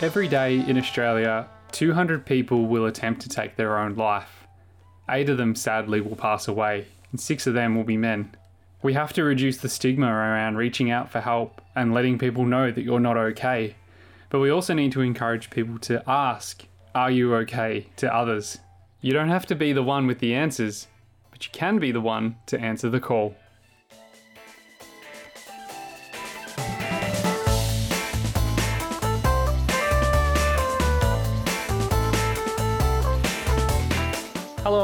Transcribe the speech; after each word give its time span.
Every 0.00 0.28
day 0.28 0.58
in 0.58 0.76
Australia, 0.76 1.48
200 1.72 2.26
people 2.26 2.66
will 2.66 2.86
attempt 2.86 3.22
to 3.22 3.28
take 3.28 3.56
their 3.56 3.78
own 3.78 3.94
life. 3.94 4.46
Eight 5.08 5.28
of 5.28 5.38
them, 5.38 5.54
sadly, 5.54 6.00
will 6.00 6.16
pass 6.16 6.48
away, 6.48 6.88
and 7.10 7.20
six 7.20 7.46
of 7.46 7.54
them 7.54 7.76
will 7.76 7.84
be 7.84 7.96
men. 7.96 8.34
We 8.82 8.94
have 8.94 9.12
to 9.14 9.24
reduce 9.24 9.58
the 9.58 9.68
stigma 9.68 10.08
around 10.08 10.56
reaching 10.56 10.90
out 10.90 11.10
for 11.10 11.20
help 11.20 11.60
and 11.74 11.94
letting 11.94 12.18
people 12.18 12.44
know 12.44 12.70
that 12.70 12.82
you're 12.82 13.00
not 13.00 13.16
okay. 13.16 13.76
But 14.30 14.40
we 14.40 14.50
also 14.50 14.74
need 14.74 14.92
to 14.92 15.00
encourage 15.00 15.48
people 15.48 15.78
to 15.80 16.02
ask, 16.08 16.64
Are 16.94 17.10
you 17.10 17.34
okay? 17.36 17.86
to 17.96 18.12
others. 18.14 18.58
You 19.00 19.12
don't 19.12 19.28
have 19.30 19.46
to 19.46 19.54
be 19.54 19.72
the 19.72 19.82
one 19.82 20.06
with 20.06 20.18
the 20.18 20.34
answers, 20.34 20.88
but 21.30 21.46
you 21.46 21.52
can 21.52 21.78
be 21.78 21.92
the 21.92 22.00
one 22.00 22.36
to 22.46 22.58
answer 22.60 22.90
the 22.90 23.00
call. 23.00 23.36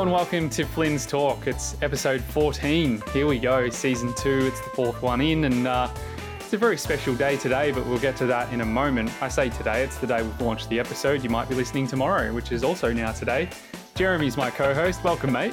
Hello 0.00 0.09
and 0.09 0.16
welcome 0.16 0.48
to 0.48 0.64
Flynn's 0.64 1.04
Talk. 1.04 1.46
It's 1.46 1.77
episode 1.82 2.22
14. 2.22 3.02
Here 3.12 3.27
we 3.27 3.38
go, 3.38 3.68
season 3.68 4.14
two. 4.16 4.46
It's 4.46 4.58
the 4.58 4.70
fourth 4.70 5.02
one 5.02 5.20
in, 5.20 5.45
and 5.45 5.66
uh, 5.66 5.91
it's 6.38 6.54
a 6.54 6.56
very 6.56 6.78
special 6.78 7.14
day 7.14 7.36
today, 7.36 7.70
but 7.70 7.84
we'll 7.84 7.98
get 7.98 8.16
to 8.16 8.27
that 8.28 8.50
in 8.50 8.62
a 8.62 8.64
moment. 8.64 9.12
I 9.20 9.28
say 9.28 9.50
today, 9.50 9.82
it's 9.82 9.98
the 9.98 10.06
day 10.06 10.22
we've 10.22 10.41
launched 10.41 10.70
the 10.70 10.80
episode. 10.80 11.22
You 11.22 11.28
might 11.28 11.50
be 11.50 11.55
listening 11.55 11.86
tomorrow, 11.86 12.32
which 12.32 12.50
is 12.50 12.64
also 12.64 12.94
now 12.94 13.12
today. 13.12 13.50
Jeremy's 13.94 14.38
my 14.38 14.50
co 14.50 14.72
host. 14.72 15.05
Welcome, 15.05 15.32
mate. 15.32 15.52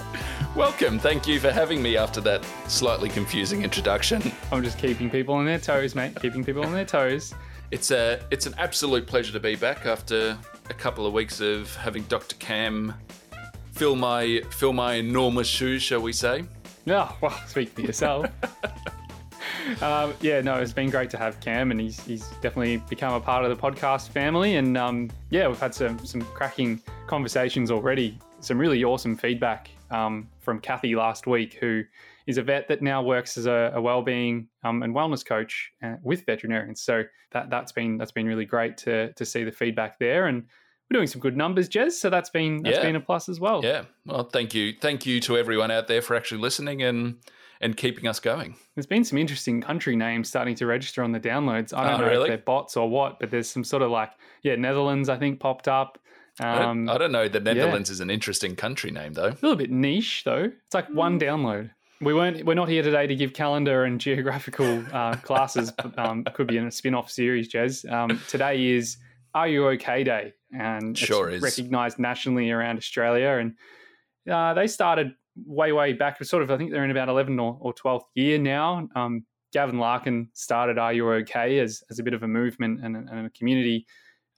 Welcome. 0.56 0.98
Thank 0.98 1.28
you 1.28 1.42
for 1.42 1.52
having 1.52 1.82
me 1.82 1.98
after 1.98 2.22
that 2.22 2.46
slightly 2.70 3.10
confusing 3.10 3.64
introduction. 3.64 4.32
I'm 4.54 4.64
just 4.64 4.78
keeping 4.78 5.10
people 5.10 5.36
on 5.36 5.44
their 5.44 5.60
toes, 5.60 5.94
mate. 5.94 6.16
Keeping 6.22 6.46
people 6.46 6.64
on 6.64 6.72
their 6.72 6.86
toes. 6.86 7.34
It's 7.72 7.92
a 7.92 8.24
it's 8.32 8.46
an 8.46 8.56
absolute 8.58 9.08
pleasure 9.08 9.34
to 9.34 9.42
be 9.42 9.58
back 9.58 9.86
after 9.86 10.38
a 10.70 10.74
couple 10.74 11.06
of 11.06 11.12
weeks 11.12 11.42
of 11.42 11.76
having 11.76 12.04
Dr. 12.04 12.38
Cam 12.38 12.94
fill 13.78 13.96
my 13.96 14.42
fill 14.50 14.74
my 14.74 14.96
enormous 14.96 15.48
shoes, 15.48 15.84
shall 15.84 16.02
we 16.02 16.12
say? 16.12 16.44
Yeah, 16.86 17.12
well, 17.22 17.32
speak 17.48 17.70
for 17.70 17.82
yourself. 17.82 18.26
um, 19.84 20.14
yeah, 20.20 20.42
no, 20.42 20.56
it's 20.56 20.74
been 20.74 20.90
great 20.90 21.12
to 21.12 21.18
have 21.18 21.40
Cam, 21.42 21.70
and 21.70 21.80
he's 21.80 22.00
he's 22.02 22.28
definitely 22.42 22.78
become 22.90 23.14
a 23.14 23.20
part 23.20 23.46
of 23.46 23.56
the 23.56 23.62
podcast 23.62 24.10
family. 24.10 24.56
And 24.56 24.78
um, 24.78 25.12
yeah, 25.30 25.48
we've 25.48 25.60
had 25.60 25.76
some 25.76 26.04
some 26.06 26.22
cracking 26.22 26.82
conversations 27.06 27.70
already. 27.70 28.18
Some 28.40 28.58
really 28.58 28.84
awesome 28.84 29.16
feedback 29.16 29.70
um, 29.92 30.28
from 30.40 30.60
Kathy 30.60 30.96
last 30.96 31.28
week, 31.28 31.54
who 31.56 31.84
is 32.26 32.38
a 32.40 32.44
vet 32.44 32.68
that 32.68 32.82
now 32.82 33.04
works 33.04 33.38
as 33.38 33.46
a, 33.46 33.72
a 33.76 33.82
well-being 33.82 34.48
um, 34.64 34.84
and 34.84 34.94
wellness 34.94 35.26
coach 35.26 35.72
uh, 35.84 35.96
with 36.02 36.26
veterinarians. 36.26 36.82
So 36.82 37.04
that 37.32 37.52
that's 37.52 37.72
been 37.72 37.98
that's 37.98 38.12
been 38.12 38.26
really 38.26 38.46
great 38.46 38.76
to 38.78 39.14
to 39.14 39.24
see 39.24 39.44
the 39.44 39.52
feedback 39.52 40.00
there 40.00 40.26
and 40.26 40.46
we're 40.90 40.98
doing 40.98 41.08
some 41.08 41.22
good 41.22 41.36
numbers, 41.38 41.68
Jez. 41.70 41.94
So 41.94 42.10
that's 42.10 42.30
been 42.30 42.62
that's 42.64 42.78
Yeah. 42.78 42.84
been 42.84 42.96
a 42.96 43.00
plus 43.02 43.30
as 43.30 43.40
well. 43.40 43.62
Yeah. 43.64 43.84
Well, 44.06 44.24
thank 44.24 44.54
you, 44.54 44.74
thank 44.80 45.06
you 45.06 45.20
to 45.22 45.38
everyone 45.38 45.72
out 45.72 45.88
there 45.88 46.02
for 46.02 46.16
actually 46.16 46.42
listening 46.42 46.82
and 46.84 47.16
and 47.60 47.76
keeping 47.76 48.08
us 48.08 48.20
going. 48.20 48.56
There's 48.76 48.86
been 48.86 49.04
some 49.04 49.18
interesting 49.18 49.62
country 49.62 49.96
names 49.96 50.30
starting 50.30 50.54
to 50.56 50.68
register 50.68 51.02
on 51.04 51.12
the 51.12 51.20
downloads. 51.20 51.74
I 51.76 51.84
don't 51.90 52.02
Oh, 52.02 52.04
know 52.06 52.10
really? 52.12 52.24
if 52.26 52.28
they're 52.28 52.38
bots 52.38 52.78
or 52.78 52.88
what, 52.88 53.20
but 53.20 53.32
there's 53.32 53.50
some 53.50 53.64
sort 53.64 53.82
of 53.82 53.90
like 53.90 54.12
yeah, 54.44 54.56
Netherlands 54.56 55.10
I 55.10 55.18
think 55.18 55.40
popped 55.40 55.68
up. 55.68 55.98
I, 56.40 56.54
don't, 56.60 56.66
Um, 56.68 56.90
I 56.90 57.00
don't 57.00 57.12
know. 57.12 57.28
The 57.28 57.40
Netherlands 57.40 57.90
is 57.90 58.00
an 58.00 58.12
interesting 58.12 58.56
country 58.56 58.92
name, 58.92 59.14
though. 59.14 59.30
a 59.30 59.38
little 59.42 59.56
bit 59.56 59.72
niche 59.72 60.22
though. 60.24 60.52
It's 60.66 60.74
like 60.76 60.88
one 60.90 61.20
download. 61.20 61.72
We 62.00 62.14
weren't. 62.14 62.46
We're 62.46 62.54
not 62.54 62.70
here 62.70 62.84
today 62.84 63.08
to 63.08 63.16
give 63.16 63.34
calendar 63.34 63.86
and 63.86 64.00
geographical 64.08 64.84
uh, 64.94 65.16
classes. 65.16 65.72
but, 65.72 65.98
um, 65.98 66.24
could 66.36 66.46
be 66.46 66.58
in 66.58 66.68
a 66.68 66.72
spin-off 66.72 67.10
series, 67.10 67.52
Jez. 67.52 67.92
Um, 67.92 68.22
today 68.28 68.68
is 68.76 68.98
Are 69.34 69.48
You 69.48 69.68
OK 69.70 70.04
Day, 70.04 70.34
and 70.52 70.98
Sure 70.98 71.30
it's 71.30 71.38
is. 71.38 71.58
recognised 71.58 72.00
nationally 72.00 72.52
around 72.52 72.78
Australia. 72.78 73.38
And 73.40 73.56
uh, 74.32 74.54
they 74.54 74.68
started 74.68 75.12
way, 75.46 75.72
way 75.72 75.94
back. 75.94 76.24
Sort 76.24 76.44
of, 76.44 76.52
I 76.52 76.58
think 76.58 76.72
they're 76.72 76.84
in 76.86 76.92
about 76.92 77.10
11 77.10 77.40
or, 77.40 77.58
or 77.60 77.74
12th 77.74 78.04
year 78.16 78.38
now. 78.38 78.88
Um, 78.96 79.26
Gavin 79.54 79.80
Larkin 79.80 80.30
started 80.34 80.78
Are 80.78 80.92
You 80.94 81.12
OK 81.14 81.60
as 81.60 81.82
as 81.90 82.00
a 82.00 82.04
bit 82.04 82.14
of 82.14 82.22
a 82.24 82.28
movement 82.28 82.84
and, 82.84 82.96
a- 82.98 83.06
and 83.12 83.28
a 83.28 83.30
community 83.30 83.86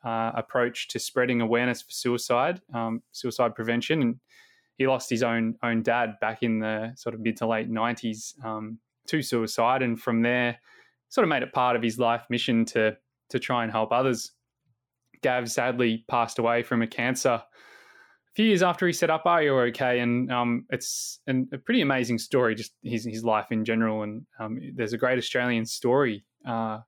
uh, 0.06 0.32
approach 0.36 0.88
to 0.90 1.00
spreading 1.00 1.42
awareness 1.42 1.82
for 1.82 1.92
suicide, 1.92 2.62
um, 2.74 3.02
suicide 3.12 3.56
prevention, 3.56 4.02
and 4.02 4.20
he 4.78 4.88
lost 4.88 5.10
his 5.10 5.24
own 5.24 5.56
own 5.64 5.82
dad 5.84 6.14
back 6.22 6.44
in 6.44 6.60
the 6.60 6.94
sort 6.96 7.16
of 7.16 7.22
mid 7.22 7.36
to 7.38 7.48
late 7.48 7.68
nineties 7.70 8.36
um, 8.46 8.78
to 9.08 9.22
suicide, 9.24 9.82
and 9.82 10.00
from 10.00 10.22
there, 10.22 10.58
sort 11.10 11.24
of 11.24 11.30
made 11.30 11.42
it 11.44 11.52
part 11.54 11.76
of 11.76 11.82
his 11.82 11.98
life 12.00 12.22
mission 12.30 12.64
to 12.66 12.96
to 13.30 13.40
try 13.40 13.64
and 13.64 13.72
help 13.72 13.92
others. 13.92 14.32
Gav 15.22 15.50
sadly 15.50 16.06
passed 16.08 16.40
away 16.40 16.64
from 16.64 16.82
a 16.82 16.88
cancer 16.88 17.30
a 17.30 18.34
few 18.36 18.46
years 18.46 18.64
after 18.64 18.86
he 18.88 18.94
set 18.94 19.10
up 19.10 19.24
Are 19.26 19.44
You 19.44 19.60
OK? 19.60 20.00
And 20.00 20.32
um, 20.32 20.66
it's 20.70 21.20
an, 21.28 21.48
a 21.54 21.58
pretty 21.58 21.82
amazing 21.82 22.20
story, 22.20 22.56
just 22.56 22.74
his 22.84 23.06
his 23.06 23.24
life 23.24 23.48
in 23.52 23.66
general. 23.66 24.04
And 24.04 24.26
um, 24.40 24.60
there's 24.76 24.94
a 24.94 24.98
great 24.98 25.18
Australian 25.18 25.66
story. 25.66 26.26
Uh, 26.48 26.80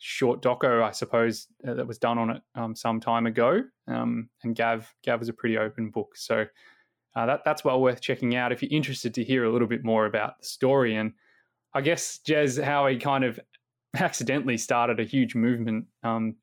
Short 0.00 0.42
doco, 0.42 0.80
I 0.80 0.92
suppose, 0.92 1.48
uh, 1.66 1.74
that 1.74 1.88
was 1.88 1.98
done 1.98 2.18
on 2.18 2.30
it 2.30 2.42
um, 2.54 2.76
some 2.76 3.00
time 3.00 3.26
ago, 3.26 3.62
um, 3.88 4.28
and 4.44 4.54
Gav 4.54 4.94
Gav 5.04 5.18
was 5.18 5.28
a 5.28 5.32
pretty 5.32 5.58
open 5.58 5.90
book, 5.90 6.16
so 6.16 6.46
uh, 7.16 7.26
that 7.26 7.40
that's 7.44 7.64
well 7.64 7.80
worth 7.80 8.00
checking 8.00 8.36
out 8.36 8.52
if 8.52 8.62
you're 8.62 8.70
interested 8.70 9.12
to 9.14 9.24
hear 9.24 9.42
a 9.42 9.50
little 9.50 9.66
bit 9.66 9.84
more 9.84 10.06
about 10.06 10.38
the 10.38 10.46
story. 10.46 10.94
And 10.94 11.14
I 11.74 11.80
guess 11.80 12.20
Jez, 12.24 12.62
how 12.62 12.86
he 12.86 12.96
kind 12.96 13.24
of 13.24 13.40
accidentally 13.96 14.56
started 14.56 15.00
a 15.00 15.04
huge 15.04 15.34
movement, 15.34 15.86
um, 16.04 16.36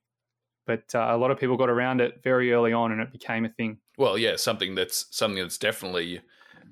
but 0.65 0.93
uh, 0.93 1.07
a 1.09 1.17
lot 1.17 1.31
of 1.31 1.39
people 1.39 1.57
got 1.57 1.69
around 1.69 2.01
it 2.01 2.21
very 2.23 2.51
early 2.51 2.73
on, 2.73 2.91
and 2.91 3.01
it 3.01 3.11
became 3.11 3.45
a 3.45 3.49
thing. 3.49 3.77
Well, 3.97 4.17
yeah, 4.17 4.35
something 4.35 4.75
that's 4.75 5.05
something 5.11 5.41
that's 5.41 5.57
definitely 5.57 6.21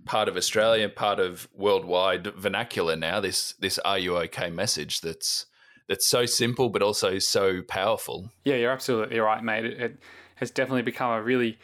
part 0.05 0.27
of 0.27 0.35
Australia, 0.35 0.89
part 0.89 1.19
of 1.19 1.47
worldwide 1.53 2.27
vernacular 2.35 2.95
now. 2.95 3.19
This 3.19 3.53
this 3.59 3.79
"Are 3.79 3.99
you 3.99 4.17
okay?" 4.17 4.49
message 4.49 5.01
that's 5.01 5.45
that's 5.87 6.07
so 6.07 6.25
simple 6.25 6.69
but 6.69 6.81
also 6.81 7.19
so 7.19 7.61
powerful. 7.61 8.29
Yeah, 8.45 8.55
you're 8.55 8.71
absolutely 8.71 9.19
right, 9.19 9.43
mate. 9.43 9.65
It, 9.65 9.79
it 9.79 9.99
has 10.35 10.51
definitely 10.51 10.81
become 10.81 11.11
a 11.11 11.21
really 11.21 11.59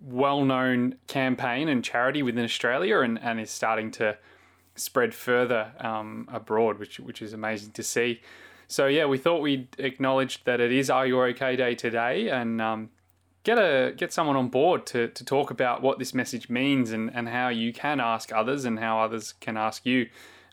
well-known 0.00 0.96
campaign 1.06 1.68
and 1.68 1.82
charity 1.82 2.22
within 2.22 2.44
Australia, 2.44 3.00
and, 3.00 3.18
and 3.20 3.40
is 3.40 3.50
starting 3.50 3.90
to 3.92 4.18
spread 4.74 5.14
further 5.14 5.72
um, 5.80 6.28
abroad, 6.32 6.78
which 6.78 7.00
which 7.00 7.22
is 7.22 7.32
amazing 7.32 7.72
to 7.72 7.82
see. 7.82 8.20
So 8.68 8.86
yeah, 8.86 9.06
we 9.06 9.18
thought 9.18 9.40
we'd 9.40 9.68
acknowledge 9.78 10.44
that 10.44 10.60
it 10.60 10.72
is 10.72 10.90
Are 10.90 11.06
You 11.06 11.22
OK 11.22 11.56
Day 11.56 11.74
today, 11.74 12.28
and 12.28 12.60
um, 12.60 12.90
get 13.44 13.58
a 13.58 13.94
get 13.96 14.12
someone 14.12 14.36
on 14.36 14.48
board 14.48 14.86
to 14.86 15.08
to 15.08 15.24
talk 15.24 15.50
about 15.50 15.82
what 15.82 15.98
this 15.98 16.12
message 16.12 16.48
means 16.48 16.90
and 16.90 17.14
and 17.14 17.28
how 17.28 17.48
you 17.48 17.72
can 17.72 18.00
ask 18.00 18.32
others 18.32 18.64
and 18.64 18.78
how 18.78 18.98
others 18.98 19.34
can 19.40 19.56
ask 19.56 19.86
you. 19.86 20.08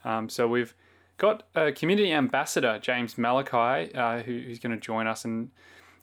Um, 0.05 0.29
so 0.29 0.47
we've 0.47 0.75
got 1.17 1.43
a 1.55 1.71
community 1.71 2.11
ambassador, 2.11 2.79
James 2.79 3.17
Malachi, 3.17 3.93
uh, 3.95 4.21
who, 4.21 4.39
who's 4.39 4.59
going 4.59 4.77
to 4.77 4.81
join 4.81 5.07
us, 5.07 5.25
and 5.25 5.49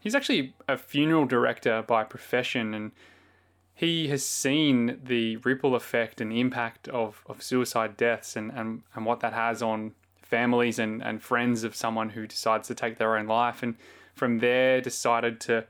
he's 0.00 0.14
actually 0.14 0.54
a 0.68 0.76
funeral 0.76 1.26
director 1.26 1.82
by 1.86 2.02
profession, 2.02 2.74
and 2.74 2.92
he 3.74 4.08
has 4.08 4.24
seen 4.26 5.00
the 5.02 5.36
ripple 5.38 5.74
effect 5.74 6.20
and 6.20 6.32
impact 6.32 6.88
of, 6.88 7.22
of 7.26 7.42
suicide 7.42 7.96
deaths 7.96 8.36
and, 8.36 8.50
and, 8.52 8.82
and 8.94 9.06
what 9.06 9.20
that 9.20 9.32
has 9.32 9.62
on 9.62 9.92
families 10.30 10.78
and, 10.78 11.02
and 11.02 11.22
friends 11.22 11.64
of 11.64 11.74
someone 11.74 12.10
who 12.10 12.26
decides 12.26 12.68
to 12.68 12.74
take 12.74 12.98
their 12.98 13.16
own 13.16 13.26
life. 13.26 13.62
And 13.62 13.74
from 14.14 14.38
there, 14.38 14.80
decided 14.80 15.40
to 15.42 15.64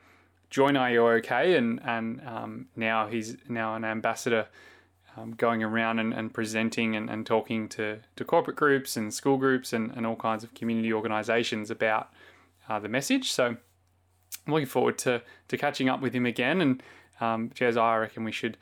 join 0.50 0.76
Are 0.76 0.90
You 0.90 1.06
OK? 1.06 1.56
And, 1.56 1.80
and 1.84 2.20
um, 2.26 2.66
now 2.76 3.08
he's 3.08 3.36
now 3.48 3.74
an 3.74 3.84
ambassador 3.84 4.46
um, 5.16 5.32
going 5.32 5.62
around 5.62 5.98
and, 5.98 6.12
and 6.12 6.32
presenting 6.32 6.94
and, 6.94 7.08
and 7.10 7.26
talking 7.26 7.68
to, 7.70 7.98
to 8.16 8.24
corporate 8.24 8.56
groups 8.56 8.96
and 8.96 9.12
school 9.12 9.38
groups 9.38 9.72
and, 9.72 9.90
and 9.96 10.06
all 10.06 10.16
kinds 10.16 10.44
of 10.44 10.54
community 10.54 10.92
organizations 10.92 11.70
about 11.70 12.10
uh, 12.68 12.78
the 12.78 12.88
message. 12.88 13.32
So 13.32 13.46
I'm 14.46 14.52
looking 14.52 14.66
forward 14.66 14.98
to, 14.98 15.22
to 15.48 15.56
catching 15.56 15.88
up 15.88 16.00
with 16.00 16.12
him 16.12 16.26
again. 16.26 16.60
And 16.60 16.82
um, 17.20 17.50
Jez, 17.50 17.76
I 17.76 17.96
reckon 17.96 18.24
we 18.24 18.32
should 18.32 18.56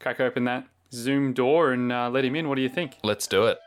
crack 0.00 0.20
open 0.20 0.44
that 0.44 0.66
Zoom 0.92 1.32
door 1.32 1.72
and 1.72 1.92
uh, 1.92 2.10
let 2.10 2.24
him 2.24 2.36
in. 2.36 2.48
What 2.48 2.56
do 2.56 2.62
you 2.62 2.68
think? 2.68 2.98
Let's 3.02 3.26
do 3.26 3.46
it. 3.46 3.58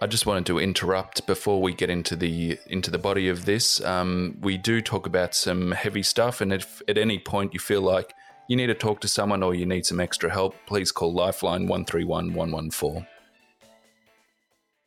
I 0.00 0.06
just 0.06 0.26
wanted 0.26 0.46
to 0.46 0.60
interrupt 0.60 1.26
before 1.26 1.60
we 1.60 1.74
get 1.74 1.90
into 1.90 2.14
the 2.14 2.56
into 2.68 2.88
the 2.88 2.98
body 2.98 3.28
of 3.28 3.46
this. 3.46 3.80
Um, 3.80 4.36
we 4.40 4.56
do 4.56 4.80
talk 4.80 5.06
about 5.06 5.34
some 5.34 5.72
heavy 5.72 6.04
stuff, 6.04 6.40
and 6.40 6.52
if 6.52 6.80
at 6.86 6.96
any 6.96 7.18
point 7.18 7.52
you 7.52 7.58
feel 7.58 7.82
like 7.82 8.14
you 8.48 8.56
need 8.56 8.68
to 8.68 8.74
talk 8.74 9.00
to 9.00 9.08
someone 9.08 9.42
or 9.42 9.56
you 9.56 9.66
need 9.66 9.84
some 9.84 9.98
extra 9.98 10.30
help, 10.30 10.54
please 10.66 10.92
call 10.92 11.12
Lifeline 11.12 11.66
one 11.66 11.84
three 11.84 12.04
one 12.04 12.32
one 12.32 12.52
one 12.52 12.70
four. 12.70 13.08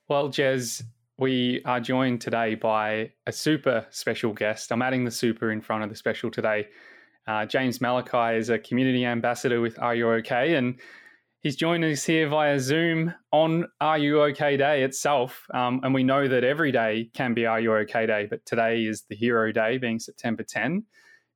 Well, 0.08 0.30
Jez, 0.30 0.81
we 1.18 1.62
are 1.66 1.81
joined 1.81 2.22
today 2.22 2.56
by 2.56 3.12
a 3.28 3.34
super 3.34 3.86
special 3.90 4.31
guest. 4.31 4.72
I'm 4.72 4.81
adding 4.81 5.04
the 5.04 5.12
super 5.12 5.52
in 5.52 5.60
front 5.60 5.84
of 5.84 5.90
the 5.90 5.96
special 5.98 6.31
today. 6.31 6.69
Uh, 7.28 7.46
James 7.46 7.81
Malachi 7.81 8.38
is 8.38 8.50
a 8.50 8.58
community 8.58 9.06
ambassador 9.06 9.60
with 9.60 9.78
Are 9.78 9.94
You 9.94 10.10
OK? 10.10 10.56
And 10.56 10.80
he's 11.42 11.56
joined 11.56 11.84
us 11.84 12.04
here 12.04 12.28
via 12.30 12.60
Zoom 12.60 13.14
on 13.32 13.68
Are 13.82 13.98
You 13.98 14.22
OK 14.22 14.58
Day 14.58 14.84
itself. 14.84 15.46
Um, 15.54 15.82
and 15.84 15.94
we 15.94 16.04
know 16.04 16.28
that 16.28 16.44
every 16.44 16.72
day 16.72 17.10
can 17.14 17.34
be 17.34 17.46
Are 17.46 17.60
You 17.60 17.76
OK 17.76 18.06
Day, 18.06 18.28
but 18.30 18.46
today 18.46 18.84
is 18.84 19.04
the 19.10 19.16
hero 19.16 19.52
day, 19.52 19.78
being 19.78 20.00
September 20.00 20.44
10. 20.44 20.84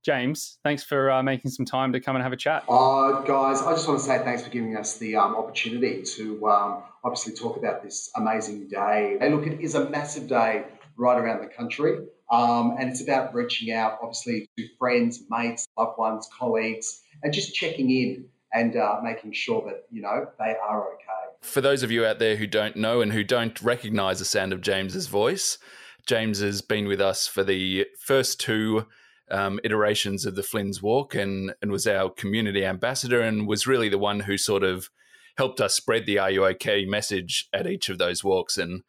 James, 0.03 0.59
thanks 0.63 0.83
for 0.83 1.09
uh, 1.09 1.23
making 1.23 1.49
some 1.49 1.65
time 1.65 1.91
to 1.91 1.99
come 1.99 2.15
and 2.15 2.21
have 2.21 2.31
a 2.31 2.37
chat. 2.37 2.63
Uh, 2.69 3.21
guys, 3.21 3.63
I 3.63 3.71
just 3.73 3.87
want 3.87 3.99
to 3.99 4.05
say 4.05 4.19
thanks 4.19 4.43
for 4.43 4.51
giving 4.51 4.77
us 4.77 4.99
the 4.99 5.15
um, 5.15 5.35
opportunity 5.35 6.03
to 6.03 6.47
um, 6.47 6.83
obviously 7.03 7.33
talk 7.33 7.57
about 7.57 7.81
this 7.81 8.11
amazing 8.15 8.67
day. 8.67 9.17
Hey, 9.19 9.31
look, 9.31 9.47
it 9.47 9.59
is 9.59 9.73
a 9.73 9.89
massive 9.89 10.27
day 10.27 10.65
right 10.95 11.17
around 11.17 11.41
the 11.41 11.47
country, 11.47 12.05
um, 12.31 12.75
and 12.79 12.87
it's 12.89 13.01
about 13.01 13.33
reaching 13.33 13.73
out, 13.73 13.97
obviously, 13.99 14.47
to 14.59 14.67
friends, 14.77 15.23
mates, 15.31 15.67
loved 15.75 15.97
ones, 15.97 16.29
colleagues, 16.37 17.01
and 17.23 17.33
just 17.33 17.55
checking 17.55 17.89
in 17.89 18.25
and 18.55 18.75
uh, 18.75 18.99
making 19.03 19.33
sure 19.33 19.63
that 19.67 19.85
you 19.91 20.01
know 20.01 20.27
they 20.39 20.55
are 20.67 20.93
okay. 20.93 21.03
For 21.41 21.61
those 21.61 21.83
of 21.83 21.91
you 21.91 22.05
out 22.05 22.17
there 22.17 22.37
who 22.37 22.47
don't 22.47 22.75
know 22.75 23.01
and 23.01 23.11
who 23.11 23.23
don't 23.23 23.61
recognise 23.61 24.19
the 24.19 24.25
sound 24.25 24.53
of 24.53 24.61
James's 24.61 25.07
voice, 25.07 25.59
James 26.07 26.39
has 26.39 26.61
been 26.61 26.87
with 26.87 27.01
us 27.01 27.27
for 27.27 27.43
the 27.43 27.85
first 27.99 28.39
two 28.39 28.87
um, 29.29 29.59
iterations 29.63 30.25
of 30.25 30.35
the 30.35 30.43
Flynn's 30.43 30.81
Walk 30.81 31.13
and, 31.15 31.53
and 31.61 31.71
was 31.71 31.85
our 31.85 32.09
community 32.09 32.65
ambassador 32.65 33.21
and 33.21 33.47
was 33.47 33.67
really 33.67 33.89
the 33.89 33.97
one 33.97 34.21
who 34.21 34.37
sort 34.37 34.63
of 34.63 34.89
helped 35.37 35.59
us 35.59 35.75
spread 35.75 36.05
the 36.05 36.17
Are 36.19 36.31
You 36.31 36.45
OK 36.45 36.85
message 36.85 37.49
at 37.53 37.67
each 37.67 37.89
of 37.89 37.97
those 37.97 38.23
walks. 38.23 38.57
And 38.57 38.83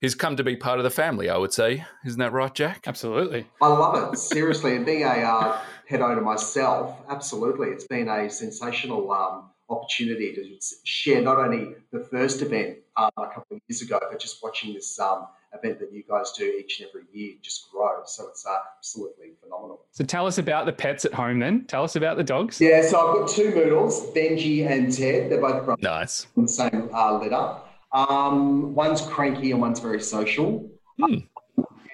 he's 0.00 0.14
come 0.14 0.36
to 0.36 0.44
be 0.44 0.56
part 0.56 0.78
of 0.78 0.84
the 0.84 0.90
family, 0.90 1.28
I 1.28 1.36
would 1.36 1.52
say. 1.52 1.84
Isn't 2.04 2.18
that 2.18 2.32
right, 2.32 2.54
Jack? 2.54 2.84
Absolutely. 2.86 3.46
I 3.60 3.68
love 3.68 4.12
it. 4.12 4.16
Seriously. 4.16 4.76
And 4.76 4.86
being 4.86 5.04
a 5.04 5.08
uh, 5.08 5.60
head 5.86 6.00
owner 6.00 6.20
myself, 6.20 6.96
absolutely. 7.08 7.68
It's 7.68 7.86
been 7.86 8.08
a 8.08 8.28
sensational 8.30 9.10
um, 9.12 9.50
opportunity 9.68 10.34
to 10.34 10.58
share 10.84 11.22
not 11.22 11.38
only 11.38 11.74
the 11.92 12.00
first 12.00 12.42
event 12.42 12.78
uh, 12.96 13.10
a 13.16 13.26
couple 13.26 13.56
of 13.56 13.60
years 13.68 13.82
ago, 13.82 13.98
but 14.10 14.18
just 14.18 14.42
watching 14.42 14.74
this 14.74 14.98
um, 14.98 15.26
event 15.52 15.78
that 15.80 15.92
you 15.92 16.02
guys 16.08 16.32
do 16.32 16.44
each 16.44 16.80
and 16.80 16.88
every 16.88 17.02
year 17.12 17.34
just 17.42 17.70
grow. 17.70 18.00
So 18.04 18.28
it's 18.28 18.46
uh, 18.46 18.56
absolutely 18.76 19.32
phenomenal. 19.42 19.84
So 19.92 20.04
tell 20.04 20.26
us 20.26 20.38
about 20.38 20.66
the 20.66 20.72
pets 20.72 21.04
at 21.04 21.14
home 21.14 21.38
then. 21.38 21.64
Tell 21.66 21.84
us 21.84 21.96
about 21.96 22.16
the 22.16 22.24
dogs. 22.24 22.60
Yeah, 22.60 22.82
so 22.82 22.98
I've 22.98 23.16
got 23.16 23.28
two 23.28 23.54
Moodles, 23.54 24.10
Benji 24.12 24.68
and 24.68 24.92
Ted. 24.92 25.30
They're 25.30 25.40
both 25.40 25.64
brothers 25.64 25.82
nice. 25.82 26.24
from 26.34 26.44
the 26.44 26.48
same 26.48 26.90
uh, 26.92 27.18
litter. 27.18 27.56
Um, 27.92 28.74
one's 28.74 29.00
cranky 29.02 29.50
and 29.52 29.60
one's 29.60 29.80
very 29.80 30.00
social. 30.00 30.70
Hmm. 31.00 31.16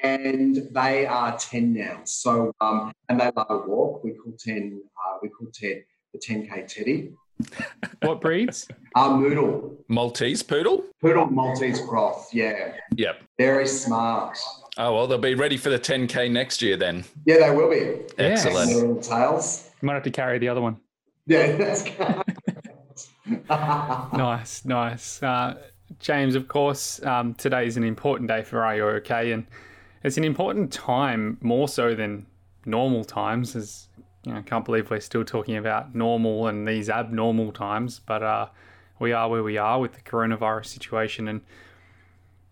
And 0.02 0.68
they 0.72 1.06
are 1.06 1.36
10 1.36 1.72
now. 1.72 2.00
So, 2.04 2.52
um, 2.60 2.92
and 3.08 3.20
they 3.20 3.30
love 3.36 3.46
a 3.48 3.58
walk. 3.58 4.04
We 4.04 4.12
call 4.12 4.34
10, 4.38 4.80
uh, 5.06 5.18
we 5.22 5.28
call 5.30 5.48
Ted 5.52 5.84
the 6.12 6.18
10K 6.18 6.66
Teddy. 6.68 7.12
what 8.02 8.20
breeds? 8.20 8.68
Uh, 8.96 9.10
Moodle. 9.10 9.76
Maltese 9.88 10.42
poodle? 10.42 10.82
Poodle 11.02 11.26
Maltese 11.26 11.82
cross, 11.82 12.32
yeah. 12.32 12.72
Yep. 12.94 13.16
Very 13.36 13.66
smart. 13.66 14.38
Oh, 14.78 14.94
well, 14.94 15.06
they'll 15.06 15.18
be 15.18 15.34
ready 15.34 15.58
for 15.58 15.68
the 15.68 15.78
10K 15.78 16.30
next 16.30 16.62
year 16.62 16.78
then. 16.78 17.04
Yeah, 17.26 17.40
they 17.40 17.50
will 17.54 17.68
be. 17.68 18.00
Excellent. 18.16 18.70
Their 18.70 18.86
little 18.86 19.02
tails. 19.02 19.68
You 19.82 19.86
might 19.86 19.92
have 19.92 20.02
to 20.04 20.10
carry 20.10 20.38
the 20.38 20.48
other 20.48 20.62
one. 20.62 20.78
Yeah, 21.26 21.56
that's 21.56 21.84
nice, 24.16 24.64
nice. 24.64 25.22
Uh, 25.22 25.58
James, 26.00 26.34
of 26.34 26.48
course, 26.48 27.02
um, 27.04 27.34
today 27.34 27.66
is 27.66 27.76
an 27.76 27.84
important 27.84 28.28
day 28.28 28.42
for 28.42 28.64
Are 28.64 28.76
You 28.76 28.88
OK? 28.88 29.32
And 29.32 29.46
it's 30.02 30.16
an 30.16 30.24
important 30.24 30.72
time 30.72 31.38
more 31.40 31.68
so 31.68 31.94
than 31.94 32.26
normal 32.64 33.04
times, 33.04 33.56
as 33.56 33.88
you 34.24 34.32
know, 34.32 34.38
I 34.38 34.42
can't 34.42 34.64
believe 34.64 34.90
we're 34.90 35.00
still 35.00 35.24
talking 35.24 35.56
about 35.56 35.94
normal 35.94 36.48
and 36.48 36.66
these 36.66 36.90
abnormal 36.90 37.52
times, 37.52 38.00
but 38.00 38.22
uh, 38.22 38.48
we 38.98 39.12
are 39.12 39.28
where 39.28 39.42
we 39.42 39.56
are 39.56 39.80
with 39.80 39.92
the 39.94 40.00
coronavirus 40.00 40.66
situation. 40.66 41.28
And 41.28 41.42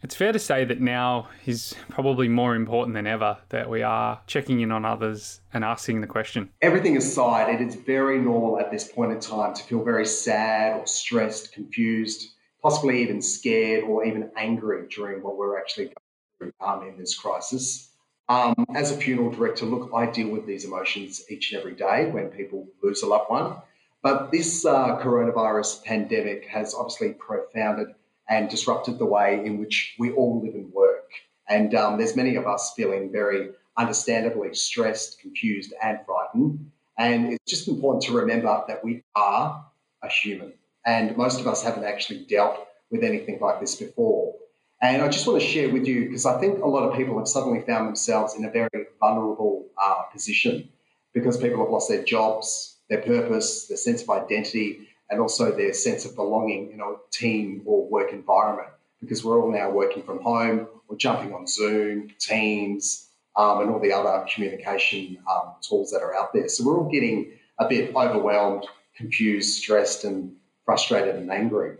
it's 0.02 0.14
fair 0.14 0.32
to 0.32 0.38
say 0.38 0.64
that 0.66 0.80
now 0.80 1.28
is 1.46 1.74
probably 1.88 2.28
more 2.28 2.54
important 2.54 2.94
than 2.94 3.06
ever 3.06 3.38
that 3.48 3.68
we 3.68 3.82
are 3.82 4.20
checking 4.26 4.60
in 4.60 4.70
on 4.70 4.84
others 4.84 5.40
and 5.52 5.64
asking 5.64 6.00
the 6.00 6.06
question. 6.06 6.50
Everything 6.62 6.96
aside, 6.96 7.52
it 7.52 7.66
is 7.66 7.74
very 7.74 8.18
normal 8.18 8.60
at 8.60 8.70
this 8.70 8.86
point 8.86 9.12
in 9.12 9.18
time 9.18 9.54
to 9.54 9.62
feel 9.62 9.82
very 9.82 10.06
sad 10.06 10.78
or 10.78 10.86
stressed, 10.86 11.52
confused, 11.52 12.34
possibly 12.64 13.02
even 13.02 13.20
scared 13.20 13.84
or 13.84 14.06
even 14.06 14.30
angry 14.36 14.86
during 14.88 15.22
what 15.22 15.36
we're 15.36 15.58
actually 15.58 15.84
going 15.84 15.94
through 16.38 16.52
um, 16.66 16.88
in 16.88 16.96
this 16.96 17.14
crisis. 17.14 17.90
Um, 18.30 18.54
as 18.74 18.90
a 18.90 18.96
funeral 18.96 19.30
director, 19.30 19.66
look, 19.66 19.90
I 19.94 20.06
deal 20.06 20.30
with 20.30 20.46
these 20.46 20.64
emotions 20.64 21.26
each 21.28 21.52
and 21.52 21.60
every 21.60 21.74
day 21.74 22.10
when 22.10 22.30
people 22.30 22.66
lose 22.82 23.02
a 23.02 23.06
loved 23.06 23.28
one. 23.28 23.56
But 24.02 24.32
this 24.32 24.64
uh, 24.64 24.98
coronavirus 24.98 25.84
pandemic 25.84 26.46
has 26.46 26.74
obviously 26.74 27.12
profounded 27.12 27.88
and 28.30 28.48
disrupted 28.48 28.98
the 28.98 29.04
way 29.04 29.44
in 29.44 29.58
which 29.58 29.94
we 29.98 30.12
all 30.12 30.42
live 30.42 30.54
and 30.54 30.72
work. 30.72 31.10
And 31.50 31.74
um, 31.74 31.98
there's 31.98 32.16
many 32.16 32.36
of 32.36 32.46
us 32.46 32.72
feeling 32.74 33.12
very 33.12 33.50
understandably 33.76 34.54
stressed, 34.54 35.20
confused, 35.20 35.74
and 35.82 35.98
frightened. 36.06 36.70
And 36.96 37.34
it's 37.34 37.50
just 37.50 37.68
important 37.68 38.04
to 38.04 38.16
remember 38.16 38.64
that 38.68 38.82
we 38.82 39.02
are 39.14 39.66
a 40.02 40.08
human. 40.08 40.54
And 40.86 41.16
most 41.16 41.40
of 41.40 41.46
us 41.46 41.62
haven't 41.62 41.84
actually 41.84 42.24
dealt 42.24 42.66
with 42.90 43.02
anything 43.02 43.38
like 43.40 43.60
this 43.60 43.74
before. 43.76 44.34
And 44.82 45.02
I 45.02 45.08
just 45.08 45.26
want 45.26 45.40
to 45.40 45.46
share 45.46 45.70
with 45.70 45.86
you 45.86 46.04
because 46.04 46.26
I 46.26 46.38
think 46.38 46.62
a 46.62 46.68
lot 46.68 46.82
of 46.82 46.96
people 46.96 47.18
have 47.18 47.28
suddenly 47.28 47.62
found 47.62 47.88
themselves 47.88 48.34
in 48.34 48.44
a 48.44 48.50
very 48.50 48.68
vulnerable 49.00 49.66
uh, 49.82 50.02
position 50.12 50.68
because 51.14 51.38
people 51.38 51.60
have 51.60 51.70
lost 51.70 51.88
their 51.88 52.04
jobs, 52.04 52.76
their 52.90 53.00
purpose, 53.00 53.66
their 53.66 53.78
sense 53.78 54.02
of 54.02 54.10
identity, 54.10 54.88
and 55.10 55.20
also 55.20 55.52
their 55.52 55.72
sense 55.72 56.04
of 56.04 56.14
belonging 56.14 56.72
in 56.72 56.80
a 56.80 56.94
team 57.10 57.62
or 57.64 57.88
work 57.88 58.12
environment 58.12 58.68
because 59.00 59.24
we're 59.24 59.40
all 59.40 59.50
now 59.50 59.70
working 59.70 60.02
from 60.02 60.22
home 60.22 60.66
or 60.88 60.96
jumping 60.96 61.32
on 61.32 61.46
Zoom, 61.46 62.10
Teams, 62.18 63.08
um, 63.36 63.60
and 63.60 63.70
all 63.70 63.80
the 63.80 63.92
other 63.92 64.26
communication 64.32 65.18
um, 65.30 65.54
tools 65.60 65.90
that 65.90 66.02
are 66.02 66.14
out 66.14 66.32
there. 66.32 66.48
So 66.48 66.64
we're 66.64 66.78
all 66.78 66.90
getting 66.90 67.32
a 67.58 67.68
bit 67.68 67.94
overwhelmed, 67.94 68.66
confused, 68.96 69.54
stressed, 69.54 70.04
and 70.04 70.36
frustrated 70.64 71.16
and 71.16 71.30
angry. 71.30 71.76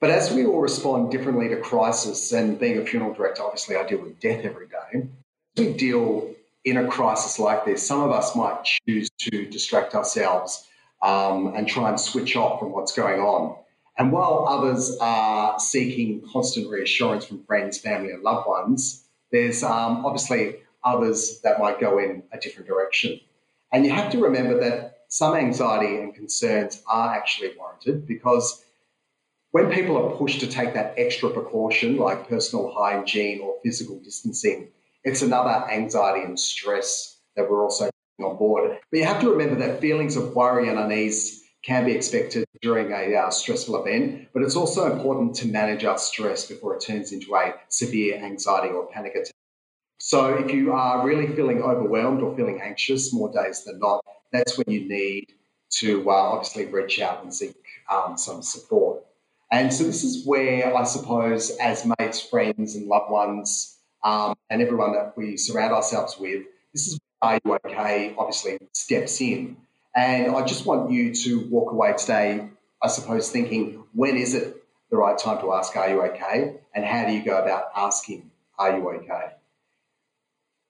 But 0.00 0.10
as 0.10 0.30
we 0.30 0.44
all 0.44 0.60
respond 0.60 1.10
differently 1.10 1.48
to 1.48 1.56
crisis, 1.56 2.32
and 2.32 2.58
being 2.58 2.78
a 2.78 2.84
funeral 2.84 3.14
director, 3.14 3.42
obviously 3.42 3.76
I 3.76 3.86
deal 3.86 4.02
with 4.02 4.20
death 4.20 4.44
every 4.44 4.66
day. 4.68 5.08
we 5.56 5.72
deal 5.72 6.34
in 6.64 6.76
a 6.76 6.86
crisis 6.88 7.38
like 7.38 7.64
this, 7.64 7.86
some 7.86 8.02
of 8.02 8.10
us 8.10 8.34
might 8.34 8.64
choose 8.64 9.08
to 9.18 9.46
distract 9.46 9.94
ourselves 9.94 10.66
um, 11.02 11.54
and 11.54 11.68
try 11.68 11.88
and 11.88 11.98
switch 11.98 12.36
off 12.36 12.58
from 12.58 12.72
what's 12.72 12.92
going 12.92 13.20
on. 13.20 13.56
And 13.98 14.12
while 14.12 14.46
others 14.48 14.96
are 15.00 15.58
seeking 15.58 16.22
constant 16.30 16.68
reassurance 16.68 17.24
from 17.24 17.42
friends, 17.44 17.78
family, 17.78 18.10
and 18.10 18.22
loved 18.22 18.46
ones, 18.46 19.04
there's 19.30 19.62
um, 19.62 20.04
obviously 20.04 20.56
others 20.84 21.40
that 21.40 21.58
might 21.58 21.80
go 21.80 21.98
in 21.98 22.22
a 22.32 22.38
different 22.38 22.68
direction. 22.68 23.18
And 23.72 23.86
you 23.86 23.92
have 23.92 24.10
to 24.12 24.18
remember 24.18 24.60
that 24.60 24.95
some 25.08 25.36
anxiety 25.36 25.96
and 25.96 26.14
concerns 26.14 26.82
are 26.88 27.14
actually 27.14 27.52
warranted 27.58 28.06
because 28.06 28.64
when 29.52 29.70
people 29.70 29.96
are 29.96 30.16
pushed 30.16 30.40
to 30.40 30.46
take 30.46 30.74
that 30.74 30.94
extra 30.98 31.30
precaution, 31.30 31.96
like 31.96 32.28
personal 32.28 32.72
hygiene 32.76 33.40
or 33.40 33.56
physical 33.62 33.98
distancing, 34.00 34.68
it's 35.04 35.22
another 35.22 35.70
anxiety 35.70 36.24
and 36.24 36.38
stress 36.38 37.18
that 37.36 37.48
we're 37.48 37.62
also 37.62 37.88
on 38.20 38.36
board. 38.36 38.78
But 38.90 38.98
you 38.98 39.04
have 39.04 39.20
to 39.22 39.30
remember 39.30 39.54
that 39.56 39.80
feelings 39.80 40.16
of 40.16 40.34
worry 40.34 40.68
and 40.68 40.78
unease 40.78 41.44
can 41.62 41.84
be 41.84 41.92
expected 41.92 42.44
during 42.62 42.92
a 42.92 43.16
uh, 43.16 43.30
stressful 43.30 43.84
event, 43.84 44.28
but 44.32 44.42
it's 44.42 44.56
also 44.56 44.92
important 44.92 45.34
to 45.36 45.48
manage 45.48 45.84
our 45.84 45.98
stress 45.98 46.46
before 46.46 46.76
it 46.76 46.80
turns 46.80 47.12
into 47.12 47.34
a 47.34 47.54
severe 47.68 48.16
anxiety 48.16 48.68
or 48.68 48.86
panic 48.86 49.14
attack. 49.14 49.32
So 49.98 50.34
if 50.34 50.52
you 50.52 50.72
are 50.72 51.04
really 51.04 51.34
feeling 51.34 51.62
overwhelmed 51.62 52.22
or 52.22 52.36
feeling 52.36 52.60
anxious 52.62 53.12
more 53.12 53.32
days 53.32 53.64
than 53.64 53.78
not, 53.78 54.04
that's 54.36 54.58
when 54.58 54.66
you 54.68 54.88
need 54.88 55.32
to 55.78 56.08
uh, 56.08 56.12
obviously 56.12 56.66
reach 56.66 57.00
out 57.00 57.22
and 57.22 57.34
seek 57.34 57.56
um, 57.90 58.16
some 58.16 58.42
support. 58.42 59.04
And 59.50 59.72
so 59.72 59.84
this 59.84 60.02
is 60.04 60.26
where 60.26 60.76
I 60.76 60.84
suppose, 60.84 61.50
as 61.58 61.86
mates, 61.98 62.20
friends, 62.20 62.74
and 62.74 62.86
loved 62.86 63.10
ones, 63.10 63.78
um, 64.04 64.34
and 64.50 64.62
everyone 64.62 64.92
that 64.92 65.16
we 65.16 65.36
surround 65.36 65.72
ourselves 65.72 66.18
with, 66.18 66.44
this 66.72 66.88
is 66.88 66.98
where 67.20 67.32
Are 67.32 67.40
You 67.44 67.54
OK 67.54 68.14
obviously 68.18 68.58
steps 68.72 69.20
in. 69.20 69.56
And 69.94 70.34
I 70.34 70.44
just 70.44 70.66
want 70.66 70.90
you 70.90 71.14
to 71.14 71.48
walk 71.48 71.72
away 71.72 71.94
today, 71.96 72.48
I 72.82 72.88
suppose, 72.88 73.30
thinking, 73.30 73.84
when 73.94 74.16
is 74.16 74.34
it 74.34 74.62
the 74.90 74.96
right 74.96 75.16
time 75.16 75.40
to 75.40 75.52
ask, 75.54 75.74
Are 75.76 75.88
you 75.88 76.02
OK? 76.02 76.56
And 76.74 76.84
how 76.84 77.06
do 77.06 77.12
you 77.12 77.24
go 77.24 77.40
about 77.40 77.70
asking, 77.74 78.30
Are 78.58 78.76
you 78.76 78.88
OK? 78.88 79.08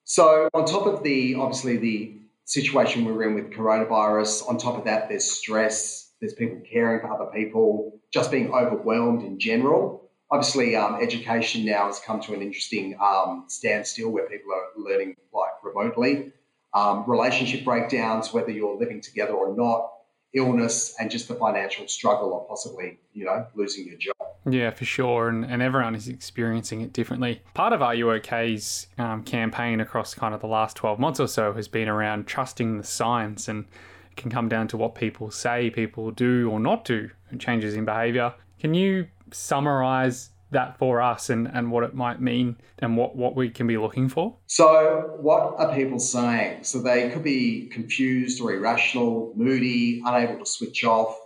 So, 0.04 0.48
on 0.54 0.64
top 0.66 0.86
of 0.86 1.02
the 1.02 1.34
obviously 1.34 1.78
the 1.78 2.14
situation 2.46 3.04
we're 3.04 3.24
in 3.24 3.34
with 3.34 3.50
coronavirus, 3.50 4.48
on 4.48 4.56
top 4.56 4.78
of 4.78 4.84
that, 4.84 5.08
there's 5.08 5.30
stress, 5.30 6.12
there's 6.20 6.32
people 6.32 6.62
caring 6.70 7.00
for 7.00 7.12
other 7.12 7.30
people, 7.32 8.00
just 8.12 8.30
being 8.30 8.52
overwhelmed 8.54 9.22
in 9.22 9.38
general. 9.38 10.08
Obviously, 10.30 10.74
um, 10.74 10.98
education 11.02 11.64
now 11.64 11.86
has 11.86 12.00
come 12.00 12.20
to 12.20 12.34
an 12.34 12.42
interesting 12.42 12.96
um, 13.02 13.44
standstill 13.48 14.10
where 14.10 14.28
people 14.28 14.52
are 14.52 14.82
learning 14.82 15.16
like 15.32 15.52
remotely. 15.62 16.32
Um, 16.72 17.04
relationship 17.06 17.64
breakdowns, 17.64 18.32
whether 18.32 18.50
you're 18.50 18.78
living 18.78 19.00
together 19.00 19.32
or 19.32 19.54
not, 19.54 19.92
illness, 20.34 20.94
and 21.00 21.10
just 21.10 21.28
the 21.28 21.34
financial 21.34 21.88
struggle 21.88 22.38
of 22.40 22.48
possibly, 22.48 22.98
you 23.12 23.24
know, 23.24 23.46
losing 23.54 23.86
your 23.86 23.96
job. 23.96 24.15
Yeah, 24.48 24.70
for 24.70 24.84
sure. 24.84 25.28
And, 25.28 25.44
and 25.44 25.60
everyone 25.60 25.94
is 25.94 26.08
experiencing 26.08 26.80
it 26.80 26.92
differently. 26.92 27.42
Part 27.54 27.72
of 27.72 27.82
Are 27.82 27.94
You 27.94 28.10
OK's 28.12 28.86
um, 28.96 29.24
campaign 29.24 29.80
across 29.80 30.14
kind 30.14 30.34
of 30.34 30.40
the 30.40 30.46
last 30.46 30.76
12 30.76 30.98
months 30.98 31.18
or 31.18 31.26
so 31.26 31.52
has 31.52 31.66
been 31.66 31.88
around 31.88 32.26
trusting 32.26 32.78
the 32.78 32.84
science 32.84 33.48
and 33.48 33.64
it 34.10 34.16
can 34.16 34.30
come 34.30 34.48
down 34.48 34.68
to 34.68 34.76
what 34.76 34.94
people 34.94 35.30
say 35.30 35.70
people 35.70 36.12
do 36.12 36.48
or 36.48 36.60
not 36.60 36.84
do 36.84 37.10
and 37.30 37.40
changes 37.40 37.74
in 37.74 37.84
behavior. 37.84 38.32
Can 38.60 38.72
you 38.72 39.08
summarize 39.32 40.30
that 40.52 40.78
for 40.78 41.02
us 41.02 41.28
and, 41.28 41.48
and 41.52 41.72
what 41.72 41.82
it 41.82 41.94
might 41.94 42.20
mean 42.20 42.56
and 42.78 42.96
what, 42.96 43.16
what 43.16 43.34
we 43.34 43.50
can 43.50 43.66
be 43.66 43.76
looking 43.76 44.08
for? 44.08 44.36
So, 44.46 45.16
what 45.18 45.56
are 45.58 45.74
people 45.74 45.98
saying? 45.98 46.62
So, 46.62 46.80
they 46.80 47.10
could 47.10 47.24
be 47.24 47.66
confused 47.66 48.40
or 48.40 48.52
irrational, 48.52 49.32
moody, 49.34 50.02
unable 50.04 50.38
to 50.38 50.46
switch 50.46 50.84
off, 50.84 51.18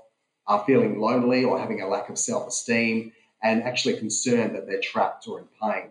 are 0.51 0.65
feeling 0.67 0.99
lonely 0.99 1.45
or 1.45 1.59
having 1.59 1.81
a 1.81 1.87
lack 1.87 2.09
of 2.11 2.19
self 2.19 2.49
esteem, 2.49 3.13
and 3.43 3.63
actually 3.63 3.97
concerned 3.97 4.55
that 4.57 4.67
they're 4.67 4.81
trapped 4.81 5.29
or 5.29 5.39
in 5.39 5.47
pain. 5.63 5.91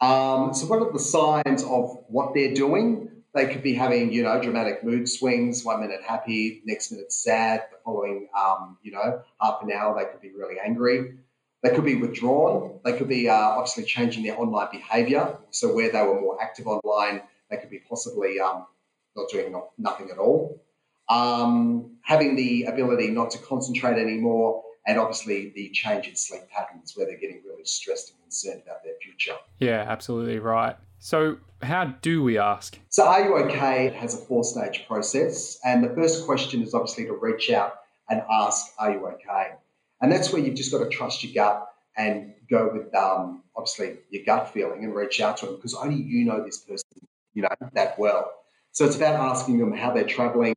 Um, 0.00 0.52
so, 0.52 0.66
what 0.66 0.82
are 0.82 0.92
the 0.92 0.98
signs 0.98 1.62
of 1.62 1.96
what 2.08 2.34
they're 2.34 2.52
doing? 2.52 3.08
They 3.34 3.46
could 3.46 3.62
be 3.62 3.74
having, 3.74 4.12
you 4.12 4.24
know, 4.24 4.42
dramatic 4.42 4.82
mood 4.82 5.08
swings. 5.08 5.64
One 5.64 5.80
minute 5.80 6.00
happy, 6.06 6.62
next 6.64 6.90
minute 6.90 7.12
sad. 7.12 7.64
The 7.70 7.78
following, 7.84 8.28
um, 8.36 8.78
you 8.82 8.92
know, 8.92 9.22
half 9.40 9.62
an 9.62 9.70
hour 9.70 9.96
they 9.96 10.10
could 10.10 10.20
be 10.20 10.32
really 10.36 10.56
angry. 10.58 11.14
They 11.62 11.74
could 11.74 11.84
be 11.84 11.96
withdrawn. 11.96 12.80
They 12.84 12.96
could 12.98 13.08
be 13.08 13.28
uh, 13.28 13.34
obviously 13.34 13.84
changing 13.84 14.24
their 14.24 14.38
online 14.38 14.68
behaviour. 14.72 15.38
So 15.50 15.72
where 15.72 15.92
they 15.92 16.02
were 16.02 16.20
more 16.20 16.42
active 16.42 16.66
online, 16.66 17.22
they 17.48 17.58
could 17.58 17.70
be 17.70 17.80
possibly 17.88 18.40
um, 18.40 18.66
not 19.14 19.28
doing 19.30 19.52
not, 19.52 19.70
nothing 19.78 20.10
at 20.10 20.18
all. 20.18 20.62
Um, 21.08 21.96
having 22.02 22.36
the 22.36 22.64
ability 22.64 23.08
not 23.08 23.30
to 23.32 23.38
concentrate 23.38 24.00
anymore, 24.00 24.62
and 24.86 24.98
obviously 24.98 25.52
the 25.54 25.70
change 25.70 26.06
in 26.06 26.16
sleep 26.16 26.48
patterns 26.48 26.92
where 26.96 27.06
they're 27.06 27.18
getting 27.18 27.42
really 27.44 27.64
stressed 27.64 28.10
and 28.10 28.20
concerned 28.22 28.62
about 28.64 28.84
their 28.84 28.94
future. 29.02 29.34
Yeah, 29.58 29.84
absolutely 29.88 30.38
right. 30.38 30.76
So, 30.98 31.38
how 31.62 31.86
do 32.02 32.22
we 32.22 32.38
ask? 32.38 32.78
So, 32.88 33.04
Are 33.04 33.24
You 33.24 33.36
OK? 33.36 33.86
It 33.86 33.94
has 33.94 34.14
a 34.14 34.18
four 34.24 34.44
stage 34.44 34.84
process. 34.86 35.58
And 35.64 35.82
the 35.82 35.94
first 35.94 36.24
question 36.26 36.62
is 36.62 36.74
obviously 36.74 37.06
to 37.06 37.12
reach 37.14 37.50
out 37.50 37.74
and 38.08 38.22
ask, 38.30 38.66
Are 38.78 38.92
you 38.92 39.06
OK? 39.06 39.52
And 40.00 40.12
that's 40.12 40.32
where 40.32 40.42
you've 40.42 40.54
just 40.54 40.70
got 40.72 40.78
to 40.78 40.88
trust 40.88 41.24
your 41.24 41.32
gut 41.34 41.68
and 41.96 42.34
go 42.50 42.70
with 42.72 42.94
um, 42.94 43.42
obviously 43.56 43.96
your 44.10 44.24
gut 44.24 44.52
feeling 44.52 44.84
and 44.84 44.94
reach 44.94 45.20
out 45.20 45.38
to 45.38 45.46
them 45.46 45.56
because 45.56 45.74
only 45.74 45.96
you 45.96 46.24
know 46.24 46.44
this 46.44 46.58
person, 46.58 46.86
you 47.34 47.42
know, 47.42 47.48
that 47.72 47.98
well. 47.98 48.30
So 48.72 48.84
it's 48.84 48.96
about 48.96 49.14
asking 49.14 49.58
them 49.58 49.72
how 49.72 49.92
they're 49.92 50.04
traveling 50.04 50.54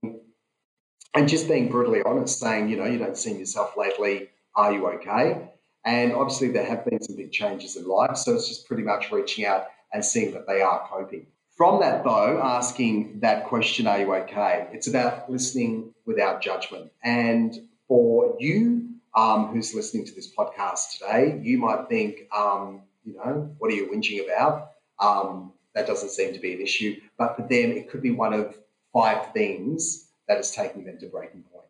and 1.16 1.28
just 1.28 1.48
being 1.48 1.70
brutally 1.70 2.02
honest, 2.04 2.40
saying, 2.40 2.70
you 2.70 2.78
know, 2.78 2.86
you 2.86 3.00
don't 3.00 3.18
see 3.18 3.38
yourself 3.38 3.76
lately. 3.78 4.30
Are 4.56 4.72
you 4.72 4.88
okay? 4.88 5.50
And 5.86 6.14
obviously, 6.14 6.50
there 6.50 6.66
have 6.66 6.86
been 6.86 7.02
some 7.02 7.16
big 7.16 7.32
changes 7.32 7.76
in 7.76 7.88
life. 7.88 8.18
So 8.18 8.36
it's 8.36 8.48
just 8.48 8.68
pretty 8.68 8.84
much 8.84 9.12
reaching 9.12 9.46
out 9.46 9.68
and 9.94 10.04
seeing 10.04 10.34
that 10.34 10.48
they 10.48 10.62
are 10.62 10.88
coping. 10.88 11.28
From 11.58 11.82
that, 11.82 12.04
though, 12.04 12.40
asking 12.42 13.20
that 13.22 13.46
question, 13.46 13.88
are 13.88 14.00
you 14.00 14.14
okay? 14.16 14.68
It's 14.72 14.88
about 14.88 15.30
listening 15.30 15.94
without 16.06 16.42
judgment. 16.42 16.92
And 17.04 17.68
for 17.88 18.36
you 18.40 18.90
um, 19.16 19.48
who's 19.48 19.74
listening 19.74 20.06
to 20.06 20.14
this 20.14 20.34
podcast 20.34 20.94
today, 20.94 21.40
you 21.42 21.58
might 21.58 21.90
think, 21.90 22.28
um, 22.36 22.84
you 23.04 23.16
know, 23.16 23.54
what 23.58 23.72
are 23.72 23.76
you 23.76 23.88
whinging 23.88 24.24
about? 24.24 24.72
Um, 25.00 25.54
that 25.76 25.88
doesn't 25.88 26.10
seem 26.10 26.34
to 26.34 26.40
be 26.40 26.54
an 26.54 26.62
issue. 26.62 27.00
But 27.18 27.36
for 27.36 27.42
them, 27.42 27.72
it 27.72 27.90
could 27.90 28.02
be 28.02 28.12
one 28.12 28.34
of 28.34 28.58
five 28.94 29.34
things 29.34 30.09
that 30.30 30.38
is 30.38 30.52
taking 30.52 30.86
them 30.86 30.98
to 31.00 31.08
breaking 31.08 31.44
point. 31.52 31.66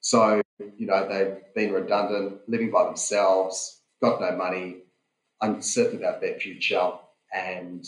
So, 0.00 0.40
you 0.78 0.86
know, 0.86 1.08
they've 1.08 1.38
been 1.54 1.72
redundant, 1.72 2.40
living 2.46 2.70
by 2.70 2.84
themselves, 2.84 3.80
got 4.00 4.20
no 4.20 4.36
money, 4.36 4.82
uncertain 5.40 5.98
about 5.98 6.20
their 6.20 6.38
future, 6.38 6.92
and 7.34 7.84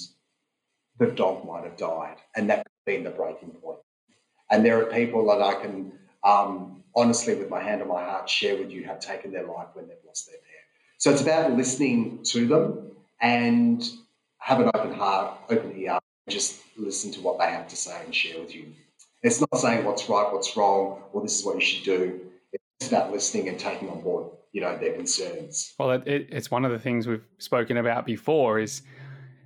the 0.98 1.06
dog 1.06 1.46
might 1.46 1.62
have 1.62 1.76
died. 1.76 2.16
And 2.34 2.50
that 2.50 2.64
could 2.64 2.96
be 2.98 3.02
the 3.04 3.10
breaking 3.10 3.50
point. 3.50 3.78
And 4.50 4.64
there 4.64 4.80
are 4.82 4.86
people 4.86 5.26
that 5.28 5.40
I 5.40 5.54
can 5.54 5.92
um, 6.24 6.82
honestly, 6.96 7.34
with 7.34 7.50
my 7.50 7.60
hand 7.60 7.82
on 7.82 7.88
my 7.88 8.02
heart, 8.02 8.28
share 8.28 8.56
with 8.56 8.70
you 8.70 8.84
have 8.84 9.00
taken 9.00 9.32
their 9.32 9.46
life 9.46 9.68
when 9.74 9.88
they've 9.88 9.96
lost 10.06 10.26
their 10.26 10.36
pet. 10.36 10.64
So 10.98 11.10
it's 11.10 11.22
about 11.22 11.52
listening 11.52 12.22
to 12.24 12.46
them 12.46 12.90
and 13.20 13.86
have 14.38 14.60
an 14.60 14.70
open 14.74 14.94
heart, 14.94 15.38
open 15.50 15.74
ear, 15.76 15.98
just 16.28 16.62
listen 16.76 17.12
to 17.12 17.20
what 17.20 17.38
they 17.38 17.46
have 17.46 17.68
to 17.68 17.76
say 17.76 18.00
and 18.04 18.14
share 18.14 18.40
with 18.40 18.54
you. 18.54 18.72
It's 19.24 19.40
not 19.40 19.56
saying 19.56 19.86
what's 19.86 20.06
right, 20.10 20.30
what's 20.30 20.54
wrong, 20.54 21.02
or 21.12 21.22
this 21.22 21.40
is 21.40 21.46
what 21.46 21.54
you 21.54 21.62
should 21.62 21.84
do. 21.84 22.20
It's 22.78 22.88
about 22.88 23.10
listening 23.10 23.48
and 23.48 23.58
taking 23.58 23.88
on 23.88 24.02
board, 24.02 24.30
you 24.52 24.60
know, 24.60 24.76
their 24.76 24.92
concerns. 24.92 25.72
Well, 25.78 25.92
it, 25.92 26.06
it, 26.06 26.28
it's 26.30 26.50
one 26.50 26.66
of 26.66 26.72
the 26.72 26.78
things 26.78 27.06
we've 27.06 27.24
spoken 27.38 27.78
about 27.78 28.04
before 28.04 28.58
is 28.58 28.82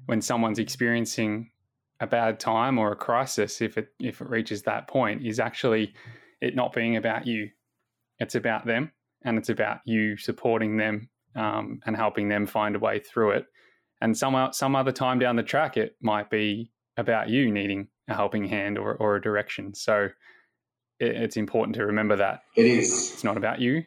when 0.06 0.20
someone's 0.20 0.58
experiencing 0.58 1.52
a 2.00 2.08
bad 2.08 2.40
time 2.40 2.76
or 2.76 2.90
a 2.90 2.96
crisis, 2.96 3.60
if 3.60 3.78
it 3.78 3.88
if 4.00 4.20
it 4.20 4.28
reaches 4.28 4.62
that 4.62 4.88
point, 4.88 5.24
is 5.24 5.38
actually 5.38 5.94
it 6.40 6.56
not 6.56 6.72
being 6.72 6.96
about 6.96 7.26
you. 7.26 7.48
It's 8.18 8.34
about 8.34 8.66
them 8.66 8.90
and 9.22 9.38
it's 9.38 9.48
about 9.48 9.78
you 9.84 10.16
supporting 10.16 10.76
them 10.76 11.08
um, 11.36 11.80
and 11.86 11.94
helping 11.94 12.28
them 12.28 12.46
find 12.46 12.74
a 12.74 12.80
way 12.80 12.98
through 12.98 13.30
it. 13.30 13.46
And 14.00 14.16
some, 14.16 14.52
some 14.52 14.74
other 14.74 14.92
time 14.92 15.18
down 15.20 15.36
the 15.36 15.42
track, 15.42 15.76
it 15.76 15.96
might 16.00 16.30
be 16.30 16.72
about 16.98 17.28
you 17.28 17.50
needing 17.50 17.88
a 18.08 18.14
helping 18.14 18.44
hand 18.44 18.78
or, 18.78 18.94
or 18.94 19.16
a 19.16 19.20
direction. 19.20 19.74
So 19.74 20.08
it, 20.98 21.16
it's 21.16 21.36
important 21.36 21.76
to 21.76 21.86
remember 21.86 22.16
that. 22.16 22.42
It 22.56 22.66
is. 22.66 23.12
It's 23.12 23.24
not 23.24 23.36
about 23.36 23.60
you. 23.60 23.84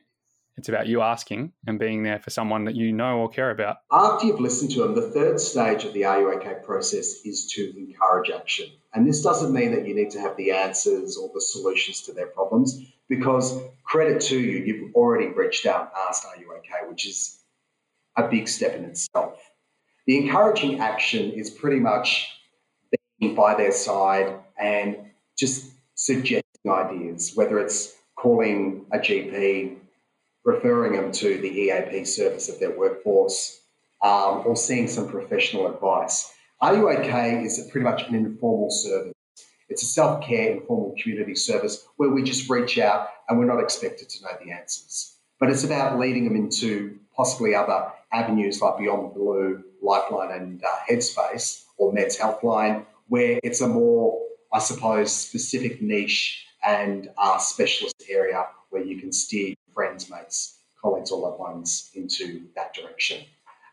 It's 0.57 0.69
about 0.69 0.87
you 0.87 1.01
asking 1.01 1.53
and 1.65 1.79
being 1.79 2.03
there 2.03 2.19
for 2.19 2.29
someone 2.29 2.65
that 2.65 2.75
you 2.75 2.91
know 2.91 3.19
or 3.19 3.29
care 3.29 3.51
about. 3.51 3.77
After 3.91 4.27
you've 4.27 4.39
listened 4.39 4.71
to 4.71 4.83
them, 4.83 4.95
the 4.95 5.09
third 5.09 5.39
stage 5.39 5.85
of 5.85 5.93
the 5.93 6.05
OK 6.05 6.55
process 6.63 7.21
is 7.25 7.47
to 7.53 7.73
encourage 7.77 8.29
action. 8.29 8.67
And 8.93 9.07
this 9.07 9.21
doesn't 9.21 9.53
mean 9.53 9.71
that 9.73 9.87
you 9.87 9.95
need 9.95 10.11
to 10.11 10.19
have 10.19 10.35
the 10.35 10.51
answers 10.51 11.17
or 11.17 11.31
the 11.33 11.41
solutions 11.41 12.01
to 12.03 12.13
their 12.13 12.27
problems, 12.27 12.85
because 13.07 13.59
credit 13.85 14.21
to 14.23 14.39
you, 14.39 14.63
you've 14.63 14.93
already 14.93 15.27
reached 15.27 15.65
out 15.65 15.81
and 15.81 15.91
asked, 16.09 16.25
Are 16.25 16.39
you 16.39 16.51
OK? 16.51 16.89
which 16.89 17.07
is 17.07 17.39
a 18.17 18.27
big 18.27 18.47
step 18.47 18.75
in 18.75 18.83
itself. 18.85 19.39
The 20.05 20.17
encouraging 20.17 20.79
action 20.79 21.31
is 21.31 21.49
pretty 21.49 21.79
much 21.79 22.27
by 23.29 23.55
their 23.55 23.71
side 23.71 24.33
and 24.59 24.97
just 25.37 25.71
suggesting 25.95 26.43
ideas, 26.67 27.33
whether 27.35 27.59
it's 27.59 27.95
calling 28.15 28.85
a 28.91 28.97
GP, 28.97 29.77
referring 30.43 30.93
them 30.93 31.11
to 31.11 31.37
the 31.39 31.47
EAP 31.47 32.05
service 32.05 32.49
of 32.49 32.59
their 32.59 32.77
workforce, 32.77 33.61
um, 34.03 34.43
or 34.45 34.55
seeing 34.55 34.87
some 34.87 35.07
professional 35.07 35.67
advice. 35.67 36.33
Are 36.59 36.75
You 36.75 36.89
OK 36.89 37.43
is 37.43 37.67
pretty 37.71 37.83
much 37.83 38.07
an 38.07 38.15
informal 38.15 38.71
service. 38.71 39.13
It's 39.69 39.83
a 39.83 39.85
self 39.85 40.23
care 40.23 40.51
informal 40.51 40.95
community 41.01 41.35
service 41.35 41.87
where 41.97 42.09
we 42.09 42.23
just 42.23 42.49
reach 42.49 42.77
out 42.77 43.07
and 43.29 43.39
we're 43.39 43.45
not 43.45 43.59
expected 43.59 44.09
to 44.09 44.23
know 44.23 44.31
the 44.43 44.51
answers. 44.51 45.15
But 45.39 45.49
it's 45.49 45.63
about 45.63 45.97
leading 45.97 46.25
them 46.25 46.35
into 46.35 46.99
possibly 47.15 47.55
other 47.55 47.91
avenues 48.11 48.61
like 48.61 48.77
Beyond 48.77 49.13
Blue, 49.13 49.63
Lifeline, 49.81 50.31
and 50.31 50.63
uh, 50.63 50.67
Headspace 50.89 51.63
or 51.77 51.93
Meds 51.93 52.19
Helpline, 52.19 52.85
where 53.11 53.41
it's 53.43 53.59
a 53.59 53.67
more, 53.67 54.17
I 54.53 54.59
suppose, 54.59 55.11
specific 55.11 55.81
niche 55.81 56.45
and 56.65 57.09
uh, 57.17 57.39
specialist 57.39 58.01
area 58.09 58.45
where 58.69 58.85
you 58.85 59.01
can 59.01 59.11
steer 59.11 59.53
friends, 59.73 60.09
mates, 60.09 60.59
colleagues, 60.81 61.11
or 61.11 61.19
loved 61.19 61.37
ones 61.37 61.91
into 61.93 62.43
that 62.55 62.73
direction. 62.73 63.25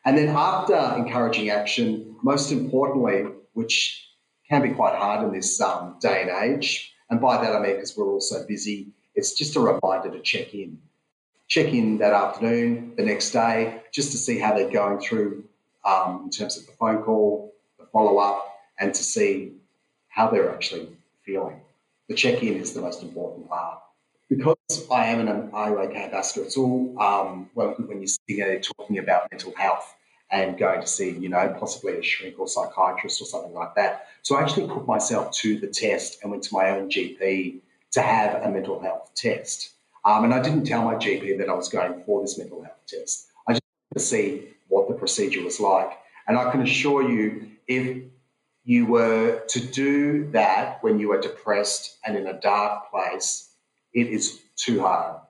And 0.05 0.19
then 0.19 0.31
after 0.31 0.75
encouraging 0.97 1.51
action, 1.51 2.17
most 2.21 2.51
importantly, 2.51 3.33
which 3.53 4.09
can 4.51 4.61
be 4.61 4.71
quite 4.71 4.97
hard 4.97 5.25
in 5.25 5.33
this 5.33 5.61
um, 5.61 5.95
day 6.01 6.23
and 6.23 6.31
age, 6.31 6.93
and 7.09 7.21
by 7.21 7.41
that 7.41 7.55
I 7.55 7.61
mean 7.61 7.77
because 7.77 7.97
we're 7.97 8.11
all 8.11 8.21
so 8.21 8.45
busy, 8.45 8.89
it's 9.15 9.35
just 9.35 9.55
a 9.55 9.61
reminder 9.61 10.11
to 10.11 10.21
check 10.21 10.53
in. 10.53 10.81
Check 11.47 11.73
in 11.73 11.99
that 11.99 12.13
afternoon, 12.13 12.95
the 12.97 13.05
next 13.05 13.31
day, 13.31 13.83
just 13.93 14.11
to 14.11 14.17
see 14.17 14.41
how 14.41 14.53
they're 14.57 14.69
going 14.69 14.99
through 14.99 15.45
um, 15.85 16.23
in 16.25 16.31
terms 16.31 16.57
of 16.57 16.67
the 16.67 16.73
phone 16.73 17.05
call, 17.05 17.55
the 17.79 17.87
follow 17.87 18.19
up, 18.19 18.48
and 18.79 18.95
to 18.95 19.03
see 19.03 19.53
how 20.09 20.31
they're 20.31 20.53
actually 20.53 20.89
feeling. 21.25 21.61
The 22.09 22.15
check 22.15 22.43
in 22.43 22.55
is 22.55 22.73
the 22.73 22.81
most 22.81 23.03
important 23.03 23.49
part 23.49 23.81
because 24.29 24.57
I 24.91 25.07
am 25.07 25.27
an 25.27 25.51
IOAK 25.51 25.97
ambassador, 25.97 26.45
it's 26.45 26.57
all 26.57 26.95
um, 27.01 27.51
well 27.55 27.75
when 27.79 27.99
you're 27.99 28.07
sitting 28.07 28.39
there 28.39 28.61
talking 28.61 28.99
about 28.99 29.31
mental 29.31 29.55
health 29.57 29.95
and 30.31 30.59
going 30.59 30.81
to 30.83 30.87
see, 30.87 31.11
you 31.11 31.31
know, 31.31 31.57
possibly 31.59 31.95
a 31.95 32.03
shrink 32.03 32.39
or 32.39 32.47
psychiatrist 32.47 33.23
or 33.23 33.25
something 33.25 33.55
like 33.55 33.75
that. 33.77 34.07
So 34.23 34.37
I 34.37 34.43
actually 34.43 34.69
put 34.69 34.87
myself 34.87 35.33
to 35.39 35.59
the 35.59 35.67
test 35.67 36.19
and 36.23 36.31
went 36.31 36.43
to 36.45 36.55
my 36.55 36.71
own 36.71 36.91
GP 36.91 37.61
to 37.93 38.03
have 38.03 38.43
a 38.43 38.51
mental 38.51 38.79
health 38.81 39.13
test. 39.15 39.71
Um, 40.05 40.25
and 40.25 40.35
I 40.35 40.43
didn't 40.43 40.65
tell 40.65 40.85
my 40.85 40.97
GP 40.97 41.39
that 41.39 41.49
I 41.49 41.55
was 41.55 41.71
going 41.71 42.03
for 42.05 42.21
this 42.21 42.37
mental 42.37 42.63
health 42.63 42.77
test. 42.87 43.29
I 43.47 43.55
just 43.55 43.63
wanted 43.91 44.01
to 44.01 44.07
see 44.07 44.49
what 44.69 44.89
the 44.89 44.95
procedure 44.95 45.43
was 45.43 45.61
like. 45.61 45.93
And 46.27 46.37
I 46.37 46.51
can 46.51 46.61
assure 46.61 47.11
you, 47.11 47.49
if 47.67 48.03
you 48.69 48.85
were 48.85 49.41
to 49.49 49.61
do 49.61 50.31
that 50.31 50.83
when 50.83 50.99
you 50.99 51.11
are 51.11 51.19
depressed 51.19 51.97
and 52.05 52.19
in 52.19 52.27
a 52.27 52.39
dark 52.39 52.91
place, 52.91 53.49
it 53.95 54.09
is 54.09 54.43
too 54.57 54.79
hard. 54.83 55.23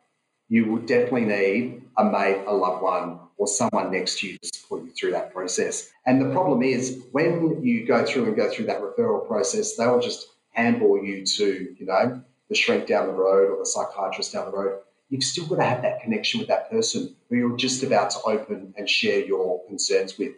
you 0.48 0.64
will 0.64 0.80
definitely 0.80 1.26
need 1.26 1.82
a 1.98 2.04
mate, 2.04 2.42
a 2.48 2.52
loved 2.52 2.82
one, 2.82 3.20
or 3.36 3.46
someone 3.46 3.92
next 3.92 4.18
to 4.18 4.26
you 4.26 4.38
to 4.38 4.48
support 4.52 4.82
you 4.82 4.90
through 4.90 5.12
that 5.12 5.32
process. 5.32 5.88
And 6.04 6.20
the 6.20 6.32
problem 6.32 6.64
is 6.64 7.04
when 7.12 7.62
you 7.62 7.86
go 7.86 8.04
through 8.04 8.24
and 8.24 8.34
go 8.34 8.50
through 8.50 8.66
that 8.66 8.80
referral 8.80 9.24
process, 9.28 9.76
they 9.76 9.86
will 9.86 10.00
just 10.00 10.26
handball 10.50 11.00
you 11.00 11.24
to, 11.24 11.76
you 11.78 11.86
know, 11.86 12.20
the 12.48 12.56
shrink 12.56 12.88
down 12.88 13.06
the 13.06 13.12
road 13.12 13.52
or 13.52 13.58
the 13.58 13.66
psychiatrist 13.66 14.32
down 14.32 14.50
the 14.50 14.56
road. 14.56 14.80
You've 15.10 15.22
still 15.22 15.46
got 15.46 15.56
to 15.56 15.64
have 15.64 15.82
that 15.82 16.00
connection 16.00 16.40
with 16.40 16.48
that 16.48 16.72
person 16.72 17.14
who 17.28 17.36
you're 17.36 17.56
just 17.56 17.84
about 17.84 18.10
to 18.10 18.18
open 18.22 18.74
and 18.76 18.90
share 18.90 19.24
your 19.24 19.64
concerns 19.66 20.18
with. 20.18 20.34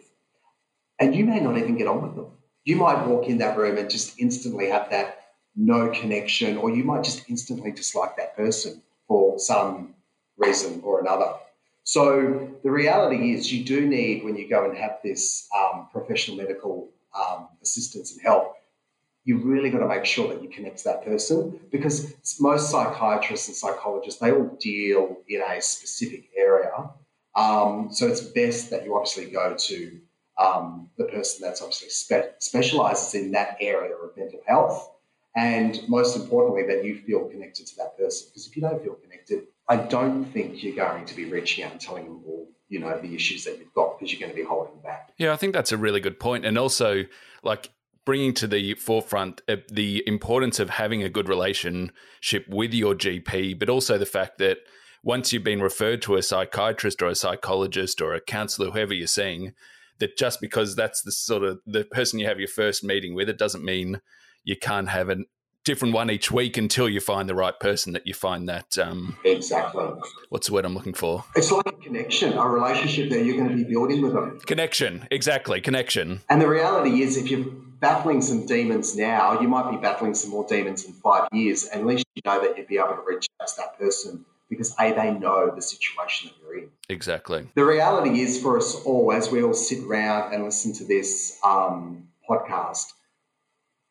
And 0.99 1.15
you 1.15 1.25
may 1.25 1.39
not 1.39 1.57
even 1.57 1.77
get 1.77 1.87
on 1.87 2.03
with 2.03 2.15
them. 2.15 2.27
You 2.63 2.75
might 2.75 3.05
walk 3.07 3.27
in 3.27 3.39
that 3.39 3.57
room 3.57 3.77
and 3.77 3.89
just 3.89 4.19
instantly 4.19 4.69
have 4.69 4.89
that 4.91 5.17
no 5.55 5.89
connection, 5.89 6.57
or 6.57 6.69
you 6.69 6.83
might 6.83 7.03
just 7.03 7.29
instantly 7.29 7.71
dislike 7.71 8.15
that 8.17 8.35
person 8.35 8.81
for 9.07 9.37
some 9.39 9.95
reason 10.37 10.81
or 10.83 11.01
another. 11.01 11.33
So 11.83 12.49
the 12.63 12.71
reality 12.71 13.33
is, 13.33 13.51
you 13.51 13.63
do 13.65 13.85
need 13.85 14.23
when 14.23 14.35
you 14.37 14.47
go 14.47 14.65
and 14.65 14.77
have 14.77 14.99
this 15.03 15.49
um, 15.57 15.87
professional 15.91 16.37
medical 16.37 16.89
um, 17.19 17.47
assistance 17.61 18.13
and 18.13 18.21
help, 18.21 18.55
you 19.23 19.37
really 19.37 19.69
got 19.69 19.79
to 19.79 19.87
make 19.87 20.05
sure 20.05 20.33
that 20.33 20.41
you 20.41 20.49
connect 20.49 20.79
to 20.79 20.83
that 20.85 21.03
person 21.03 21.59
because 21.71 22.15
most 22.39 22.71
psychiatrists 22.71 23.47
and 23.47 23.55
psychologists 23.55 24.19
they 24.19 24.31
all 24.31 24.57
deal 24.59 25.17
in 25.27 25.41
a 25.41 25.61
specific 25.61 26.29
area. 26.35 26.89
Um, 27.35 27.89
so 27.91 28.07
it's 28.07 28.21
best 28.21 28.69
that 28.71 28.83
you 28.83 28.95
obviously 28.95 29.25
go 29.25 29.55
to 29.57 29.99
um, 30.41 30.89
the 30.97 31.05
person 31.05 31.41
that's 31.41 31.61
obviously 31.61 31.89
spe- 31.89 32.39
specializes 32.39 33.13
in 33.13 33.31
that 33.31 33.57
area 33.61 33.95
of 33.95 34.15
mental 34.17 34.41
health, 34.47 34.91
and 35.35 35.79
most 35.87 36.15
importantly, 36.15 36.63
that 36.73 36.83
you 36.83 36.97
feel 36.97 37.25
connected 37.29 37.67
to 37.67 37.75
that 37.77 37.97
person. 37.97 38.27
Because 38.29 38.47
if 38.47 38.55
you 38.55 38.61
don't 38.61 38.81
feel 38.83 38.95
connected, 38.95 39.43
I 39.69 39.77
don't 39.77 40.25
think 40.25 40.63
you're 40.63 40.75
going 40.75 41.05
to 41.05 41.15
be 41.15 41.25
reaching 41.25 41.63
out 41.63 41.71
and 41.71 41.79
telling 41.79 42.05
them 42.05 42.23
all, 42.25 42.49
you 42.69 42.79
know, 42.79 42.99
the 42.99 43.15
issues 43.15 43.45
that 43.45 43.59
you've 43.59 43.73
got 43.73 43.97
because 43.97 44.11
you're 44.11 44.19
going 44.19 44.31
to 44.31 44.35
be 44.35 44.47
holding 44.47 44.81
back. 44.81 45.11
Yeah, 45.17 45.31
I 45.31 45.37
think 45.37 45.53
that's 45.53 45.71
a 45.71 45.77
really 45.77 45.99
good 45.99 46.19
point, 46.19 46.45
and 46.45 46.57
also 46.57 47.03
like 47.43 47.69
bringing 48.03 48.33
to 48.33 48.47
the 48.47 48.73
forefront 48.75 49.41
uh, 49.47 49.57
the 49.71 50.03
importance 50.07 50.59
of 50.59 50.71
having 50.71 51.03
a 51.03 51.09
good 51.09 51.29
relationship 51.29 52.47
with 52.49 52.73
your 52.73 52.95
GP, 52.95 53.59
but 53.59 53.69
also 53.69 53.97
the 53.97 54.05
fact 54.05 54.39
that 54.39 54.57
once 55.03 55.31
you've 55.31 55.43
been 55.43 55.61
referred 55.61 56.01
to 56.01 56.15
a 56.15 56.21
psychiatrist 56.21 57.01
or 57.01 57.07
a 57.07 57.15
psychologist 57.15 58.01
or 58.01 58.13
a 58.13 58.21
counselor, 58.21 58.71
whoever 58.71 58.93
you're 58.93 59.07
seeing, 59.07 59.53
that 60.01 60.17
just 60.17 60.41
because 60.41 60.75
that's 60.75 61.01
the 61.01 61.11
sort 61.11 61.43
of 61.43 61.61
the 61.65 61.85
person 61.85 62.19
you 62.19 62.27
have 62.27 62.39
your 62.39 62.49
first 62.49 62.83
meeting 62.83 63.15
with, 63.15 63.29
it 63.29 63.37
doesn't 63.37 63.63
mean 63.63 64.01
you 64.43 64.57
can't 64.57 64.89
have 64.89 65.09
a 65.09 65.17
different 65.63 65.93
one 65.93 66.09
each 66.09 66.31
week 66.31 66.57
until 66.57 66.89
you 66.89 66.99
find 66.99 67.29
the 67.29 67.35
right 67.35 67.59
person 67.59 67.93
that 67.93 68.07
you 68.07 68.13
find 68.13 68.49
that 68.49 68.77
um, 68.77 69.15
exactly. 69.23 69.85
what's 70.29 70.47
the 70.47 70.53
word 70.53 70.65
i'm 70.65 70.73
looking 70.73 70.93
for? 70.93 71.23
It's 71.35 71.51
like 71.51 71.67
a 71.67 71.71
connection 71.73 72.33
a 72.33 72.47
relationship 72.47 73.09
that 73.11 73.23
you're 73.23 73.37
going 73.37 73.49
to 73.49 73.55
be 73.55 73.63
building 73.63 74.01
with 74.01 74.13
them. 74.13 74.39
Connection 74.45 75.07
exactly 75.11 75.61
connection. 75.61 76.21
And 76.29 76.41
the 76.41 76.47
reality 76.47 77.01
is 77.01 77.17
if 77.17 77.29
you're 77.29 77.45
battling 77.79 78.21
some 78.21 78.45
demons 78.45 78.95
now 78.95 79.39
you 79.39 79.47
might 79.47 79.69
be 79.69 79.77
battling 79.77 80.13
some 80.15 80.31
more 80.31 80.45
demons 80.47 80.85
in 80.85 80.93
five 80.93 81.27
years 81.31 81.65
and 81.65 81.81
at 81.81 81.87
least 81.87 82.05
you 82.15 82.21
know 82.25 82.41
that 82.41 82.57
you'd 82.57 82.67
be 82.67 82.77
able 82.77 82.95
to 82.95 83.03
reach 83.07 83.27
out 83.41 83.47
to 83.47 83.53
that 83.57 83.77
person 83.77 84.25
because 84.51 84.75
a 84.79 84.93
they 84.93 85.11
know 85.11 85.51
the 85.55 85.61
situation 85.61 86.29
that 86.29 86.35
you're 86.39 86.59
in 86.59 86.69
exactly 86.89 87.47
the 87.55 87.65
reality 87.65 88.21
is 88.21 88.39
for 88.39 88.57
us 88.57 88.75
all 88.85 89.11
as 89.11 89.31
we 89.31 89.41
all 89.41 89.53
sit 89.53 89.83
around 89.85 90.31
and 90.31 90.43
listen 90.43 90.71
to 90.73 90.83
this 90.85 91.39
um, 91.43 92.07
podcast 92.29 92.93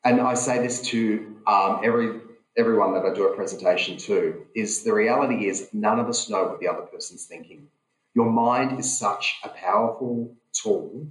and 0.05 0.21
I 0.21 0.35
say 0.35 0.59
this 0.59 0.81
to 0.83 1.37
um, 1.47 1.81
every 1.83 2.21
everyone 2.57 2.95
that 2.95 3.05
I 3.05 3.15
do 3.15 3.29
a 3.29 3.35
presentation 3.35 3.97
to, 3.99 4.47
is 4.55 4.83
the 4.83 4.93
reality 4.93 5.47
is 5.47 5.69
none 5.73 5.99
of 5.99 6.09
us 6.09 6.29
know 6.29 6.45
what 6.45 6.61
the 6.61 6.69
other 6.69 6.83
person's 6.83 7.25
thinking. 7.25 7.69
Your 8.15 8.31
mind 8.31 8.79
is 8.79 8.99
such 8.99 9.39
a 9.45 9.49
powerful 9.49 10.35
tool 10.53 11.07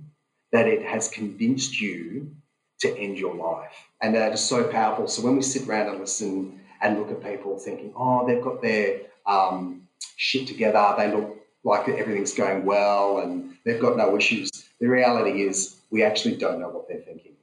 that 0.51 0.67
it 0.67 0.83
has 0.83 1.07
convinced 1.07 1.79
you 1.79 2.35
to 2.81 2.97
end 2.97 3.17
your 3.17 3.35
life. 3.35 3.73
And 4.01 4.15
that 4.15 4.33
is 4.33 4.41
so 4.41 4.65
powerful. 4.65 5.07
So 5.07 5.21
when 5.21 5.35
we 5.35 5.41
sit 5.41 5.67
around 5.67 5.89
and 5.89 5.99
listen 5.99 6.59
and 6.81 6.97
look 6.97 7.11
at 7.11 7.23
people 7.23 7.57
thinking, 7.57 7.93
oh, 7.95 8.27
they've 8.27 8.43
got 8.43 8.61
their 8.61 9.01
um, 9.29 9.87
shit 10.15 10.47
together, 10.47 10.93
they 10.97 11.13
look 11.13 11.37
like 11.63 11.87
everything's 11.87 12.33
going 12.33 12.65
well 12.65 13.19
and 13.19 13.55
they've 13.65 13.81
got 13.81 13.95
no 13.97 14.17
issues. 14.17 14.49
The 14.79 14.87
reality 14.87 15.43
is 15.43 15.79
we 15.91 16.03
actually 16.03 16.35
don't 16.35 16.59
know 16.59 16.69
what 16.69 16.87
they're 16.87 17.01
thinking. 17.01 17.33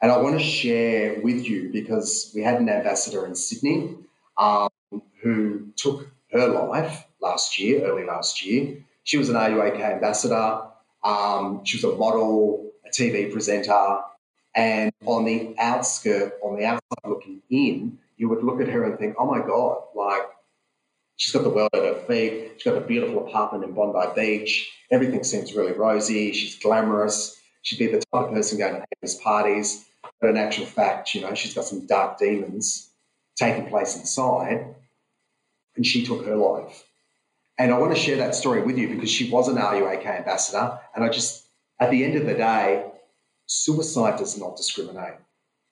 And 0.00 0.12
I 0.12 0.18
want 0.18 0.38
to 0.38 0.44
share 0.44 1.20
with 1.20 1.48
you 1.48 1.70
because 1.72 2.30
we 2.34 2.42
had 2.42 2.60
an 2.60 2.68
ambassador 2.68 3.26
in 3.26 3.34
Sydney 3.34 3.96
um, 4.36 4.68
who 5.22 5.68
took 5.76 6.08
her 6.30 6.48
life 6.48 7.06
last 7.20 7.58
year, 7.58 7.86
early 7.86 8.04
last 8.04 8.44
year. 8.44 8.84
She 9.04 9.16
was 9.16 9.28
an 9.28 9.36
RUOK 9.36 9.80
ambassador. 9.80 10.62
Um, 11.02 11.64
she 11.64 11.78
was 11.78 11.84
a 11.84 11.96
model, 11.96 12.70
a 12.86 12.90
TV 12.90 13.32
presenter. 13.32 14.00
And 14.54 14.92
on 15.06 15.24
the 15.24 15.54
outskirt, 15.58 16.34
on 16.42 16.58
the 16.58 16.66
outside 16.66 17.08
looking 17.08 17.42
in, 17.50 17.98
you 18.16 18.28
would 18.28 18.44
look 18.44 18.60
at 18.60 18.68
her 18.68 18.84
and 18.84 18.98
think, 18.98 19.16
oh 19.18 19.26
my 19.26 19.40
God, 19.40 19.78
like 19.94 20.22
she's 21.16 21.32
got 21.32 21.42
the 21.42 21.50
world 21.50 21.70
at 21.74 21.82
her 21.82 22.00
feet. 22.06 22.52
She's 22.56 22.64
got 22.64 22.82
a 22.82 22.86
beautiful 22.86 23.26
apartment 23.26 23.64
in 23.64 23.72
Bondi 23.72 24.14
Beach. 24.14 24.70
Everything 24.90 25.24
seems 25.24 25.54
really 25.54 25.72
rosy. 25.72 26.32
She's 26.32 26.58
glamorous. 26.58 27.40
She'd 27.62 27.78
be 27.78 27.86
the 27.86 28.02
type 28.12 28.28
of 28.28 28.30
person 28.32 28.58
going 28.58 28.74
to 28.74 28.86
these 29.00 29.14
parties. 29.16 29.86
But 30.20 30.30
in 30.30 30.36
actual 30.36 30.66
fact, 30.66 31.14
you 31.14 31.20
know, 31.20 31.34
she's 31.34 31.54
got 31.54 31.64
some 31.64 31.86
dark 31.86 32.18
demons 32.18 32.90
taking 33.36 33.68
place 33.68 33.96
inside, 33.96 34.74
and 35.76 35.84
she 35.84 36.06
took 36.06 36.24
her 36.24 36.36
life. 36.36 36.84
And 37.58 37.72
I 37.72 37.78
want 37.78 37.94
to 37.94 38.00
share 38.00 38.16
that 38.18 38.34
story 38.34 38.62
with 38.62 38.78
you 38.78 38.88
because 38.88 39.10
she 39.10 39.30
was 39.30 39.48
an 39.48 39.56
RUOK 39.56 40.06
ambassador. 40.06 40.78
And 40.94 41.04
I 41.04 41.08
just, 41.08 41.44
at 41.80 41.90
the 41.90 42.04
end 42.04 42.16
of 42.16 42.26
the 42.26 42.34
day, 42.34 42.84
suicide 43.46 44.18
does 44.18 44.38
not 44.38 44.56
discriminate. 44.56 45.14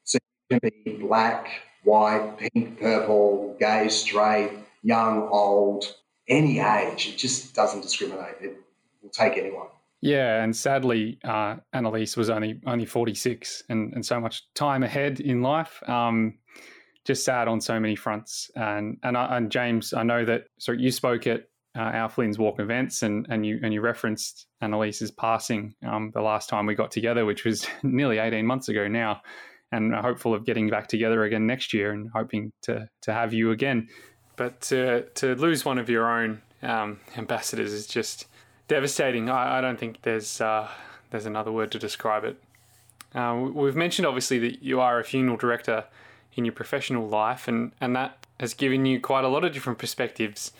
So 0.04 0.18
you 0.50 0.60
can 0.60 0.70
be 0.84 0.92
black, 0.96 1.48
white, 1.82 2.38
pink, 2.38 2.80
purple, 2.80 3.56
gay, 3.58 3.88
straight, 3.88 4.50
young, 4.82 5.28
old, 5.30 5.84
any 6.28 6.60
age. 6.60 7.08
It 7.08 7.18
just 7.18 7.54
doesn't 7.54 7.82
discriminate. 7.82 8.36
It 8.40 8.56
will 9.02 9.10
take 9.10 9.36
anyone. 9.36 9.68
Yeah, 10.00 10.42
and 10.42 10.54
sadly, 10.54 11.18
uh, 11.22 11.56
Annalise 11.72 12.16
was 12.16 12.28
only 12.28 12.60
only 12.66 12.86
forty 12.86 13.14
six, 13.14 13.62
and 13.68 13.92
and 13.94 14.04
so 14.04 14.18
much 14.18 14.42
time 14.54 14.82
ahead 14.82 15.20
in 15.20 15.42
life. 15.42 15.80
Um, 15.88 16.38
just 17.04 17.24
sad 17.24 17.48
on 17.48 17.60
so 17.60 17.78
many 17.80 17.96
fronts. 17.96 18.50
And 18.56 18.98
and 19.02 19.16
and 19.16 19.50
James, 19.50 19.92
I 19.92 20.02
know 20.02 20.24
that. 20.24 20.44
So 20.58 20.72
you 20.72 20.90
spoke 20.90 21.26
at 21.26 21.42
uh, 21.76 21.82
our 21.82 22.08
Flynn's 22.08 22.38
Walk 22.38 22.60
events, 22.60 23.02
and 23.02 23.26
and 23.30 23.46
you 23.46 23.60
and 23.62 23.72
you 23.72 23.80
referenced 23.80 24.46
Annalise's 24.60 25.10
passing 25.10 25.74
um, 25.86 26.10
the 26.12 26.20
last 26.20 26.48
time 26.48 26.66
we 26.66 26.74
got 26.74 26.90
together, 26.90 27.24
which 27.24 27.44
was 27.44 27.66
nearly 27.82 28.18
eighteen 28.18 28.46
months 28.46 28.68
ago 28.68 28.88
now. 28.88 29.20
And 29.74 29.94
hopeful 29.94 30.34
of 30.34 30.44
getting 30.44 30.68
back 30.68 30.86
together 30.88 31.24
again 31.24 31.46
next 31.46 31.72
year, 31.72 31.92
and 31.92 32.10
hoping 32.14 32.52
to 32.62 32.88
to 33.02 33.12
have 33.12 33.32
you 33.32 33.52
again. 33.52 33.88
But 34.42 34.60
to 34.62 35.02
to 35.20 35.36
lose 35.36 35.64
one 35.64 35.78
of 35.78 35.88
your 35.88 36.10
own 36.10 36.42
um, 36.64 36.98
ambassadors 37.16 37.72
is 37.72 37.86
just 37.86 38.26
devastating. 38.66 39.30
I, 39.30 39.58
I 39.58 39.60
don't 39.60 39.78
think 39.78 40.02
there's 40.02 40.40
uh, 40.40 40.66
there's 41.10 41.26
another 41.26 41.52
word 41.52 41.70
to 41.70 41.78
describe 41.78 42.24
it. 42.24 42.42
Uh, 43.14 43.50
we've 43.54 43.76
mentioned 43.76 44.04
obviously 44.04 44.40
that 44.40 44.60
you 44.60 44.80
are 44.80 44.98
a 44.98 45.04
funeral 45.04 45.36
director 45.36 45.84
in 46.34 46.44
your 46.44 46.54
professional 46.54 47.06
life, 47.06 47.46
and, 47.46 47.70
and 47.80 47.94
that 47.94 48.26
has 48.40 48.52
given 48.52 48.84
you 48.84 48.98
quite 49.00 49.24
a 49.24 49.28
lot 49.28 49.44
of 49.44 49.52
different 49.52 49.78
perspectives 49.78 50.50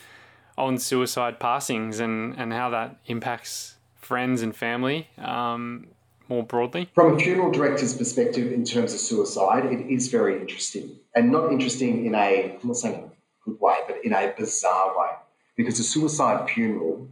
on 0.57 0.79
suicide 0.79 1.41
passings 1.41 1.99
and, 1.99 2.37
and 2.39 2.53
how 2.53 2.71
that 2.71 2.99
impacts 3.07 3.75
friends 3.97 4.43
and 4.43 4.55
family 4.55 5.09
um, 5.19 5.89
more 6.29 6.45
broadly. 6.45 6.89
From 6.95 7.17
a 7.17 7.19
funeral 7.19 7.51
director's 7.51 7.97
perspective, 7.97 8.53
in 8.53 8.65
terms 8.65 8.95
of 8.95 9.01
suicide, 9.01 9.65
it 9.67 9.81
is 9.93 10.07
very 10.07 10.41
interesting, 10.41 11.01
and 11.17 11.33
not 11.33 11.51
interesting 11.51 12.07
in 12.07 12.15
a 12.15 12.57
I'm 12.63 12.69
not 12.69 12.77
saying 12.77 13.11
good 13.45 13.61
way, 13.61 13.77
but 13.87 14.05
in 14.05 14.13
a 14.13 14.33
bizarre 14.37 14.99
way, 14.99 15.11
because 15.57 15.79
a 15.79 15.85
suicide 15.85 16.49
funeral 16.51 17.09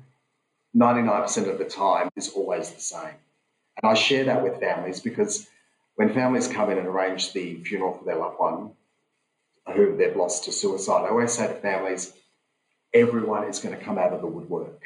99% 0.77 1.51
of 1.51 1.59
the 1.59 1.65
time 1.65 2.09
is 2.17 2.31
always 2.31 2.71
the 2.71 2.81
same. 2.81 3.15
And 3.83 3.91
I 3.91 3.95
share 3.95 4.25
that 4.25 4.43
with 4.43 4.61
families 4.61 5.01
because 5.01 5.49
when 5.97 6.15
families 6.15 6.49
come 6.49 6.71
in 6.71 6.79
and 6.79 6.87
arrange 6.87 7.33
the 7.33 7.57
funeral 7.65 7.99
for 7.99 8.05
their 8.05 8.17
loved 8.17 8.39
one 8.39 8.71
who 9.75 9.97
they've 9.97 10.17
lost 10.17 10.45
to 10.45 10.53
suicide, 10.53 11.05
I 11.05 11.09
always 11.09 11.33
say 11.33 11.47
to 11.47 11.55
families, 11.55 12.13
everyone 12.95 13.45
is 13.45 13.59
going 13.59 13.77
to 13.77 13.85
come 13.85 13.99
out 13.99 14.13
of 14.13 14.21
the 14.21 14.27
woodwork. 14.27 14.83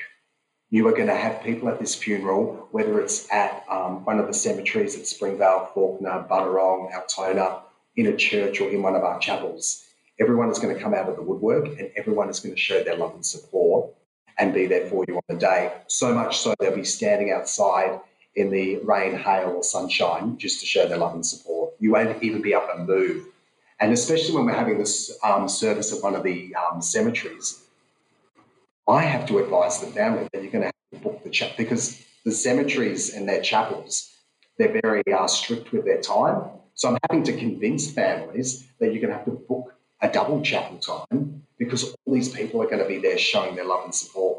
You 0.71 0.89
are 0.89 0.93
going 0.93 1.07
to 1.07 1.15
have 1.15 1.43
people 1.43 1.69
at 1.69 1.79
this 1.79 1.95
funeral, 1.95 2.69
whether 2.71 3.01
it's 3.01 3.31
at 3.31 3.65
um, 3.71 4.05
one 4.05 4.19
of 4.19 4.27
the 4.27 4.35
cemeteries 4.35 4.99
at 4.99 5.07
Springvale, 5.07 5.71
Fawkner, 5.75 6.27
Bunurong, 6.27 6.93
Altona, 6.95 7.61
in 7.97 8.07
a 8.07 8.17
church 8.17 8.61
or 8.61 8.71
in 8.71 8.83
one 8.83 8.97
of 8.97 9.05
our 9.05 9.19
chapels. 9.21 9.85
Everyone 10.20 10.50
is 10.50 10.59
going 10.59 10.74
to 10.74 10.81
come 10.81 10.94
out 10.94 11.09
of 11.09 11.16
the 11.16 11.22
woodwork 11.22 11.66
and 11.66 11.90
everyone 11.96 12.29
is 12.29 12.40
going 12.40 12.55
to 12.55 12.61
show 12.61 12.83
their 12.83 12.96
love 12.96 13.14
and 13.14 13.27
support 13.27 13.90
and 14.38 14.55
be 14.55 14.66
there 14.66 14.87
for 14.87 15.05
you 15.09 15.16
on 15.16 15.22
the 15.29 15.37
day. 15.37 15.72
So 15.88 16.14
much 16.14 16.38
so 16.38 16.55
they'll 16.59 16.74
be 16.74 16.85
standing 16.85 17.33
outside 17.33 18.00
in 18.37 18.50
the 18.50 18.79
rain, 18.79 19.16
hail, 19.16 19.50
or 19.50 19.62
sunshine 19.62 20.38
just 20.38 20.61
to 20.61 20.66
show 20.66 20.87
their 20.88 20.98
love 20.98 21.14
and 21.14 21.24
support. 21.24 21.74
You 21.79 21.92
won't 21.92 22.22
even 22.22 22.42
be 22.42 22.53
able 22.53 22.68
to 22.74 22.85
move. 22.85 23.27
And 23.81 23.92
especially 23.92 24.35
when 24.35 24.46
we're 24.46 24.55
having 24.55 24.79
this 24.79 25.16
um, 25.22 25.48
service 25.48 25.92
at 25.92 26.03
one 26.03 26.14
of 26.14 26.22
the 26.22 26.55
um, 26.55 26.81
cemeteries, 26.81 27.62
I 28.88 29.03
have 29.03 29.27
to 29.27 29.38
advise 29.38 29.81
the 29.81 29.87
family 29.87 30.29
that 30.33 30.42
you're 30.42 30.53
going 30.53 30.62
to 30.62 30.66
have 30.66 31.00
to 31.03 31.09
book 31.09 31.24
the 31.24 31.31
chapel 31.31 31.55
because 31.59 32.05
the 32.24 32.33
cemeteries 32.33 33.14
and 33.14 33.29
their 33.29 33.42
chapels, 33.42 34.12
they're 34.59 34.81
very 34.83 35.03
uh, 35.12 35.27
strict 35.27 35.72
with 35.72 35.85
their 35.85 36.00
time. 36.00 36.50
So 36.74 36.88
I'm 36.88 36.98
having 37.09 37.24
to 37.24 37.37
convince 37.37 37.90
families 37.90 38.66
that 38.79 38.92
you're 38.92 39.00
going 39.00 39.11
to 39.11 39.16
have 39.16 39.24
to 39.27 39.33
book 39.33 39.74
a 40.05 40.12
double 40.12 40.43
chapel 40.43 40.79
time 40.79 41.43
because 41.59 41.85
all 41.85 42.14
these 42.14 42.29
people 42.29 42.62
are 42.62 42.67
going 42.67 42.83
to 42.83 42.88
be 42.88 42.99
there 42.99 43.17
showing 43.17 43.57
their 43.57 43.64
love 43.64 43.85
and 43.85 43.95
support. 43.95 44.38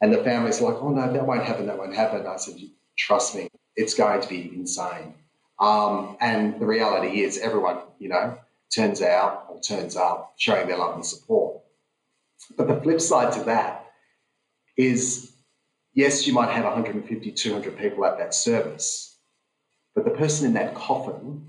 And 0.00 0.12
the 0.12 0.22
family's 0.22 0.60
like, 0.60 0.76
oh 0.76 0.90
no, 0.90 1.12
that 1.12 1.26
won't 1.26 1.44
happen, 1.44 1.66
that 1.66 1.76
won't 1.76 1.94
happen. 1.94 2.26
I 2.26 2.36
said, 2.36 2.54
trust 2.96 3.34
me, 3.34 3.48
it's 3.74 3.94
going 3.94 4.22
to 4.22 4.28
be 4.28 4.50
insane. 4.54 5.14
Um, 5.58 6.16
and 6.20 6.58
the 6.60 6.66
reality 6.66 7.22
is, 7.22 7.36
everyone, 7.38 7.78
you 7.98 8.08
know, 8.08 8.38
turns 8.74 9.02
out 9.02 9.46
or 9.50 9.60
turns 9.60 9.96
up 9.96 10.34
showing 10.38 10.68
their 10.68 10.78
love 10.78 10.94
and 10.94 11.04
support. 11.04 11.60
But 12.56 12.68
the 12.68 12.80
flip 12.80 13.00
side 13.00 13.32
to 13.34 13.44
that 13.44 13.86
is 14.76 15.32
yes, 15.94 16.26
you 16.26 16.32
might 16.32 16.50
have 16.50 16.64
150, 16.64 17.32
200 17.32 17.76
people 17.76 18.04
at 18.06 18.18
that 18.18 18.34
service, 18.34 19.18
but 19.94 20.04
the 20.04 20.12
person 20.12 20.46
in 20.46 20.52
that 20.54 20.74
coffin 20.74 21.46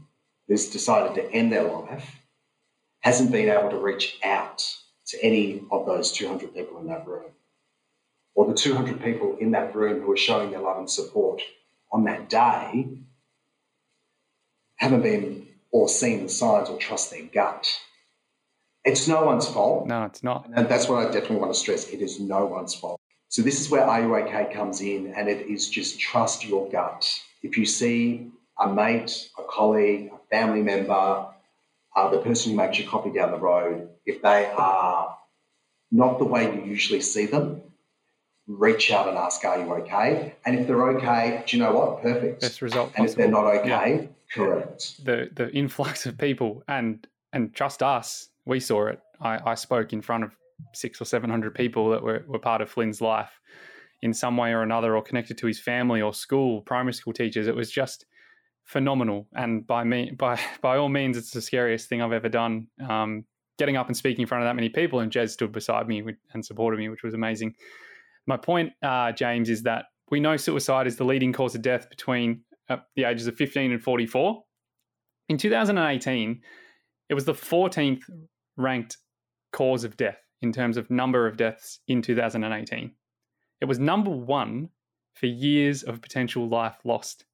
who's 0.47 0.69
decided 0.69 1.15
to 1.15 1.31
end 1.31 1.53
their 1.53 1.63
life 1.63 2.20
hasn't 3.01 3.31
been 3.31 3.49
able 3.49 3.69
to 3.69 3.77
reach 3.77 4.17
out 4.23 4.63
to 5.07 5.23
any 5.23 5.63
of 5.71 5.85
those 5.85 6.11
200 6.11 6.53
people 6.53 6.79
in 6.79 6.87
that 6.87 7.05
room. 7.07 7.31
Or 8.33 8.47
the 8.47 8.53
200 8.53 9.03
people 9.03 9.37
in 9.39 9.51
that 9.51 9.75
room 9.75 10.01
who 10.01 10.11
are 10.11 10.17
showing 10.17 10.51
their 10.51 10.61
love 10.61 10.77
and 10.77 10.89
support 10.89 11.41
on 11.91 12.05
that 12.05 12.29
day 12.29 12.87
haven't 14.77 15.01
been 15.01 15.47
or 15.71 15.89
seen 15.89 16.23
the 16.23 16.29
signs 16.29 16.69
or 16.69 16.77
trust 16.77 17.11
their 17.11 17.23
gut. 17.23 17.67
It's 18.83 19.07
no 19.07 19.25
one's 19.25 19.47
fault. 19.47 19.87
No, 19.87 20.03
it's 20.05 20.23
not. 20.23 20.49
And 20.53 20.67
that's 20.67 20.87
what 20.87 21.05
I 21.05 21.11
definitely 21.11 21.37
want 21.37 21.53
to 21.53 21.59
stress. 21.59 21.89
It 21.89 22.01
is 22.01 22.19
no 22.19 22.45
one's 22.45 22.73
fault. 22.73 22.99
So 23.29 23.41
this 23.41 23.61
is 23.61 23.69
where 23.69 23.87
OK 23.87 24.53
comes 24.53 24.81
in, 24.81 25.13
and 25.15 25.29
it 25.29 25.47
is 25.47 25.69
just 25.69 25.99
trust 25.99 26.45
your 26.45 26.69
gut. 26.69 27.07
If 27.43 27.57
you 27.57 27.65
see 27.65 28.29
a 28.59 28.67
mate, 28.67 29.29
a 29.37 29.43
colleague, 29.43 30.11
a 30.13 30.17
family 30.29 30.61
member, 30.61 31.27
uh, 31.95 32.09
the 32.09 32.19
person 32.19 32.51
who 32.51 32.57
makes 32.57 32.79
your 32.79 32.89
coffee 32.89 33.11
down 33.11 33.31
the 33.31 33.37
road, 33.37 33.89
if 34.05 34.21
they 34.21 34.45
are 34.45 35.17
not 35.91 36.19
the 36.19 36.25
way 36.25 36.53
you 36.55 36.63
usually 36.63 37.01
see 37.01 37.25
them, 37.25 37.61
reach 38.47 38.91
out 38.91 39.07
and 39.07 39.17
ask, 39.17 39.43
Are 39.45 39.59
you 39.59 39.73
okay? 39.75 40.35
And 40.45 40.57
if 40.59 40.67
they're 40.67 40.89
okay, 40.91 41.43
do 41.45 41.57
you 41.57 41.63
know 41.63 41.73
what? 41.73 42.01
Perfect. 42.01 42.41
Best 42.41 42.61
result 42.61 42.91
And 42.95 43.07
if 43.07 43.15
they're 43.15 43.27
not 43.27 43.45
okay, 43.45 43.67
Yeah. 43.67 44.07
correct. 44.33 45.03
the 45.05 45.29
the 45.35 45.51
influx 45.51 46.05
of 46.05 46.17
people 46.17 46.63
and 46.67 47.05
and 47.33 47.53
trust 47.53 47.81
us 47.83 48.29
we 48.45 48.59
saw 48.59 48.87
it 48.87 48.99
i, 49.21 49.51
I 49.51 49.55
spoke 49.55 49.93
in 49.93 50.01
front 50.01 50.23
of 50.23 50.31
six 50.73 51.01
or 51.01 51.05
seven 51.05 51.29
hundred 51.29 51.53
people 51.55 51.89
that 51.91 52.01
were, 52.03 52.23
were 52.27 52.39
part 52.39 52.61
of 52.61 52.69
flynn's 52.69 53.01
life 53.01 53.31
in 54.01 54.13
some 54.13 54.37
way 54.37 54.51
or 54.51 54.61
another 54.63 54.95
or 54.95 55.01
connected 55.01 55.37
to 55.39 55.47
his 55.47 55.59
family 55.59 56.01
or 56.01 56.13
school 56.13 56.61
primary 56.61 56.93
school 56.93 57.13
teachers 57.13 57.47
it 57.47 57.55
was 57.55 57.71
just 57.71 58.05
phenomenal 58.71 59.27
and 59.33 59.67
by 59.67 59.83
me 59.83 60.11
by 60.17 60.39
by 60.61 60.77
all 60.77 60.89
means 60.89 61.17
it's 61.17 61.31
the 61.31 61.41
scariest 61.41 61.89
thing 61.89 62.01
i've 62.01 62.13
ever 62.13 62.29
done 62.29 62.67
um, 62.87 63.25
getting 63.59 63.75
up 63.75 63.87
and 63.87 63.97
speaking 63.97 64.21
in 64.21 64.27
front 64.27 64.43
of 64.43 64.47
that 64.47 64.55
many 64.55 64.69
people 64.69 65.01
and 65.01 65.11
jez 65.11 65.31
stood 65.31 65.51
beside 65.51 65.87
me 65.87 66.01
and 66.33 66.45
supported 66.45 66.77
me 66.77 66.87
which 66.87 67.03
was 67.03 67.13
amazing 67.13 67.53
my 68.27 68.37
point 68.37 68.71
uh, 68.81 69.11
james 69.11 69.49
is 69.49 69.63
that 69.63 69.85
we 70.11 70.19
know 70.19 70.37
suicide 70.37 70.85
is 70.85 70.97
the 70.97 71.05
leading 71.05 71.33
cause 71.33 71.55
of 71.55 71.61
death 71.61 71.89
between 71.89 72.41
uh, 72.69 72.77
the 72.95 73.05
ages 73.05 73.27
of 73.27 73.35
15 73.35 73.71
and 73.71 73.81
44. 73.81 74.43
In 75.29 75.37
2018, 75.37 76.41
it 77.09 77.13
was 77.13 77.25
the 77.25 77.33
14th 77.33 78.03
ranked 78.57 78.97
cause 79.53 79.83
of 79.83 79.97
death 79.97 80.19
in 80.41 80.51
terms 80.51 80.77
of 80.77 80.89
number 80.91 81.27
of 81.27 81.37
deaths 81.37 81.79
in 81.87 82.01
2018. 82.01 82.91
It 83.61 83.65
was 83.65 83.79
number 83.79 84.11
one 84.11 84.69
for 85.13 85.27
years 85.27 85.83
of 85.83 86.01
potential 86.01 86.47
life 86.47 86.77
lost 86.83 87.25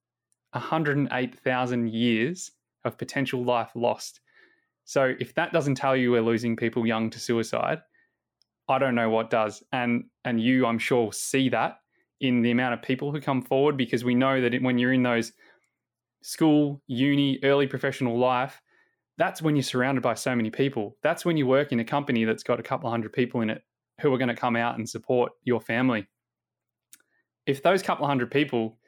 108,000 0.52 1.88
years 1.90 2.50
of 2.84 2.98
potential 2.98 3.44
life 3.44 3.70
lost. 3.74 4.20
So, 4.84 5.14
if 5.20 5.34
that 5.34 5.52
doesn't 5.52 5.74
tell 5.74 5.96
you 5.96 6.12
we're 6.12 6.22
losing 6.22 6.56
people 6.56 6.86
young 6.86 7.10
to 7.10 7.20
suicide, 7.20 7.80
I 8.68 8.78
don't 8.78 8.94
know 8.94 9.10
what 9.10 9.30
does. 9.30 9.62
And 9.72 10.04
and 10.24 10.40
you, 10.40 10.66
I'm 10.66 10.78
sure, 10.78 11.12
see 11.12 11.48
that 11.50 11.80
in 12.20 12.42
the 12.42 12.50
amount 12.50 12.74
of 12.74 12.82
people 12.82 13.12
who 13.12 13.20
come 13.20 13.42
forward 13.42 13.76
because 13.76 14.04
we 14.04 14.14
know 14.14 14.40
that 14.40 14.62
when 14.62 14.78
you're 14.78 14.92
in 14.92 15.02
those 15.02 15.32
school, 16.22 16.82
uni, 16.86 17.38
early 17.42 17.66
professional 17.66 18.18
life, 18.18 18.60
that's 19.18 19.42
when 19.42 19.56
you're 19.56 19.62
surrounded 19.62 20.00
by 20.00 20.14
so 20.14 20.34
many 20.34 20.50
people. 20.50 20.96
That's 21.02 21.24
when 21.24 21.36
you 21.36 21.46
work 21.46 21.72
in 21.72 21.80
a 21.80 21.84
company 21.84 22.24
that's 22.24 22.42
got 22.42 22.60
a 22.60 22.62
couple 22.62 22.90
hundred 22.90 23.12
people 23.12 23.40
in 23.40 23.50
it 23.50 23.62
who 24.00 24.12
are 24.12 24.18
going 24.18 24.28
to 24.28 24.34
come 24.34 24.56
out 24.56 24.78
and 24.78 24.88
support 24.88 25.32
your 25.44 25.60
family. 25.60 26.06
If 27.46 27.62
those 27.62 27.82
couple 27.82 28.06
hundred 28.06 28.30
people 28.30 28.78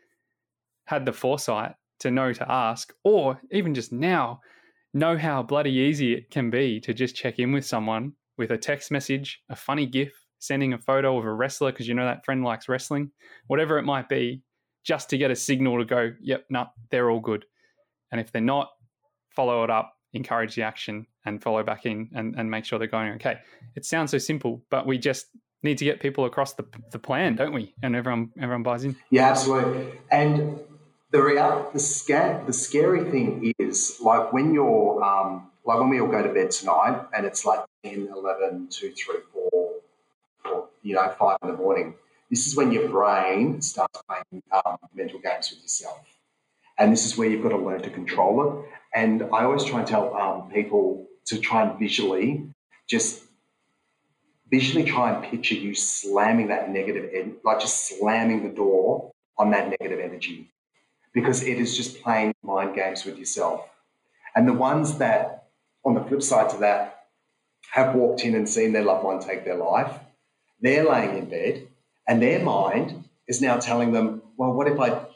had 0.90 1.07
the 1.07 1.12
foresight 1.12 1.76
to 2.00 2.11
know 2.11 2.33
to 2.33 2.50
ask, 2.50 2.92
or 3.05 3.40
even 3.53 3.74
just 3.74 3.92
now, 3.92 4.40
know 4.92 5.16
how 5.16 5.40
bloody 5.40 5.70
easy 5.70 6.14
it 6.14 6.33
can 6.33 6.50
be 6.50 6.81
to 6.81 6.92
just 6.92 7.14
check 7.14 7.38
in 7.38 7.53
with 7.53 7.64
someone 7.64 8.12
with 8.37 8.50
a 8.50 8.59
text 8.59 8.90
message, 8.90 9.40
a 9.48 9.55
funny 9.55 9.87
GIF, 9.87 10.12
sending 10.40 10.72
a 10.72 10.79
photo 10.79 11.16
of 11.16 11.24
a 11.24 11.33
wrestler 11.33 11.70
because 11.70 11.87
you 11.87 11.94
know 11.94 12.05
that 12.05 12.24
friend 12.24 12.42
likes 12.42 12.68
wrestling, 12.68 13.12
whatever 13.46 13.79
it 13.79 13.85
might 13.85 14.09
be, 14.09 14.42
just 14.83 15.09
to 15.11 15.16
get 15.16 15.31
a 15.31 15.37
signal 15.37 15.79
to 15.79 15.85
go, 15.85 16.11
yep, 16.20 16.44
no, 16.50 16.66
they're 16.90 17.09
all 17.09 17.20
good. 17.20 17.44
And 18.11 18.20
if 18.20 18.33
they're 18.33 18.42
not, 18.42 18.68
follow 19.37 19.62
it 19.62 19.70
up, 19.70 19.92
encourage 20.12 20.57
the 20.57 20.62
action, 20.62 21.07
and 21.24 21.40
follow 21.40 21.62
back 21.62 21.87
in 21.87 22.11
and, 22.14 22.35
and 22.37 22.50
make 22.50 22.64
sure 22.64 22.81
they're 22.81 22.88
going 22.88 23.12
okay. 23.12 23.37
It 23.76 23.85
sounds 23.85 24.11
so 24.11 24.18
simple, 24.18 24.64
but 24.70 24.88
we 24.88 24.98
just 24.98 25.26
need 25.62 25.79
to 25.79 25.85
get 25.85 26.00
people 26.00 26.24
across 26.24 26.55
the, 26.55 26.64
the 26.90 26.98
plan, 26.98 27.37
don't 27.37 27.53
we? 27.53 27.74
And 27.81 27.94
everyone 27.94 28.31
everyone 28.40 28.64
buys 28.64 28.83
in. 28.83 28.96
Yeah, 29.11 29.31
absolutely. 29.31 30.00
And 30.11 30.59
the 31.10 31.22
real 31.22 31.70
the 31.72 31.78
scare 31.78 32.42
the 32.46 32.52
scary 32.52 33.10
thing 33.10 33.52
is 33.58 33.98
like 34.00 34.32
when 34.32 34.54
you're 34.54 35.02
um, 35.02 35.50
like 35.64 35.78
when 35.78 35.88
we 35.88 36.00
all 36.00 36.08
go 36.08 36.22
to 36.22 36.32
bed 36.32 36.50
tonight 36.50 37.04
and 37.14 37.26
it's 37.26 37.44
like 37.44 37.60
10, 37.84 38.08
11, 38.14 38.68
2, 38.70 38.92
3, 38.92 39.16
4, 39.32 39.50
or 40.44 40.68
you 40.82 40.94
know, 40.94 41.14
five 41.18 41.38
in 41.42 41.48
the 41.48 41.56
morning. 41.56 41.94
This 42.30 42.46
is 42.46 42.56
when 42.56 42.72
your 42.72 42.88
brain 42.88 43.60
starts 43.60 44.00
playing 44.08 44.42
um, 44.52 44.76
mental 44.94 45.18
games 45.18 45.50
with 45.50 45.62
yourself. 45.62 46.00
And 46.78 46.92
this 46.92 47.04
is 47.04 47.18
where 47.18 47.28
you've 47.28 47.42
got 47.42 47.50
to 47.50 47.58
learn 47.58 47.82
to 47.82 47.90
control 47.90 48.64
it. 48.64 48.70
And 48.94 49.24
I 49.24 49.44
always 49.44 49.64
try 49.64 49.80
and 49.80 49.88
tell 49.88 50.14
um, 50.16 50.50
people 50.50 51.06
to 51.26 51.38
try 51.38 51.62
and 51.62 51.78
visually 51.78 52.46
just 52.88 53.24
visually 54.50 54.84
try 54.84 55.12
and 55.12 55.24
picture 55.24 55.54
you 55.54 55.74
slamming 55.74 56.48
that 56.48 56.70
negative, 56.70 57.10
en- 57.14 57.36
like 57.44 57.60
just 57.60 57.86
slamming 57.86 58.42
the 58.42 58.48
door 58.48 59.12
on 59.38 59.50
that 59.52 59.68
negative 59.68 60.00
energy, 60.00 60.50
because 61.12 61.42
it 61.42 61.58
is 61.58 61.76
just 61.76 62.02
playing 62.02 62.34
mind 62.42 62.74
games 62.74 63.04
with 63.04 63.18
yourself. 63.18 63.68
And 64.34 64.46
the 64.46 64.52
ones 64.52 64.98
that, 64.98 65.48
on 65.84 65.94
the 65.94 66.04
flip 66.04 66.22
side 66.22 66.50
to 66.50 66.56
that, 66.58 67.06
have 67.72 67.94
walked 67.94 68.24
in 68.24 68.34
and 68.34 68.48
seen 68.48 68.72
their 68.72 68.84
loved 68.84 69.04
one 69.04 69.20
take 69.20 69.44
their 69.44 69.56
life, 69.56 69.92
they're 70.60 70.88
laying 70.88 71.16
in 71.16 71.28
bed 71.28 71.68
and 72.06 72.20
their 72.20 72.40
mind 72.40 73.04
is 73.28 73.40
now 73.40 73.58
telling 73.58 73.92
them, 73.92 74.22
well, 74.36 74.52
what 74.52 74.66
if 74.66 74.78
I 74.78 75.06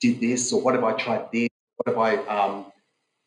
did 0.00 0.20
this 0.20 0.52
or 0.52 0.60
what 0.60 0.74
if 0.74 0.82
I 0.82 0.92
tried 0.94 1.28
this? 1.32 1.48
What 1.76 1.92
if 1.92 1.98
I 1.98 2.16
um, 2.26 2.66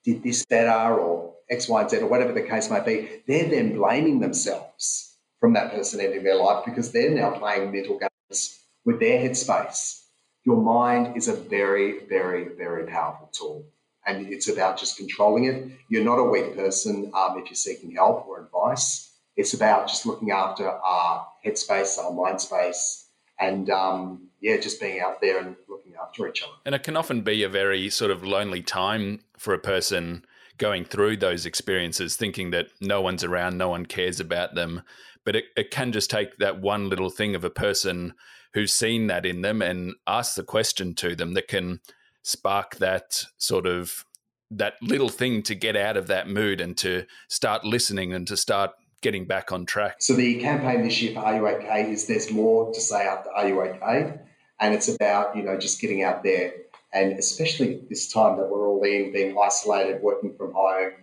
did 0.03 0.23
this 0.23 0.45
better 0.45 0.95
or 0.95 1.33
X, 1.49 1.69
Y, 1.69 1.81
and 1.81 1.89
Z 1.89 1.97
or 1.97 2.07
whatever 2.07 2.33
the 2.33 2.41
case 2.41 2.69
may 2.69 2.81
be? 2.83 3.21
They're 3.27 3.49
then 3.49 3.75
blaming 3.75 4.19
themselves 4.19 5.17
from 5.39 5.53
that 5.53 5.71
person 5.71 5.99
ending 5.99 6.23
their 6.23 6.35
life 6.35 6.65
because 6.65 6.91
they're 6.91 7.11
now 7.11 7.31
playing 7.31 7.71
mental 7.71 7.99
games 7.99 8.59
with 8.83 8.99
their 8.99 9.19
headspace. 9.19 10.04
Your 10.45 10.57
mind 10.57 11.17
is 11.17 11.27
a 11.27 11.33
very, 11.33 12.05
very, 12.05 12.49
very 12.55 12.85
powerful 12.85 13.29
tool. 13.33 13.65
And 14.07 14.27
it's 14.27 14.47
about 14.47 14.77
just 14.77 14.97
controlling 14.97 15.45
it. 15.45 15.71
You're 15.89 16.03
not 16.03 16.19
a 16.19 16.23
weak 16.23 16.55
person 16.55 17.11
um, 17.15 17.39
if 17.39 17.45
you're 17.47 17.55
seeking 17.55 17.95
help 17.95 18.27
or 18.27 18.41
advice. 18.41 19.11
It's 19.35 19.55
about 19.55 19.87
just 19.87 20.05
looking 20.05 20.29
after 20.29 20.69
our 20.69 21.27
headspace, 21.43 21.97
our 21.97 22.11
mind 22.11 22.39
space, 22.39 23.07
and 23.39 23.69
um, 23.71 24.27
yeah, 24.39 24.57
just 24.57 24.79
being 24.79 25.01
out 25.01 25.19
there 25.19 25.39
and 25.39 25.55
looking 25.67 25.93
after 26.01 26.27
each 26.27 26.43
other. 26.43 26.53
And 26.65 26.75
it 26.75 26.83
can 26.83 26.95
often 26.95 27.21
be 27.21 27.41
a 27.41 27.49
very 27.49 27.89
sort 27.89 28.11
of 28.11 28.23
lonely 28.23 28.61
time 28.61 29.21
for 29.37 29.53
a 29.53 29.59
person 29.59 30.23
going 30.57 30.85
through 30.85 31.17
those 31.17 31.45
experiences, 31.45 32.15
thinking 32.15 32.51
that 32.51 32.67
no 32.79 33.01
one's 33.01 33.23
around, 33.23 33.57
no 33.57 33.69
one 33.69 33.87
cares 33.87 34.19
about 34.19 34.53
them. 34.53 34.83
But 35.25 35.35
it, 35.35 35.45
it 35.57 35.71
can 35.71 35.91
just 35.91 36.09
take 36.11 36.37
that 36.37 36.61
one 36.61 36.87
little 36.87 37.09
thing 37.09 37.35
of 37.35 37.43
a 37.43 37.49
person 37.49 38.13
who's 38.55 38.73
seen 38.73 39.07
that 39.07 39.25
in 39.25 39.41
them 39.41 39.61
and 39.61 39.93
ask 40.07 40.35
the 40.35 40.43
question 40.43 40.95
to 40.95 41.15
them 41.15 41.33
that 41.33 41.47
can 41.47 41.81
spark 42.23 42.77
that 42.77 43.25
sort 43.37 43.67
of 43.67 44.05
that 44.49 44.75
little 44.81 45.09
thing 45.09 45.43
to 45.43 45.53
get 45.53 45.75
out 45.75 45.97
of 45.97 46.07
that 46.07 46.27
mood 46.27 46.61
and 46.61 46.77
to 46.77 47.05
start 47.27 47.65
listening 47.65 48.13
and 48.13 48.27
to 48.27 48.37
start 48.37 48.71
getting 49.01 49.25
back 49.25 49.51
on 49.51 49.65
track. 49.65 49.97
So 49.99 50.13
the 50.13 50.39
campaign 50.39 50.83
this 50.83 51.01
year 51.01 51.13
for 51.13 51.19
Are 51.19 51.35
You 51.35 51.47
OK 51.47 51.91
is 51.91 52.07
there's 52.07 52.31
more 52.31 52.73
to 52.73 52.79
say 52.79 53.05
after 53.05 53.29
Are 53.31 53.47
You 53.47 53.61
OK? 53.61 54.19
And 54.61 54.73
it's 54.73 54.87
about, 54.87 55.35
you 55.35 55.43
know, 55.43 55.57
just 55.57 55.81
getting 55.81 56.03
out 56.03 56.23
there 56.23 56.53
and 56.93 57.19
especially 57.19 57.81
this 57.89 58.11
time 58.11 58.37
that 58.37 58.49
we're 58.49 58.65
all 58.65 58.81
in, 58.83 59.11
being 59.11 59.37
isolated, 59.37 60.01
working 60.01 60.33
from 60.33 60.53
home, 60.53 60.93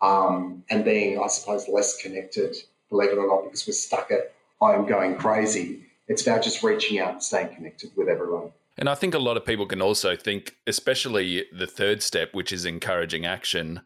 um, 0.00 0.64
and 0.70 0.82
being, 0.82 1.22
I 1.22 1.26
suppose, 1.26 1.68
less 1.68 2.00
connected, 2.00 2.56
believe 2.88 3.10
it 3.10 3.18
or 3.18 3.28
not, 3.28 3.44
because 3.44 3.66
we're 3.66 3.74
stuck 3.74 4.10
at 4.10 4.32
I'm 4.62 4.86
going 4.86 5.16
crazy. 5.16 5.84
It's 6.08 6.26
about 6.26 6.42
just 6.42 6.62
reaching 6.62 6.98
out 6.98 7.12
and 7.12 7.22
staying 7.22 7.54
connected 7.54 7.90
with 7.96 8.08
everyone. 8.08 8.52
And 8.78 8.88
I 8.88 8.94
think 8.94 9.14
a 9.14 9.18
lot 9.18 9.36
of 9.36 9.44
people 9.44 9.66
can 9.66 9.82
also 9.82 10.16
think, 10.16 10.56
especially 10.66 11.44
the 11.52 11.66
third 11.66 12.02
step, 12.02 12.30
which 12.32 12.52
is 12.52 12.64
encouraging 12.64 13.26
action, 13.26 13.82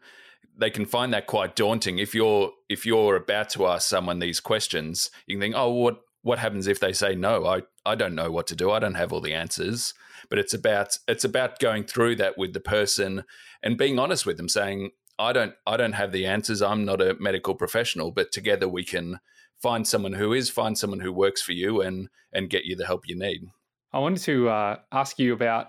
they 0.57 0.69
can 0.69 0.85
find 0.85 1.13
that 1.13 1.27
quite 1.27 1.55
daunting. 1.55 1.99
If 1.99 2.15
you're 2.15 2.51
if 2.69 2.85
you're 2.85 3.15
about 3.15 3.49
to 3.51 3.67
ask 3.67 3.87
someone 3.87 4.19
these 4.19 4.39
questions, 4.39 5.11
you 5.27 5.35
can 5.35 5.41
think, 5.41 5.55
oh, 5.55 5.71
what 5.71 6.01
what 6.23 6.39
happens 6.39 6.67
if 6.67 6.79
they 6.79 6.93
say 6.93 7.15
no? 7.15 7.45
I, 7.45 7.61
I 7.85 7.95
don't 7.95 8.15
know 8.15 8.31
what 8.31 8.47
to 8.47 8.55
do. 8.55 8.71
I 8.71 8.79
don't 8.79 8.95
have 8.95 9.13
all 9.13 9.21
the 9.21 9.33
answers. 9.33 9.93
But 10.29 10.39
it's 10.39 10.53
about 10.53 10.97
it's 11.07 11.23
about 11.23 11.59
going 11.59 11.83
through 11.83 12.15
that 12.17 12.37
with 12.37 12.53
the 12.53 12.59
person 12.59 13.23
and 13.63 13.77
being 13.77 13.99
honest 13.99 14.25
with 14.25 14.37
them, 14.37 14.49
saying, 14.49 14.91
I 15.19 15.33
don't 15.33 15.53
I 15.65 15.77
don't 15.77 15.93
have 15.93 16.11
the 16.11 16.25
answers. 16.25 16.61
I'm 16.61 16.85
not 16.85 17.01
a 17.01 17.15
medical 17.19 17.55
professional, 17.55 18.11
but 18.11 18.31
together 18.31 18.67
we 18.67 18.83
can 18.83 19.19
find 19.61 19.87
someone 19.87 20.13
who 20.13 20.33
is, 20.33 20.49
find 20.49 20.77
someone 20.77 20.99
who 20.99 21.11
works 21.11 21.41
for 21.41 21.53
you 21.53 21.81
and 21.81 22.09
and 22.33 22.49
get 22.49 22.65
you 22.65 22.75
the 22.75 22.85
help 22.85 23.07
you 23.07 23.17
need. 23.17 23.49
I 23.93 23.99
wanted 23.99 24.21
to 24.23 24.49
uh, 24.49 24.77
ask 24.91 25.17
you 25.17 25.33
about 25.33 25.67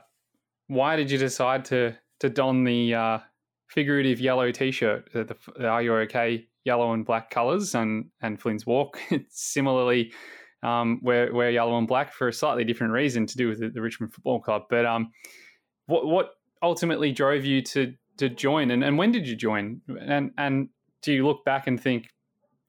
why 0.67 0.97
did 0.97 1.11
you 1.11 1.19
decide 1.19 1.65
to 1.67 1.97
to 2.21 2.29
don 2.29 2.65
the 2.65 2.95
uh, 2.95 3.19
figurative 3.69 4.21
yellow 4.21 4.51
T-shirt, 4.51 5.13
the, 5.13 5.37
the 5.57 5.69
Are 5.69 5.83
You 5.83 5.95
OK 5.97 6.47
yellow 6.65 6.93
and 6.93 7.05
black 7.05 7.31
colours, 7.31 7.75
and 7.75 8.07
and 8.21 8.41
Flynn's 8.41 8.67
Walk. 8.67 8.99
Similarly, 9.31 10.13
um, 10.63 11.01
wear 11.03 11.33
wear 11.33 11.51
yellow 11.51 11.79
and 11.79 11.89
black 11.89 12.13
for 12.13 12.29
a 12.29 12.33
slightly 12.33 12.65
different 12.65 12.93
reason 12.93 13.27
to 13.27 13.37
do 13.37 13.49
with 13.49 13.61
the, 13.61 13.69
the 13.69 13.81
Richmond 13.81 14.13
Football 14.13 14.41
Club. 14.41 14.63
But 14.69 14.87
um, 14.87 15.13
what 15.87 16.07
what 16.07 16.31
ultimately 16.63 17.13
drove 17.13 17.45
you 17.45 17.63
to 17.63 17.95
to 18.19 18.29
join, 18.29 18.71
and, 18.71 18.85
and 18.85 18.99
when 18.99 19.13
did 19.13 19.27
you 19.27 19.37
join? 19.37 19.81
And 20.01 20.33
and 20.37 20.69
do 21.03 21.13
you 21.13 21.27
look 21.27 21.45
back 21.45 21.67
and 21.67 21.81
think, 21.81 22.09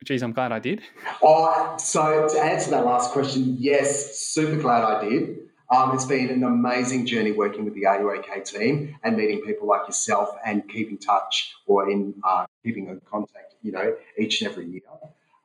geez, 0.04 0.24
I'm 0.24 0.32
glad 0.32 0.52
I 0.52 0.60
did? 0.60 0.82
Oh, 1.22 1.76
so 1.78 2.28
to 2.28 2.42
answer 2.42 2.72
that 2.72 2.86
last 2.86 3.12
question, 3.12 3.56
yes, 3.60 4.18
super 4.18 4.56
glad 4.62 4.84
I 4.84 5.08
did. 5.08 5.40
Um, 5.72 5.94
it's 5.94 6.06
been 6.06 6.30
an 6.30 6.44
amazing 6.44 7.06
journey 7.06 7.32
working 7.32 7.64
with 7.64 7.76
the 7.76 7.84
RUOK 7.84 8.44
team 8.44 8.96
and 9.04 9.16
meeting 9.16 9.42
people 9.42 9.68
like 9.68 9.86
yourself 9.88 10.30
and 10.44 10.68
keeping 10.68 10.98
touch 10.98 11.54
or 11.68 11.92
in 11.92 12.16
uh, 12.24 12.48
keeping 12.64 12.88
in 12.88 13.00
contact, 13.02 13.54
you 13.62 13.72
know, 13.72 13.96
each 14.18 14.42
and 14.42 14.50
every 14.50 14.66
year. 14.68 14.82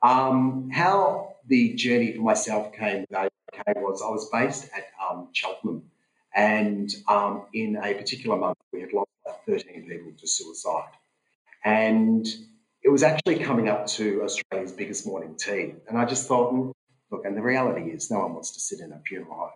Um, 0.02 0.70
how 0.70 1.36
the 1.46 1.74
journey 1.74 2.12
for 2.12 2.22
myself 2.22 2.72
came 2.72 3.00
with 3.00 3.10
RUOK 3.10 3.82
was 3.82 4.02
I 4.02 4.08
was 4.08 4.30
based 4.30 4.70
at 4.74 4.84
um, 5.10 5.28
Cheltenham, 5.32 5.82
and 6.34 6.90
um, 7.06 7.44
in 7.52 7.76
a 7.76 7.92
particular 7.92 8.36
month 8.38 8.58
we 8.72 8.80
had 8.80 8.94
lost 8.94 9.10
13 9.46 9.86
people 9.86 10.12
to 10.18 10.26
suicide, 10.26 10.92
and 11.64 12.26
it 12.84 12.90
was 12.90 13.02
actually 13.02 13.38
coming 13.38 13.68
up 13.68 13.86
to 13.86 14.22
Australia's 14.22 14.72
biggest 14.72 15.06
morning 15.06 15.34
tea, 15.36 15.74
and 15.88 15.98
I 15.98 16.04
just 16.04 16.28
thought, 16.28 16.50
hmm, 16.50 16.70
look, 17.10 17.24
and 17.24 17.36
the 17.36 17.42
reality 17.42 17.90
is 17.90 18.10
no 18.10 18.20
one 18.20 18.34
wants 18.34 18.52
to 18.52 18.60
sit 18.60 18.80
in 18.80 18.92
a 18.92 19.00
funeral 19.06 19.34
home 19.34 19.50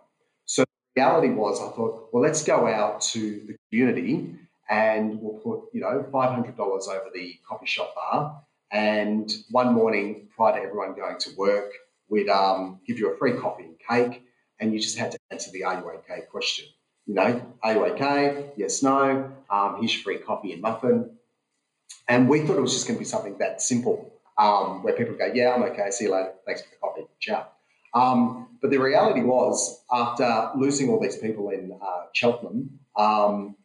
So 0.47 0.65
the 0.95 1.03
reality 1.03 1.29
was 1.29 1.61
I 1.61 1.77
thought, 1.77 2.09
well, 2.11 2.23
let's 2.23 2.43
go 2.43 2.67
out 2.67 3.03
to 3.13 3.43
the 3.47 3.57
community 3.71 4.35
and 4.71 5.21
we'll 5.21 5.39
put, 5.41 5.69
you 5.73 5.81
know, 5.81 6.07
$500 6.11 6.59
over 6.59 7.11
the 7.15 7.39
coffee 7.47 7.67
shop 7.67 7.95
bar. 7.95 8.43
And 8.71 9.31
one 9.51 9.73
morning, 9.75 10.29
prior 10.35 10.59
to 10.59 10.67
everyone 10.67 10.95
going 10.95 11.19
to 11.21 11.31
work, 11.37 11.73
we'd 12.09 12.29
um, 12.29 12.81
give 12.87 12.99
you 12.99 13.13
a 13.13 13.17
free 13.17 13.33
coffee 13.33 13.65
and 13.65 13.79
cake, 13.79 14.23
and 14.61 14.73
you 14.73 14.81
just 14.81 14.99
had 14.99 15.13
to 15.13 15.19
answer 15.31 15.51
the 15.51 15.65
Are 15.65 15.81
you 15.81 15.91
okay 15.91 16.23
question. 16.31 16.67
You 17.07 17.15
know, 17.15 17.43
are 17.63 17.73
you 17.73 17.87
okay? 17.87 18.51
Yes, 18.57 18.83
no. 18.83 19.33
Um, 19.49 19.77
here's 19.81 19.95
your 19.95 20.03
free 20.03 20.19
coffee 20.19 20.53
and 20.53 20.61
muffin. 20.61 21.18
And 22.09 22.29
we 22.29 22.47
thought 22.47 22.57
it 22.57 22.63
was 22.63 22.73
just 22.73 22.87
going 22.87 22.97
to 22.97 23.01
be 23.01 23.05
something 23.05 23.37
that 23.39 23.61
simple, 23.61 24.13
um, 24.39 24.83
where 24.83 24.95
people 24.95 25.15
go, 25.15 25.31
yeah, 25.33 25.55
I'm 25.55 25.63
okay. 25.65 25.91
See 25.91 26.05
you 26.05 26.13
later. 26.13 26.33
Thanks 26.47 26.63
for 26.63 26.69
the 26.71 26.77
coffee. 26.77 27.07
Ciao. 27.21 27.47
Um, 27.95 28.49
but 28.61 28.71
the 28.71 28.79
reality 28.79 29.23
was, 29.23 29.83
after 29.91 30.51
losing 30.57 30.91
all 30.91 31.01
these 31.01 31.17
people 31.17 31.51
in 31.51 31.79
uh, 31.81 32.03
Cheltenham 32.13 32.79
um, 32.97 33.57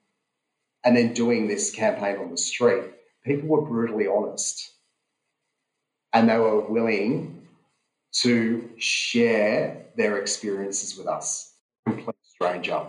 and 0.84 0.96
then 0.96 1.14
doing 1.14 1.48
this 1.48 1.72
campaign 1.72 2.18
on 2.18 2.32
the 2.32 2.38
street, 2.38 2.84
people 3.26 3.50
were 3.50 3.62
brutally 3.62 4.08
honest 4.08 4.72
and 6.14 6.30
they 6.30 6.38
were 6.38 6.62
willing 6.62 7.48
to 8.14 8.70
share 8.78 9.86
their 9.98 10.18
experiences 10.18 10.98
with 10.98 11.08
us. 11.08 11.54
Complete 11.86 12.16
stranger. 12.24 12.86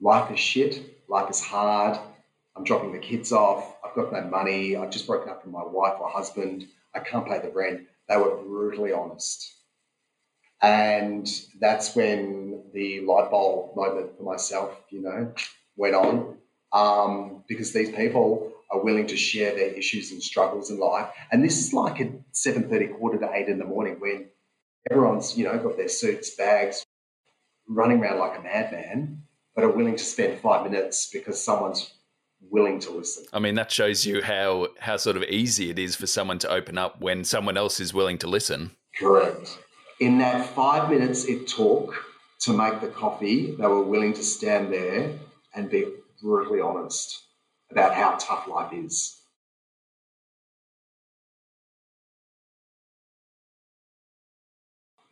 Life 0.00 0.32
is 0.32 0.40
shit. 0.40 1.04
Life 1.08 1.30
is 1.30 1.40
hard. 1.40 1.98
I'm 2.56 2.64
dropping 2.64 2.92
the 2.92 2.98
kids 2.98 3.32
off. 3.32 3.71
I've 3.92 4.04
got 4.04 4.12
no 4.12 4.22
money. 4.22 4.76
I've 4.76 4.90
just 4.90 5.06
broken 5.06 5.28
up 5.28 5.44
with 5.44 5.52
my 5.52 5.62
wife 5.62 5.94
or 6.00 6.08
husband. 6.08 6.66
I 6.94 7.00
can't 7.00 7.26
pay 7.26 7.38
the 7.40 7.50
rent. 7.50 7.82
They 8.08 8.16
were 8.16 8.36
brutally 8.36 8.92
honest. 8.92 9.54
And 10.62 11.28
that's 11.60 11.94
when 11.94 12.62
the 12.72 13.00
light 13.00 13.30
bulb 13.30 13.76
moment 13.76 14.16
for 14.16 14.22
myself, 14.22 14.80
you 14.90 15.02
know, 15.02 15.34
went 15.76 15.94
on. 15.94 16.38
Um, 16.72 17.44
because 17.48 17.74
these 17.74 17.90
people 17.90 18.50
are 18.70 18.82
willing 18.82 19.06
to 19.08 19.16
share 19.16 19.54
their 19.54 19.68
issues 19.68 20.10
and 20.10 20.22
struggles 20.22 20.70
in 20.70 20.78
life. 20.78 21.08
And 21.30 21.44
this 21.44 21.58
is 21.58 21.74
like 21.74 22.00
at 22.00 22.12
7.30, 22.32 22.96
quarter 22.96 23.18
to 23.18 23.30
8 23.30 23.48
in 23.48 23.58
the 23.58 23.66
morning 23.66 23.96
when 23.98 24.28
everyone's, 24.90 25.36
you 25.36 25.44
know, 25.44 25.58
got 25.58 25.76
their 25.76 25.88
suits, 25.88 26.34
bags, 26.34 26.82
running 27.68 28.00
around 28.00 28.20
like 28.20 28.38
a 28.38 28.42
madman, 28.42 29.22
but 29.54 29.64
are 29.64 29.70
willing 29.70 29.96
to 29.96 30.04
spend 30.04 30.40
five 30.40 30.70
minutes 30.70 31.10
because 31.12 31.44
someone's 31.44 31.92
willing 32.50 32.78
to 32.80 32.90
listen. 32.90 33.24
I 33.32 33.38
mean, 33.38 33.54
that 33.54 33.70
shows 33.70 34.04
you 34.04 34.22
how 34.22 34.68
how 34.78 34.96
sort 34.96 35.16
of 35.16 35.22
easy 35.24 35.70
it 35.70 35.78
is 35.78 35.96
for 35.96 36.06
someone 36.06 36.38
to 36.40 36.50
open 36.50 36.78
up 36.78 37.00
when 37.00 37.24
someone 37.24 37.56
else 37.56 37.80
is 37.80 37.94
willing 37.94 38.18
to 38.18 38.26
listen. 38.26 38.72
Correct. 38.98 39.58
In 40.00 40.18
that 40.18 40.46
five 40.46 40.90
minutes 40.90 41.24
it 41.24 41.46
took 41.46 41.94
to 42.40 42.52
make 42.52 42.80
the 42.80 42.88
coffee, 42.88 43.52
they 43.52 43.66
were 43.66 43.82
willing 43.82 44.12
to 44.14 44.22
stand 44.22 44.72
there 44.72 45.12
and 45.54 45.70
be 45.70 45.86
brutally 46.20 46.60
honest 46.60 47.22
about 47.70 47.94
how 47.94 48.16
tough 48.18 48.46
life 48.48 48.72
is. 48.72 49.18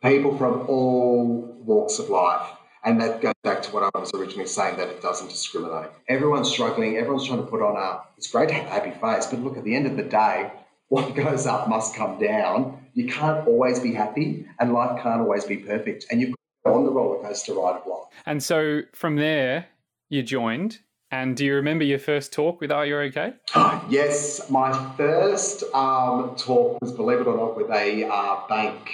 People 0.03 0.35
from 0.37 0.67
all 0.67 1.61
walks 1.63 1.99
of 1.99 2.09
life. 2.09 2.47
And 2.83 2.99
that 2.99 3.21
goes 3.21 3.33
back 3.43 3.61
to 3.63 3.71
what 3.71 3.83
I 3.83 3.99
was 3.99 4.11
originally 4.15 4.47
saying 4.47 4.77
that 4.77 4.87
it 4.87 5.01
doesn't 5.01 5.29
discriminate. 5.29 5.91
Everyone's 6.07 6.49
struggling, 6.49 6.97
everyone's 6.97 7.27
trying 7.27 7.43
to 7.43 7.45
put 7.45 7.61
on 7.61 7.75
a, 7.75 8.01
it's 8.17 8.31
great 8.31 8.49
to 8.49 8.55
have 8.55 8.65
a 8.65 8.69
happy 8.69 8.91
face, 8.91 9.27
but 9.27 9.39
look, 9.39 9.57
at 9.57 9.63
the 9.63 9.75
end 9.75 9.85
of 9.85 9.97
the 9.97 10.03
day, 10.03 10.51
what 10.87 11.15
goes 11.15 11.45
up 11.45 11.69
must 11.69 11.95
come 11.95 12.19
down. 12.19 12.77
You 12.93 13.07
can't 13.07 13.47
always 13.47 13.79
be 13.79 13.93
happy, 13.93 14.47
and 14.59 14.73
life 14.73 15.01
can't 15.01 15.21
always 15.21 15.45
be 15.45 15.57
perfect. 15.57 16.05
And 16.11 16.19
you've 16.19 16.31
got 16.31 16.35
to 16.35 16.73
go 16.73 16.77
on 16.77 16.85
the 16.85 16.91
roller 16.91 17.23
coaster 17.23 17.53
ride 17.53 17.79
of 17.81 17.87
life. 17.87 18.07
And 18.25 18.43
so 18.43 18.81
from 18.93 19.15
there, 19.15 19.67
you 20.09 20.23
joined. 20.23 20.79
And 21.13 21.35
do 21.35 21.45
you 21.45 21.55
remember 21.55 21.83
your 21.83 21.99
first 21.99 22.31
talk 22.31 22.61
with 22.61 22.71
Are 22.71 22.85
You 22.85 22.97
OK? 22.97 23.33
yes, 23.89 24.49
my 24.49 24.71
first 24.95 25.63
um, 25.73 26.35
talk 26.37 26.77
was, 26.81 26.91
believe 26.93 27.19
it 27.19 27.27
or 27.27 27.35
not, 27.35 27.57
with 27.57 27.69
a 27.69 28.05
uh, 28.05 28.47
bank. 28.47 28.91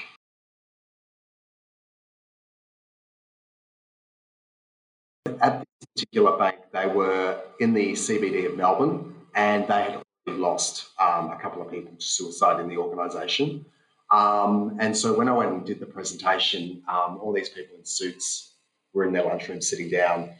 At 5.41 5.59
this 5.59 5.87
particular 5.95 6.37
bank, 6.37 6.57
they 6.73 6.87
were 6.87 7.41
in 7.59 7.73
the 7.73 7.93
CBD 7.93 8.45
of 8.45 8.57
Melbourne 8.57 9.15
and 9.35 9.67
they 9.67 9.83
had 9.83 10.03
lost 10.27 10.89
um, 10.99 11.31
a 11.31 11.37
couple 11.39 11.61
of 11.61 11.71
people 11.71 11.93
to 11.95 12.03
suicide 12.03 12.59
in 12.59 12.67
the 12.67 12.77
organisation. 12.77 13.65
Um, 14.11 14.77
and 14.79 14.95
so 14.95 15.17
when 15.17 15.27
I 15.27 15.33
went 15.33 15.51
and 15.51 15.65
did 15.65 15.79
the 15.79 15.85
presentation, 15.85 16.83
um, 16.87 17.19
all 17.21 17.33
these 17.33 17.49
people 17.49 17.77
in 17.77 17.85
suits 17.85 18.53
were 18.93 19.05
in 19.05 19.13
their 19.13 19.23
lunchroom 19.23 19.61
sitting 19.61 19.89
down. 19.89 20.31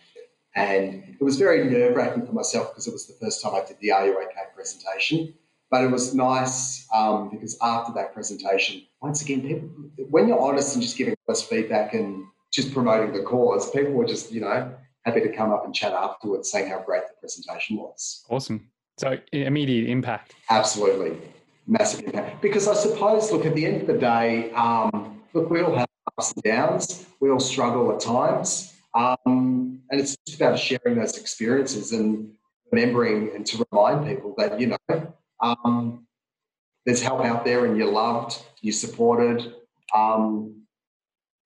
And 0.55 1.15
it 1.19 1.23
was 1.23 1.38
very 1.38 1.69
nerve 1.69 1.95
wracking 1.95 2.25
for 2.25 2.33
myself 2.33 2.71
because 2.71 2.88
it 2.88 2.93
was 2.93 3.05
the 3.05 3.13
first 3.21 3.43
time 3.43 3.53
I 3.53 3.63
did 3.65 3.77
the 3.79 3.91
OK 3.91 4.31
presentation. 4.55 5.33
But 5.69 5.83
it 5.83 5.91
was 5.91 6.15
nice 6.15 6.88
um, 6.95 7.29
because 7.29 7.57
after 7.62 7.93
that 7.93 8.13
presentation, 8.13 8.83
once 9.01 9.21
again, 9.21 9.41
people, 9.41 9.69
when 10.10 10.29
you're 10.29 10.39
honest 10.39 10.73
and 10.75 10.81
just 10.81 10.97
giving 10.97 11.15
us 11.27 11.43
feedback 11.43 11.93
and 11.93 12.23
just 12.51 12.73
promoting 12.73 13.12
the 13.13 13.21
cause, 13.23 13.69
people 13.71 13.91
were 13.91 14.05
just, 14.05 14.31
you 14.31 14.39
know, 14.39 14.73
happy 15.07 15.21
to 15.21 15.29
come 15.29 15.51
up 15.53 15.63
and 15.63 15.73
chat 15.73 15.93
afterwards 15.93 16.51
saying 16.51 16.69
how 16.69 16.81
great 16.81 17.03
the 17.07 17.13
presentation 17.19 17.77
was. 17.77 18.25
Awesome. 18.29 18.69
So 18.97 19.17
immediate 19.31 19.89
impact. 19.89 20.35
Absolutely, 20.49 21.17
massive 21.65 22.03
impact. 22.03 22.41
Because 22.41 22.67
I 22.67 22.73
suppose, 22.73 23.31
look, 23.31 23.45
at 23.45 23.55
the 23.55 23.65
end 23.65 23.81
of 23.81 23.87
the 23.87 23.97
day, 23.97 24.51
um, 24.51 25.21
look, 25.33 25.49
we 25.49 25.61
all 25.61 25.75
have 25.75 25.87
ups 26.17 26.33
and 26.33 26.43
downs. 26.43 27.05
We 27.21 27.29
all 27.29 27.39
struggle 27.39 27.91
at 27.93 28.01
times, 28.01 28.73
um, 28.93 29.81
and 29.89 30.01
it's 30.01 30.17
just 30.25 30.41
about 30.41 30.59
sharing 30.59 30.99
those 30.99 31.17
experiences 31.17 31.93
and 31.93 32.33
remembering 32.71 33.31
and 33.33 33.45
to 33.45 33.65
remind 33.71 34.05
people 34.05 34.35
that 34.37 34.59
you 34.59 34.67
know 34.67 35.13
um, 35.41 36.05
there's 36.85 37.01
help 37.01 37.23
out 37.23 37.45
there, 37.45 37.65
and 37.65 37.77
you're 37.77 37.91
loved, 37.91 38.41
you're 38.61 38.73
supported, 38.73 39.53
um, 39.95 40.63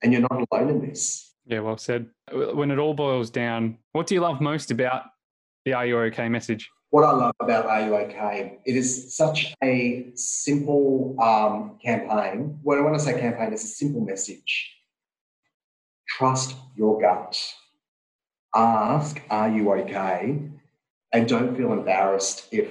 and 0.01 0.13
you're 0.13 0.21
not 0.21 0.47
alone 0.51 0.69
in 0.69 0.81
this. 0.81 1.30
Yeah, 1.45 1.59
well 1.59 1.77
said. 1.77 2.07
When 2.31 2.71
it 2.71 2.77
all 2.77 2.93
boils 2.93 3.29
down, 3.29 3.77
what 3.93 4.07
do 4.07 4.15
you 4.15 4.21
love 4.21 4.41
most 4.41 4.71
about 4.71 5.03
the 5.65 5.73
Are 5.73 5.85
You 5.85 5.99
OK 5.99 6.29
message? 6.29 6.69
What 6.91 7.03
I 7.03 7.11
love 7.11 7.35
about 7.39 7.65
Are 7.65 7.85
You 7.85 7.95
OK, 7.95 8.59
it 8.65 8.75
is 8.75 9.15
such 9.15 9.53
a 9.63 10.11
simple 10.15 11.15
um, 11.21 11.77
campaign. 11.83 12.59
When, 12.63 12.83
when 12.83 12.93
I 12.93 12.97
say 12.97 13.19
campaign, 13.19 13.53
it's 13.53 13.63
a 13.63 13.67
simple 13.67 14.01
message. 14.01 14.75
Trust 16.07 16.55
your 16.75 16.99
gut. 16.99 17.41
Ask, 18.53 19.21
Are 19.29 19.49
you 19.49 19.71
okay? 19.73 20.39
And 21.13 21.27
don't 21.27 21.55
feel 21.55 21.73
embarrassed 21.73 22.47
if 22.51 22.67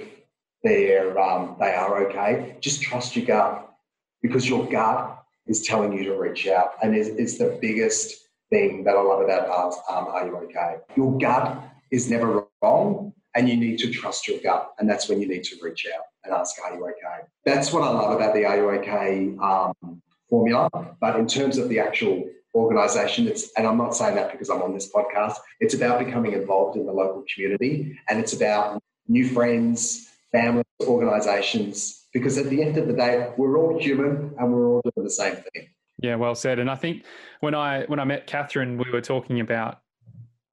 they're, 0.63 1.19
um, 1.19 1.55
they 1.59 1.73
are 1.73 2.05
okay. 2.07 2.57
Just 2.61 2.81
trust 2.81 3.15
your 3.15 3.25
gut 3.25 3.73
because 4.21 4.47
your 4.47 4.67
gut 4.67 5.23
is 5.47 5.63
telling 5.63 5.93
you 5.93 6.03
to 6.05 6.15
reach 6.15 6.47
out. 6.47 6.73
And 6.83 6.95
it's, 6.95 7.09
it's 7.09 7.37
the 7.37 7.57
biggest 7.59 8.27
thing 8.51 8.83
that 8.83 8.95
I 8.95 9.01
love 9.01 9.21
about 9.21 9.73
um, 9.89 10.07
Are 10.07 10.27
You 10.27 10.37
OK? 10.37 10.75
Your 10.95 11.17
gut 11.17 11.63
is 11.89 12.11
never 12.11 12.45
wrong 12.61 13.13
and 13.33 13.49
you 13.49 13.55
need 13.55 13.79
to 13.79 13.89
trust 13.89 14.27
your 14.27 14.39
gut. 14.41 14.73
And 14.77 14.87
that's 14.87 15.09
when 15.09 15.19
you 15.21 15.27
need 15.27 15.43
to 15.45 15.55
reach 15.61 15.87
out 15.95 16.03
and 16.23 16.33
ask, 16.33 16.55
Are 16.63 16.75
you 16.75 16.83
OK? 16.83 17.25
That's 17.45 17.73
what 17.73 17.83
I 17.83 17.89
love 17.89 18.11
about 18.15 18.35
the 18.35 18.45
Are 18.45 18.57
You 18.57 18.69
OK 18.71 19.35
um, 19.41 20.01
formula. 20.29 20.69
But 20.99 21.17
in 21.17 21.27
terms 21.27 21.57
of 21.57 21.69
the 21.69 21.79
actual 21.79 22.29
organization, 22.53 23.27
it's, 23.27 23.51
and 23.57 23.65
I'm 23.65 23.77
not 23.77 23.95
saying 23.95 24.15
that 24.15 24.31
because 24.31 24.49
I'm 24.49 24.61
on 24.61 24.73
this 24.73 24.91
podcast, 24.91 25.37
it's 25.59 25.73
about 25.73 26.03
becoming 26.03 26.33
involved 26.33 26.77
in 26.77 26.85
the 26.85 26.91
local 26.91 27.23
community 27.33 27.97
and 28.09 28.19
it's 28.19 28.33
about 28.33 28.83
new 29.07 29.27
friends, 29.27 30.09
families, 30.31 30.65
organizations, 30.81 32.05
because 32.13 32.37
at 32.37 32.49
the 32.49 32.61
end 32.61 32.77
of 32.77 32.87
the 32.87 32.93
day, 32.93 33.31
we're 33.37 33.57
all 33.57 33.79
human 33.79 34.33
and 34.37 34.53
we're 34.53 34.67
all 34.67 34.81
doing 34.83 35.05
the 35.05 35.09
same 35.09 35.35
thing. 35.53 35.69
Yeah, 36.01 36.15
well 36.15 36.35
said. 36.35 36.59
And 36.59 36.69
I 36.69 36.75
think 36.75 37.05
when 37.39 37.55
I 37.55 37.83
when 37.85 37.99
I 37.99 38.03
met 38.03 38.27
Catherine, 38.27 38.77
we 38.77 38.89
were 38.91 39.01
talking 39.01 39.39
about 39.39 39.79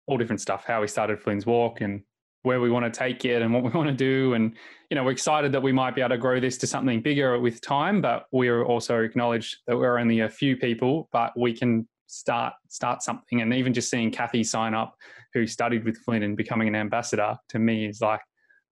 all 0.06 0.16
different 0.16 0.40
stuff, 0.40 0.64
how 0.64 0.80
we 0.80 0.88
started 0.88 1.20
Flynn's 1.20 1.46
Walk 1.46 1.80
and 1.80 2.02
where 2.42 2.60
we 2.60 2.70
want 2.70 2.92
to 2.92 2.96
take 2.96 3.24
it 3.24 3.42
and 3.42 3.52
what 3.52 3.62
we 3.62 3.70
want 3.74 3.88
to 3.88 3.94
do. 3.94 4.34
And, 4.34 4.54
you 4.90 4.94
know, 4.94 5.04
we're 5.04 5.12
excited 5.12 5.52
that 5.52 5.62
we 5.62 5.72
might 5.72 5.94
be 5.94 6.00
able 6.00 6.10
to 6.10 6.18
grow 6.18 6.40
this 6.40 6.56
to 6.58 6.66
something 6.66 7.02
bigger 7.02 7.38
with 7.38 7.60
time, 7.60 8.00
but 8.00 8.26
we're 8.32 8.64
also 8.64 9.00
acknowledged 9.00 9.58
that 9.66 9.76
we're 9.76 9.98
only 9.98 10.20
a 10.20 10.28
few 10.28 10.56
people, 10.56 11.08
but 11.12 11.38
we 11.38 11.52
can 11.52 11.86
start 12.06 12.54
start 12.68 13.02
something. 13.02 13.42
And 13.42 13.52
even 13.54 13.74
just 13.74 13.90
seeing 13.90 14.10
Kathy 14.10 14.44
sign 14.44 14.74
up, 14.74 14.96
who 15.34 15.46
studied 15.46 15.84
with 15.84 15.98
Flynn 15.98 16.22
and 16.22 16.36
becoming 16.36 16.68
an 16.68 16.74
ambassador, 16.74 17.36
to 17.50 17.58
me 17.58 17.86
is 17.86 18.00
like, 18.00 18.20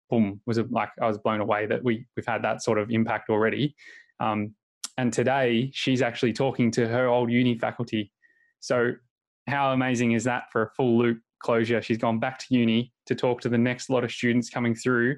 boom, 0.10 0.40
was 0.46 0.58
it 0.58 0.72
like 0.72 0.90
I 1.02 1.08
was 1.08 1.18
blown 1.18 1.42
away 1.42 1.66
that 1.66 1.84
we 1.84 2.06
we've 2.16 2.26
had 2.26 2.44
that 2.44 2.64
sort 2.64 2.78
of 2.78 2.92
impact 2.92 3.30
already. 3.30 3.76
Um, 4.20 4.56
and 4.98 5.12
today 5.12 5.72
she's 5.74 6.02
actually 6.02 6.34
talking 6.34 6.72
to 6.72 6.88
her 6.88 7.08
old 7.08 7.32
uni 7.32 7.58
faculty. 7.58 8.12
So 8.60 8.94
how 9.48 9.74
amazing 9.74 10.14
is 10.14 10.24
that 10.24 10.52
for 10.52 10.64
a 10.64 10.70
full 10.72 10.98
loop 10.98 11.20
closure? 11.40 11.82
She's 11.82 11.98
gone 11.98 12.20
back 12.20 12.40
to 12.40 12.46
uni 12.50 12.94
to 13.08 13.16
talk 13.16 13.42
to 13.42 13.50
the 13.50 13.58
next 13.58 13.90
lot 13.90 14.04
of 14.04 14.12
students 14.12 14.50
coming 14.50 14.76
through, 14.76 15.18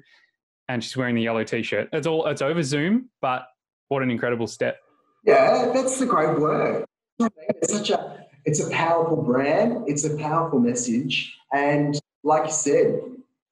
and 0.68 0.82
she's 0.82 0.96
wearing 0.96 1.14
the 1.14 1.22
yellow 1.22 1.44
t-shirt. 1.44 1.88
It's 1.92 2.06
all 2.06 2.26
it's 2.26 2.42
over 2.42 2.62
Zoom, 2.62 3.10
but 3.20 3.46
what 3.88 4.02
an 4.02 4.10
incredible 4.10 4.46
step! 4.46 4.78
Yeah, 5.24 5.70
that's 5.72 5.98
the 5.98 6.06
great 6.06 6.38
work. 6.38 6.84
It's 7.20 7.72
such 7.72 7.90
a 7.90 8.26
it's 8.44 8.60
a 8.60 8.70
powerful 8.70 9.22
brand. 9.22 9.84
It's 9.88 10.04
a 10.04 10.16
powerful 10.16 10.58
message, 10.58 11.34
and 11.54 11.98
like 12.24 12.46
you 12.46 12.52
said, 12.52 13.00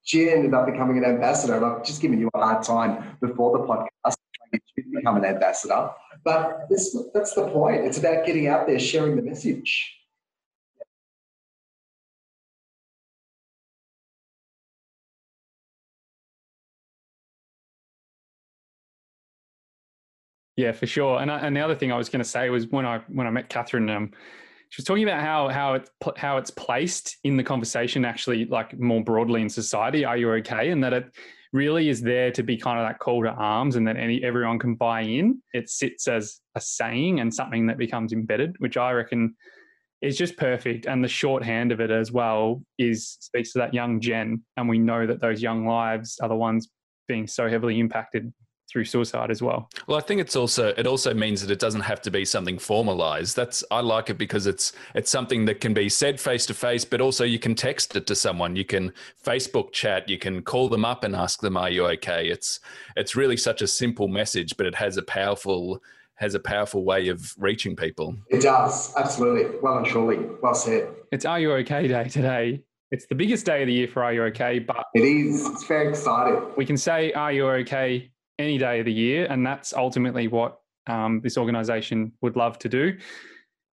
she 0.03 0.29
ended 0.31 0.53
up 0.53 0.67
becoming 0.67 0.99
an 0.99 1.05
ambassador. 1.05 1.57
And 1.57 1.65
I've 1.65 1.85
just 1.85 2.03
given 2.03 2.21
you 2.21 2.29
a 2.35 2.39
hard 2.39 2.63
time 2.63 3.17
before 3.21 3.57
the 3.57 3.65
podcast 3.65 4.17
become 4.93 5.17
an 5.17 5.25
ambassador. 5.25 5.91
But 6.27 6.69
this, 6.69 6.99
that's 7.15 7.35
the 7.35 7.47
point. 7.47 7.85
It's 7.85 7.99
about 7.99 8.27
getting 8.27 8.49
out 8.49 8.67
there, 8.67 8.81
sharing 8.81 9.15
the 9.15 9.23
message. 9.23 9.97
Yeah, 20.57 20.73
for 20.73 20.89
sure. 20.89 21.21
And 21.21 21.31
I, 21.31 21.39
and 21.39 21.57
the 21.57 21.61
other 21.61 21.77
thing 21.77 21.93
I 21.93 21.97
was 21.97 22.09
going 22.09 22.25
to 22.25 22.29
say 22.29 22.51
was 22.51 22.67
when 22.67 22.85
I 22.85 23.03
when 23.07 23.29
I 23.29 23.31
met 23.31 23.49
Catherine, 23.49 23.89
um, 23.89 24.11
she 24.71 24.81
was 24.81 24.85
talking 24.85 25.05
about 25.05 25.21
how 25.21 25.49
how 25.49 25.75
it's 25.75 25.91
how 26.17 26.39
it's 26.39 26.51
placed 26.51 27.19
in 27.23 27.37
the 27.37 27.45
conversation, 27.45 28.05
actually, 28.05 28.47
like 28.47 28.77
more 28.77 29.05
broadly 29.05 29.43
in 29.43 29.49
society. 29.49 30.05
Are 30.05 30.17
you 30.17 30.33
okay? 30.33 30.71
And 30.71 30.83
that 30.83 30.93
it 30.93 31.05
really 31.53 31.89
is 31.89 32.01
there 32.03 32.31
to 32.33 32.43
be 32.43 32.57
kind 32.57 32.79
of 32.79 32.87
that 32.87 32.99
call 32.99 33.23
to 33.23 33.31
arms, 33.31 33.77
and 33.77 33.87
that 33.87 33.97
any 33.97 34.23
everyone 34.23 34.59
can 34.59 34.75
buy 34.75 35.03
in. 35.03 35.43
It 35.53 35.69
sits 35.69 36.09
as 36.09 36.41
a 36.55 36.61
saying 36.61 37.21
and 37.21 37.33
something 37.33 37.67
that 37.67 37.79
becomes 37.79 38.13
embedded, 38.13 38.57
which 38.59 38.77
I 38.77 38.93
reckon 38.93 39.35
is 40.03 40.19
just 40.19 40.37
perfect. 40.37 40.87
And 40.87 41.03
the 41.03 41.09
shorthand 41.09 41.73
of 41.73 41.81
it 41.81 41.91
as 41.91 42.13
well 42.13 42.63
is 42.79 43.17
speaks 43.21 43.53
to 43.53 43.59
that 43.61 43.75
young 43.75 44.01
gen, 44.01 44.43
and 44.57 44.69
we 44.69 44.79
know 44.79 45.07
that 45.07 45.21
those 45.21 45.43
young 45.43 45.67
lives 45.67 46.19
are 46.21 46.29
the 46.29 46.35
ones 46.35 46.69
being 47.09 47.27
so 47.27 47.49
heavily 47.49 47.79
impacted 47.79 48.33
through 48.77 48.85
suicide 48.85 49.31
as 49.31 49.41
well. 49.41 49.71
Well, 49.87 49.97
I 49.97 50.03
think 50.03 50.21
it's 50.21 50.37
also 50.37 50.75
it 50.77 50.87
also 50.87 51.15
means 51.15 51.41
that 51.41 51.51
it 51.51 51.59
doesn't 51.59 51.81
have 51.81 52.03
to 52.03 52.11
be 52.11 52.27
something 52.27 52.59
formalized. 52.59 53.35
That's 53.35 53.65
I 53.71 53.81
like 53.81 54.11
it 54.11 54.19
because 54.19 54.47
it's 54.47 54.75
it's 54.95 55.11
something 55.11 55.47
that 55.47 55.63
can 55.63 55.73
be 55.73 55.89
said 55.89 56.21
face 56.21 56.45
to 56.47 56.55
face, 56.55 56.85
but 56.85 57.01
also 57.01 57.25
you 57.25 57.39
can 57.39 57.55
text 57.55 57.97
it 57.97 58.07
to 58.07 58.15
someone. 58.15 58.55
You 58.55 58.67
can 58.67 58.93
Facebook 59.25 59.73
chat. 59.73 60.11
You 60.11 60.19
can 60.19 60.43
call 60.43 60.69
them 60.69 60.85
up 60.85 61.05
and 61.05 61.17
ask 61.17 61.41
them, 61.41 61.57
"Are 61.57 61.71
you 61.71 61.87
okay?" 61.87 62.29
It's 62.29 62.61
it's 62.97 63.17
really 63.17 63.39
such 63.39 63.63
a 63.63 63.67
simple 63.67 64.09
message, 64.09 64.59
but 64.59 64.67
it 64.67 64.75
has 64.75 64.99
a 64.99 65.03
powerful 65.03 65.83
has 66.17 66.35
a 66.35 66.41
powerful 66.41 66.85
way 66.85 67.09
of 67.09 67.35
reaching 67.39 67.77
people. 67.77 68.15
It 68.29 68.43
does 68.43 68.95
absolutely. 68.95 69.59
Well 69.63 69.79
and 69.79 69.87
truly, 69.87 70.19
well 70.43 70.55
said. 70.55 70.89
It's 71.13 71.25
Are 71.25 71.41
You 71.41 71.53
Okay 71.53 71.89
Day 71.89 72.09
today. 72.11 72.63
It's 72.91 73.07
the 73.07 73.15
biggest 73.15 73.47
day 73.47 73.63
of 73.63 73.69
the 73.69 73.73
year 73.73 73.89
for 73.89 74.05
Are 74.05 74.13
You 74.13 74.25
Okay, 74.25 74.59
but 74.59 74.85
it 74.93 75.01
is. 75.01 75.49
It's 75.49 75.67
very 75.67 75.89
exciting. 75.89 76.43
We 76.59 76.67
can 76.67 76.77
say 76.77 77.13
Are 77.13 77.33
You 77.33 77.49
Okay 77.49 78.11
any 78.39 78.59
day 78.59 78.81
of 78.81 78.85
the 78.85 78.93
year. 78.93 79.27
And 79.31 79.47
that's 79.47 79.73
ultimately 79.73 80.29
what 80.29 80.59
um, 80.87 81.21
this 81.23 81.37
organization 81.37 82.13
would 82.21 82.37
love 82.37 82.59
to 82.61 82.69
do. 82.69 82.97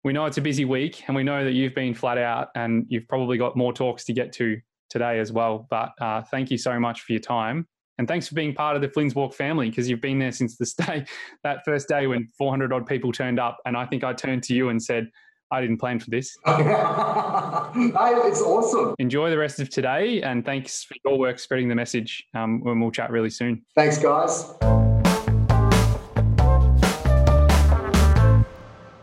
We 0.05 0.12
know 0.12 0.27
it's 0.27 0.38
a 0.38 0.42
busy 0.42 0.64
week 0.64 1.05
and 1.07 1.14
we 1.14 1.22
know 1.22 1.44
that 1.44 1.53
you've 1.53 1.75
been 1.75 1.94
flat 1.94 2.18
out 2.18 2.48
and 2.55 2.87
you've 2.88 3.07
probably 3.09 3.38
got 3.38 3.57
more 3.57 3.72
talks 3.72 4.05
to 4.05 4.12
get 4.12 4.33
to 4.35 4.61
today 4.90 5.20
as 5.20 5.33
well. 5.33 5.66
But 5.70 5.92
uh, 6.01 6.22
thank 6.22 6.51
you 6.51 6.59
so 6.59 6.79
much 6.81 7.03
for 7.03 7.12
your 7.12 7.20
time. 7.20 7.66
And 7.98 8.09
thanks 8.09 8.27
for 8.27 8.35
being 8.35 8.55
part 8.55 8.75
of 8.75 8.83
the 8.83 8.88
Flynn's 8.88 9.14
Walk 9.14 9.35
family 9.35 9.68
because 9.68 9.88
you've 9.88 10.01
been 10.01 10.18
there 10.18 10.33
since 10.33 10.57
the 10.57 10.72
day, 10.87 11.05
that 11.44 11.64
first 11.64 11.88
day 11.88 12.07
when 12.07 12.29
400 12.37 12.72
odd 12.72 12.87
people 12.87 13.12
turned 13.12 13.38
up. 13.38 13.59
And 13.64 13.77
I 13.77 13.87
think 13.87 14.03
I 14.03 14.12
turned 14.12 14.42
to 14.44 14.55
you 14.55 14.70
and 14.70 14.83
said, 14.83 15.09
I 15.53 15.61
didn't 15.61 15.77
plan 15.77 16.01
for 16.01 16.09
this. 16.09 16.38
it's 16.47 18.41
awesome. 18.41 18.95
Enjoy 18.99 19.29
the 19.29 19.37
rest 19.37 19.61
of 19.61 19.69
today, 19.69 20.23
and 20.23 20.43
thanks 20.47 20.83
for 20.83 20.95
your 21.05 21.19
work 21.19 21.38
spreading 21.38 21.69
the 21.69 21.75
message. 21.75 22.27
Um, 22.33 22.62
and 22.65 22.81
we'll 22.81 22.91
chat 22.91 23.11
really 23.11 23.29
soon. 23.29 23.62
Thanks, 23.75 23.99
guys. 23.99 24.55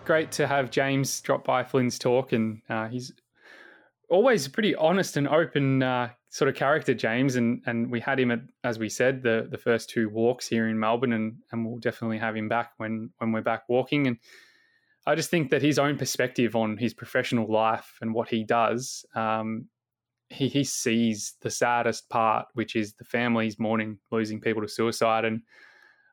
Great 0.06 0.32
to 0.32 0.48
have 0.48 0.72
James 0.72 1.22
drop 1.22 1.44
by 1.46 1.64
Flynn's 1.64 2.00
talk, 2.00 2.34
and 2.34 2.64
uh, 2.68 2.88
he's 2.88 3.14
always 4.10 4.48
a 4.48 4.50
pretty 4.50 4.74
honest 4.74 5.18
and 5.18 5.28
open 5.28 5.84
uh, 5.84 6.10
sort 6.30 6.50
of 6.50 6.56
character, 6.56 6.96
James. 6.96 7.36
And 7.36 7.62
and 7.68 7.92
we 7.92 8.00
had 8.00 8.20
him 8.20 8.32
at, 8.32 8.40
as 8.64 8.80
we 8.80 8.90
said, 8.90 9.22
the 9.22 9.48
the 9.52 9.60
first 9.60 9.92
two 9.92 10.10
walks 10.10 10.48
here 10.48 10.68
in 10.68 10.80
Melbourne, 10.80 11.14
and 11.14 11.36
and 11.52 11.64
we'll 11.64 11.78
definitely 11.78 12.18
have 12.18 12.36
him 12.36 12.50
back 12.50 12.72
when 12.78 13.12
when 13.20 13.32
we're 13.32 13.44
back 13.44 13.70
walking 13.70 14.08
and 14.08 14.18
I 15.10 15.16
just 15.16 15.32
think 15.32 15.50
that 15.50 15.64
his 15.64 15.80
own 15.80 15.98
perspective 15.98 16.56
on 16.56 16.78
his 16.78 16.94
professional 16.94 17.52
life 17.52 17.98
and 18.00 18.14
what 18.14 18.30
he 18.30 18.44
does, 18.44 19.04
um, 19.16 19.66
he, 20.30 20.48
he 20.48 20.64
sees 20.64 21.34
the 21.42 21.50
saddest 21.50 22.08
part, 22.10 22.46
which 22.54 22.76
is 22.76 22.94
the 22.94 23.06
families 23.06 23.58
mourning 23.58 23.98
losing 24.12 24.40
people 24.40 24.62
to 24.62 24.68
suicide. 24.68 25.26
And 25.26 25.42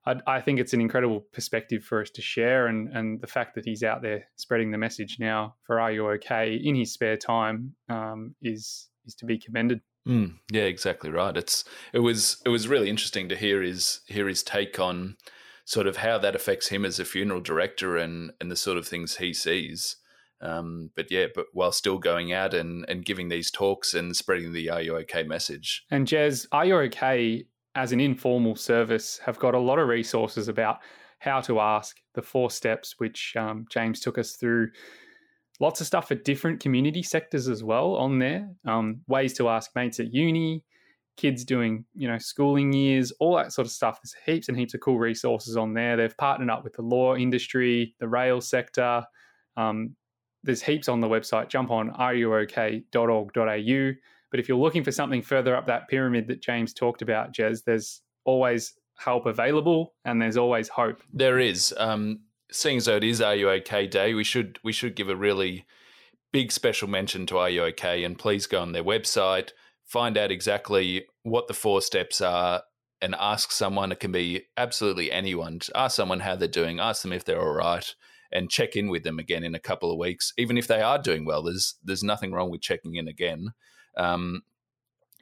I, 0.06 0.14
I, 0.26 0.40
think 0.40 0.59
it's 0.59 0.72
an 0.72 0.80
incredible 0.80 1.26
perspective 1.35 1.85
for 1.85 2.00
us 2.00 2.09
to 2.12 2.22
share. 2.22 2.68
And, 2.68 2.88
and 2.88 3.20
the 3.20 3.26
fact 3.26 3.54
that 3.56 3.66
he's 3.66 3.82
out 3.82 4.00
there 4.00 4.24
spreading 4.37 4.70
the 4.70 4.78
message 4.78 5.18
now 5.20 5.56
for 5.66 5.78
Are 5.78 5.92
You 5.92 6.09
OK 6.09 6.54
in 6.54 6.74
his 6.74 6.94
spare 6.94 7.18
time 7.18 7.74
um, 7.90 8.35
is 8.40 8.88
is 9.04 9.14
to 9.16 9.26
be 9.26 9.37
commended. 9.38 9.82
Mm, 10.09 10.38
yeah, 10.50 10.62
exactly 10.62 11.11
right. 11.11 11.37
It's 11.37 11.64
it 11.92 11.98
was 11.98 12.40
it 12.46 12.48
was 12.48 12.66
really 12.66 12.88
interesting 12.88 13.28
to 13.28 13.37
hear 13.37 13.61
his 13.61 14.00
hear 14.06 14.26
his 14.26 14.42
take 14.42 14.80
on 14.80 15.18
sort 15.66 15.87
of 15.87 15.98
how 15.98 16.16
that 16.16 16.35
affects 16.35 16.68
him 16.68 16.85
as 16.87 16.98
a 16.98 17.05
funeral 17.05 17.40
director 17.40 17.98
and 17.98 18.31
and 18.40 18.50
the 18.50 18.57
sort 18.57 18.79
of 18.79 18.88
things 18.88 19.16
he 19.16 19.35
sees. 19.35 19.97
Um, 20.40 20.90
but 20.95 21.11
yeah, 21.11 21.26
but 21.34 21.47
while 21.53 21.72
still 21.72 21.99
going 21.99 22.32
out 22.32 22.55
and, 22.55 22.84
and 22.88 23.05
giving 23.05 23.28
these 23.28 23.51
talks 23.51 23.95
and 23.95 24.14
spreading 24.14 24.53
the 24.53 24.70
Are 24.70 24.82
You 24.82 24.97
OK 24.97 25.22
message. 25.24 25.84
And 25.90 26.07
Jez, 26.07 26.47
Are 26.53 26.64
You 26.64 26.78
OK 26.78 27.47
as 27.74 27.93
an 27.93 28.01
informal 28.01 28.55
service 28.55 29.18
have 29.24 29.38
got 29.38 29.55
a 29.55 29.59
lot 29.59 29.78
of 29.78 29.88
resources 29.88 30.49
about 30.49 30.78
how 31.18 31.40
to 31.40 31.59
ask, 31.59 31.97
the 32.14 32.22
four 32.22 32.51
steps, 32.51 32.95
which 32.99 33.34
um, 33.36 33.66
James 33.70 34.01
took 34.01 34.18
us 34.18 34.36
through. 34.36 34.68
Lots 35.59 35.80
of 35.80 35.86
stuff 35.86 36.09
for 36.09 36.14
different 36.14 36.61
community 36.61 37.03
sectors 37.03 37.49
as 37.49 37.64
well 37.64 37.97
on 37.97 38.18
there. 38.18 38.49
Um, 38.66 39.01
ways 39.09 39.32
to 39.34 39.49
ask 39.49 39.70
mates 39.74 39.99
at 40.01 40.12
uni, 40.12 40.62
kids 41.16 41.44
doing 41.44 41.84
you 41.94 42.08
know 42.08 42.18
schooling 42.18 42.72
years 42.72 43.12
all 43.20 43.36
that 43.36 43.52
sort 43.52 43.66
of 43.66 43.72
stuff. 43.72 44.00
There's 44.02 44.14
heaps 44.24 44.48
and 44.48 44.58
heaps 44.58 44.74
of 44.74 44.80
cool 44.80 44.98
resources 44.98 45.56
on 45.56 45.74
there. 45.74 45.96
They've 45.96 46.16
partnered 46.16 46.50
up 46.50 46.64
with 46.64 46.74
the 46.74 46.82
law 46.82 47.16
industry 47.16 47.94
the 47.98 48.08
rail 48.08 48.40
sector. 48.40 49.04
Um, 49.56 49.96
there's 50.42 50.62
heaps 50.62 50.88
on 50.88 51.00
the 51.00 51.08
website. 51.08 51.48
Jump 51.48 51.70
on 51.70 51.90
areyouok.org.au 51.92 53.92
But 54.30 54.40
if 54.40 54.48
you're 54.48 54.58
looking 54.58 54.84
for 54.84 54.92
something 54.92 55.22
further 55.22 55.56
up 55.56 55.66
that 55.66 55.88
pyramid 55.88 56.28
that 56.28 56.40
James 56.40 56.72
talked 56.72 57.02
about, 57.02 57.32
Jez, 57.32 57.64
there's 57.64 58.02
always 58.24 58.74
help 58.98 59.26
available 59.26 59.94
and 60.04 60.22
there's 60.22 60.36
always 60.36 60.68
hope. 60.68 61.02
There 61.12 61.38
is. 61.38 61.74
Um, 61.76 62.20
seeing 62.50 62.78
as 62.78 62.86
though 62.86 62.96
it 62.96 63.04
is 63.04 63.20
Are 63.20 63.34
You 63.34 63.50
OK 63.50 63.86
Day, 63.86 64.14
we 64.14 64.24
should 64.24 64.58
we 64.62 64.72
should 64.72 64.94
give 64.94 65.08
a 65.08 65.16
really 65.16 65.66
big 66.32 66.52
special 66.52 66.88
mention 66.88 67.26
to 67.26 67.38
Are 67.38 67.50
You 67.50 67.64
OK 67.64 68.04
and 68.04 68.18
please 68.18 68.46
go 68.46 68.60
on 68.60 68.72
their 68.72 68.84
website, 68.84 69.50
find 69.87 70.18
out 70.18 70.30
exactly 70.30 71.07
what 71.22 71.49
the 71.49 71.55
four 71.55 71.80
steps 71.80 72.20
are 72.20 72.62
and 73.01 73.14
ask 73.18 73.53
someone. 73.53 73.93
It 73.93 74.01
can 74.01 74.12
be 74.12 74.43
absolutely 74.57 75.11
anyone. 75.12 75.61
Ask 75.74 75.97
someone 75.97 76.20
how 76.20 76.37
they're 76.37 76.49
doing. 76.49 76.80
Ask 76.80 77.03
them 77.03 77.12
if 77.12 77.24
they're 77.24 77.41
all 77.41 77.55
right, 77.55 77.95
and 78.32 78.51
check 78.51 78.76
in 78.76 78.89
with 78.89 79.05
them 79.05 79.18
again 79.18 79.45
in 79.45 79.55
a 79.55 79.61
couple 79.61 79.91
of 79.91 79.99
weeks. 79.99 80.32
Even 80.37 80.59
if 80.59 80.66
they 80.66 80.82
are 80.82 80.99
doing 80.99 81.24
well, 81.24 81.43
there's 81.43 81.76
there's 81.82 82.03
nothing 82.03 82.32
wrong 82.32 82.51
with 82.51 82.61
checking 82.61 82.97
in 82.97 83.09
again. 83.09 83.53
Um, 83.97 84.43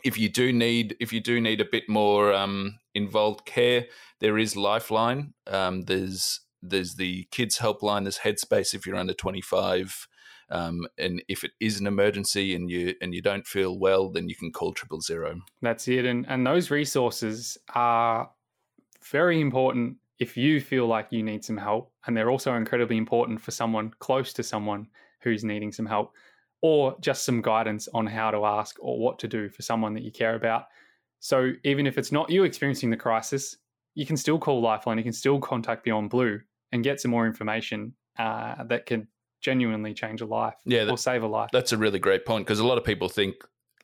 if 0.05 0.19
you 0.19 0.29
do 0.29 0.53
need 0.53 0.97
if 1.01 1.13
you 1.13 1.21
do 1.21 1.41
need 1.41 1.61
a 1.61 1.67
bit 1.71 1.85
more 1.89 2.33
um, 2.33 2.79
involved 2.95 3.45
care, 3.45 3.87
there 4.21 4.39
is 4.39 4.57
Lifeline. 4.57 5.35
Um, 5.47 5.83
there's 5.83 6.41
there's 6.63 6.95
the 6.95 7.27
kids 7.31 7.59
helpline. 7.59 8.05
There's 8.05 8.19
Headspace 8.19 8.75
if 8.75 8.87
you're 8.87 8.97
under 8.97 9.13
25. 9.13 10.09
Um, 10.51 10.87
and 10.99 11.23
if 11.29 11.45
it 11.45 11.53
is 11.61 11.81
an 11.81 11.87
emergency 11.87 12.55
and 12.55 12.71
you 12.71 12.95
and 13.01 13.15
you 13.15 13.23
don't 13.23 13.47
feel 13.47 13.79
well, 13.79 14.11
then 14.11 14.29
you 14.29 14.35
can 14.35 14.53
call 14.53 14.73
triple 14.73 15.01
zero. 15.01 15.41
That's 15.63 15.89
it. 15.89 16.05
And 16.05 16.27
and 16.29 16.47
those 16.47 16.71
resources 16.71 17.59
are 17.75 18.31
very 19.03 19.41
important 19.41 19.97
if 20.19 20.37
you 20.37 20.61
feel 20.61 20.87
like 20.87 21.09
you 21.11 21.23
need 21.23 21.45
some 21.45 21.57
help. 21.57 21.93
And 22.07 22.17
they're 22.17 22.31
also 22.31 22.55
incredibly 22.55 22.97
important 22.97 23.41
for 23.41 23.51
someone 23.51 23.93
close 23.99 24.33
to 24.35 24.43
someone 24.43 24.87
who's 25.21 25.45
needing 25.45 25.73
some 25.73 25.87
help 25.87 26.13
or 26.61 26.97
just 27.01 27.25
some 27.25 27.43
guidance 27.43 27.89
on 27.93 28.07
how 28.07 28.31
to 28.31 28.45
ask 28.45 28.77
or 28.81 28.99
what 28.99 29.19
to 29.19 29.29
do 29.29 29.49
for 29.49 29.63
someone 29.63 29.93
that 29.95 30.03
you 30.03 30.11
care 30.11 30.35
about. 30.35 30.67
So 31.21 31.53
even 31.65 31.87
if 31.87 31.99
it's 31.99 32.13
not 32.13 32.31
you 32.31 32.45
experiencing 32.45 32.91
the 32.91 32.97
crisis, 32.97 33.57
you 33.95 34.07
can 34.07 34.17
still 34.17 34.39
call 34.39 34.61
Lifeline, 34.61 34.99
you 34.99 35.05
can 35.05 35.13
still 35.13 35.41
contact 35.41 35.85
Beyond 35.85 36.11
Blue 36.11 36.41
and 36.73 36.85
get 36.85 37.01
some 37.01 37.11
more 37.11 37.27
information 37.27 37.95
uh, 38.19 38.65
that 38.65 38.87
can 38.87 39.09
genuinely 39.45 39.93
change 39.93 40.23
a 40.23 40.27
life 40.27 40.55
yeah, 40.65 40.85
that, 40.85 40.91
or 40.91 40.99
save 40.99 41.23
a 41.23 41.27
life. 41.27 41.51
That's 41.53 41.73
a 41.73 41.77
really 41.77 41.99
great 41.99 42.25
point 42.25 42.47
because 42.47 42.59
a 42.61 42.67
lot 42.67 42.79
of 42.79 42.85
people 42.85 43.11
think 43.11 43.35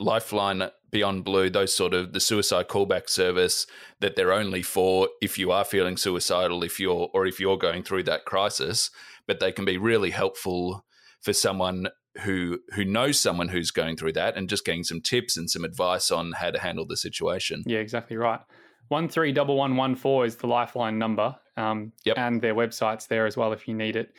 Lifeline, 0.01 0.71
Beyond 0.91 1.23
Blue, 1.23 1.51
those 1.51 1.75
sort 1.75 1.93
of 1.93 2.15
the 2.15 2.21
suicide 2.21 2.69
callback 2.69 3.11
service 3.11 3.67
that 4.01 4.17
they're 4.17 4.33
only 4.33 4.63
for 4.63 5.09
if 5.21 5.39
you 5.39 5.53
are 5.53 5.65
feeling 5.65 5.99
suicidal, 5.99 6.65
if 6.65 6.81
you're 6.81 7.11
or 7.13 7.27
if 7.27 7.39
you're 7.39 7.59
going 7.59 7.83
through 7.83 8.05
that 8.05 8.25
crisis, 8.25 8.91
but 9.27 9.39
they 9.39 9.53
can 9.53 9.67
be 9.67 9.77
really 9.77 10.11
helpful 10.11 10.87
for 11.21 11.35
someone 11.35 11.89
who 12.23 12.59
who 12.75 12.85
knows 12.85 13.21
someone 13.21 13.49
who's 13.49 13.71
going 13.71 13.99
through 13.99 14.15
that 14.15 14.37
and 14.37 14.49
just 14.49 14.65
getting 14.65 14.83
some 14.83 15.03
tips 15.03 15.37
and 15.37 15.51
some 15.51 15.65
advice 15.65 16.11
on 16.11 16.33
how 16.33 16.51
to 16.51 16.59
handle 16.59 16.87
the 16.87 16.97
situation. 16.97 17.63
Yeah, 17.67 17.81
exactly 17.81 18.17
right. 18.17 18.41
One 18.89 19.09
three 19.09 19.31
double 19.31 19.57
one 19.57 19.77
one 19.77 19.95
four 19.95 20.25
is 20.25 20.37
the 20.37 20.47
Lifeline 20.47 20.99
number. 20.99 21.37
Um, 21.57 21.93
yep. 22.07 22.17
and 22.17 22.41
their 22.41 22.55
website's 22.55 23.07
there 23.07 23.27
as 23.27 23.37
well 23.37 23.53
if 23.53 23.69
you 23.69 23.75
need 23.75 23.95
it 23.95 24.15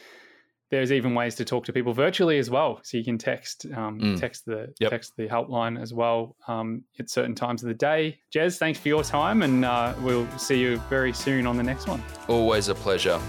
there's 0.72 0.92
even 0.92 1.14
ways 1.14 1.36
to 1.36 1.46
talk 1.46 1.66
to 1.66 1.74
people 1.74 1.94
virtually 1.94 2.40
as 2.40 2.50
well. 2.50 2.80
So 2.84 2.98
you 2.98 3.04
can 3.04 3.18
text 3.18 3.66
um, 3.76 4.00
mm. 4.00 4.20
text 4.20 4.46
the 4.46 4.74
yep. 4.80 4.90
text 4.90 5.14
the 5.18 5.28
helpline 5.28 5.80
as 5.80 5.94
well 5.94 6.36
um, 6.48 6.84
at 6.98 7.10
certain 7.10 7.36
times 7.36 7.62
of 7.62 7.68
the 7.68 7.76
day. 7.76 8.18
Jez, 8.34 8.58
thanks 8.58 8.80
for 8.80 8.88
your 8.88 9.04
time, 9.04 9.44
and 9.44 9.66
uh, 9.66 9.94
we'll 10.02 10.28
see 10.38 10.60
you 10.60 10.78
very 10.90 11.14
soon 11.14 11.46
on 11.46 11.58
the 11.58 11.64
next 11.64 11.88
one. 11.88 12.02
Always 12.28 12.70
a 12.70 12.76
pleasure. 12.76 13.20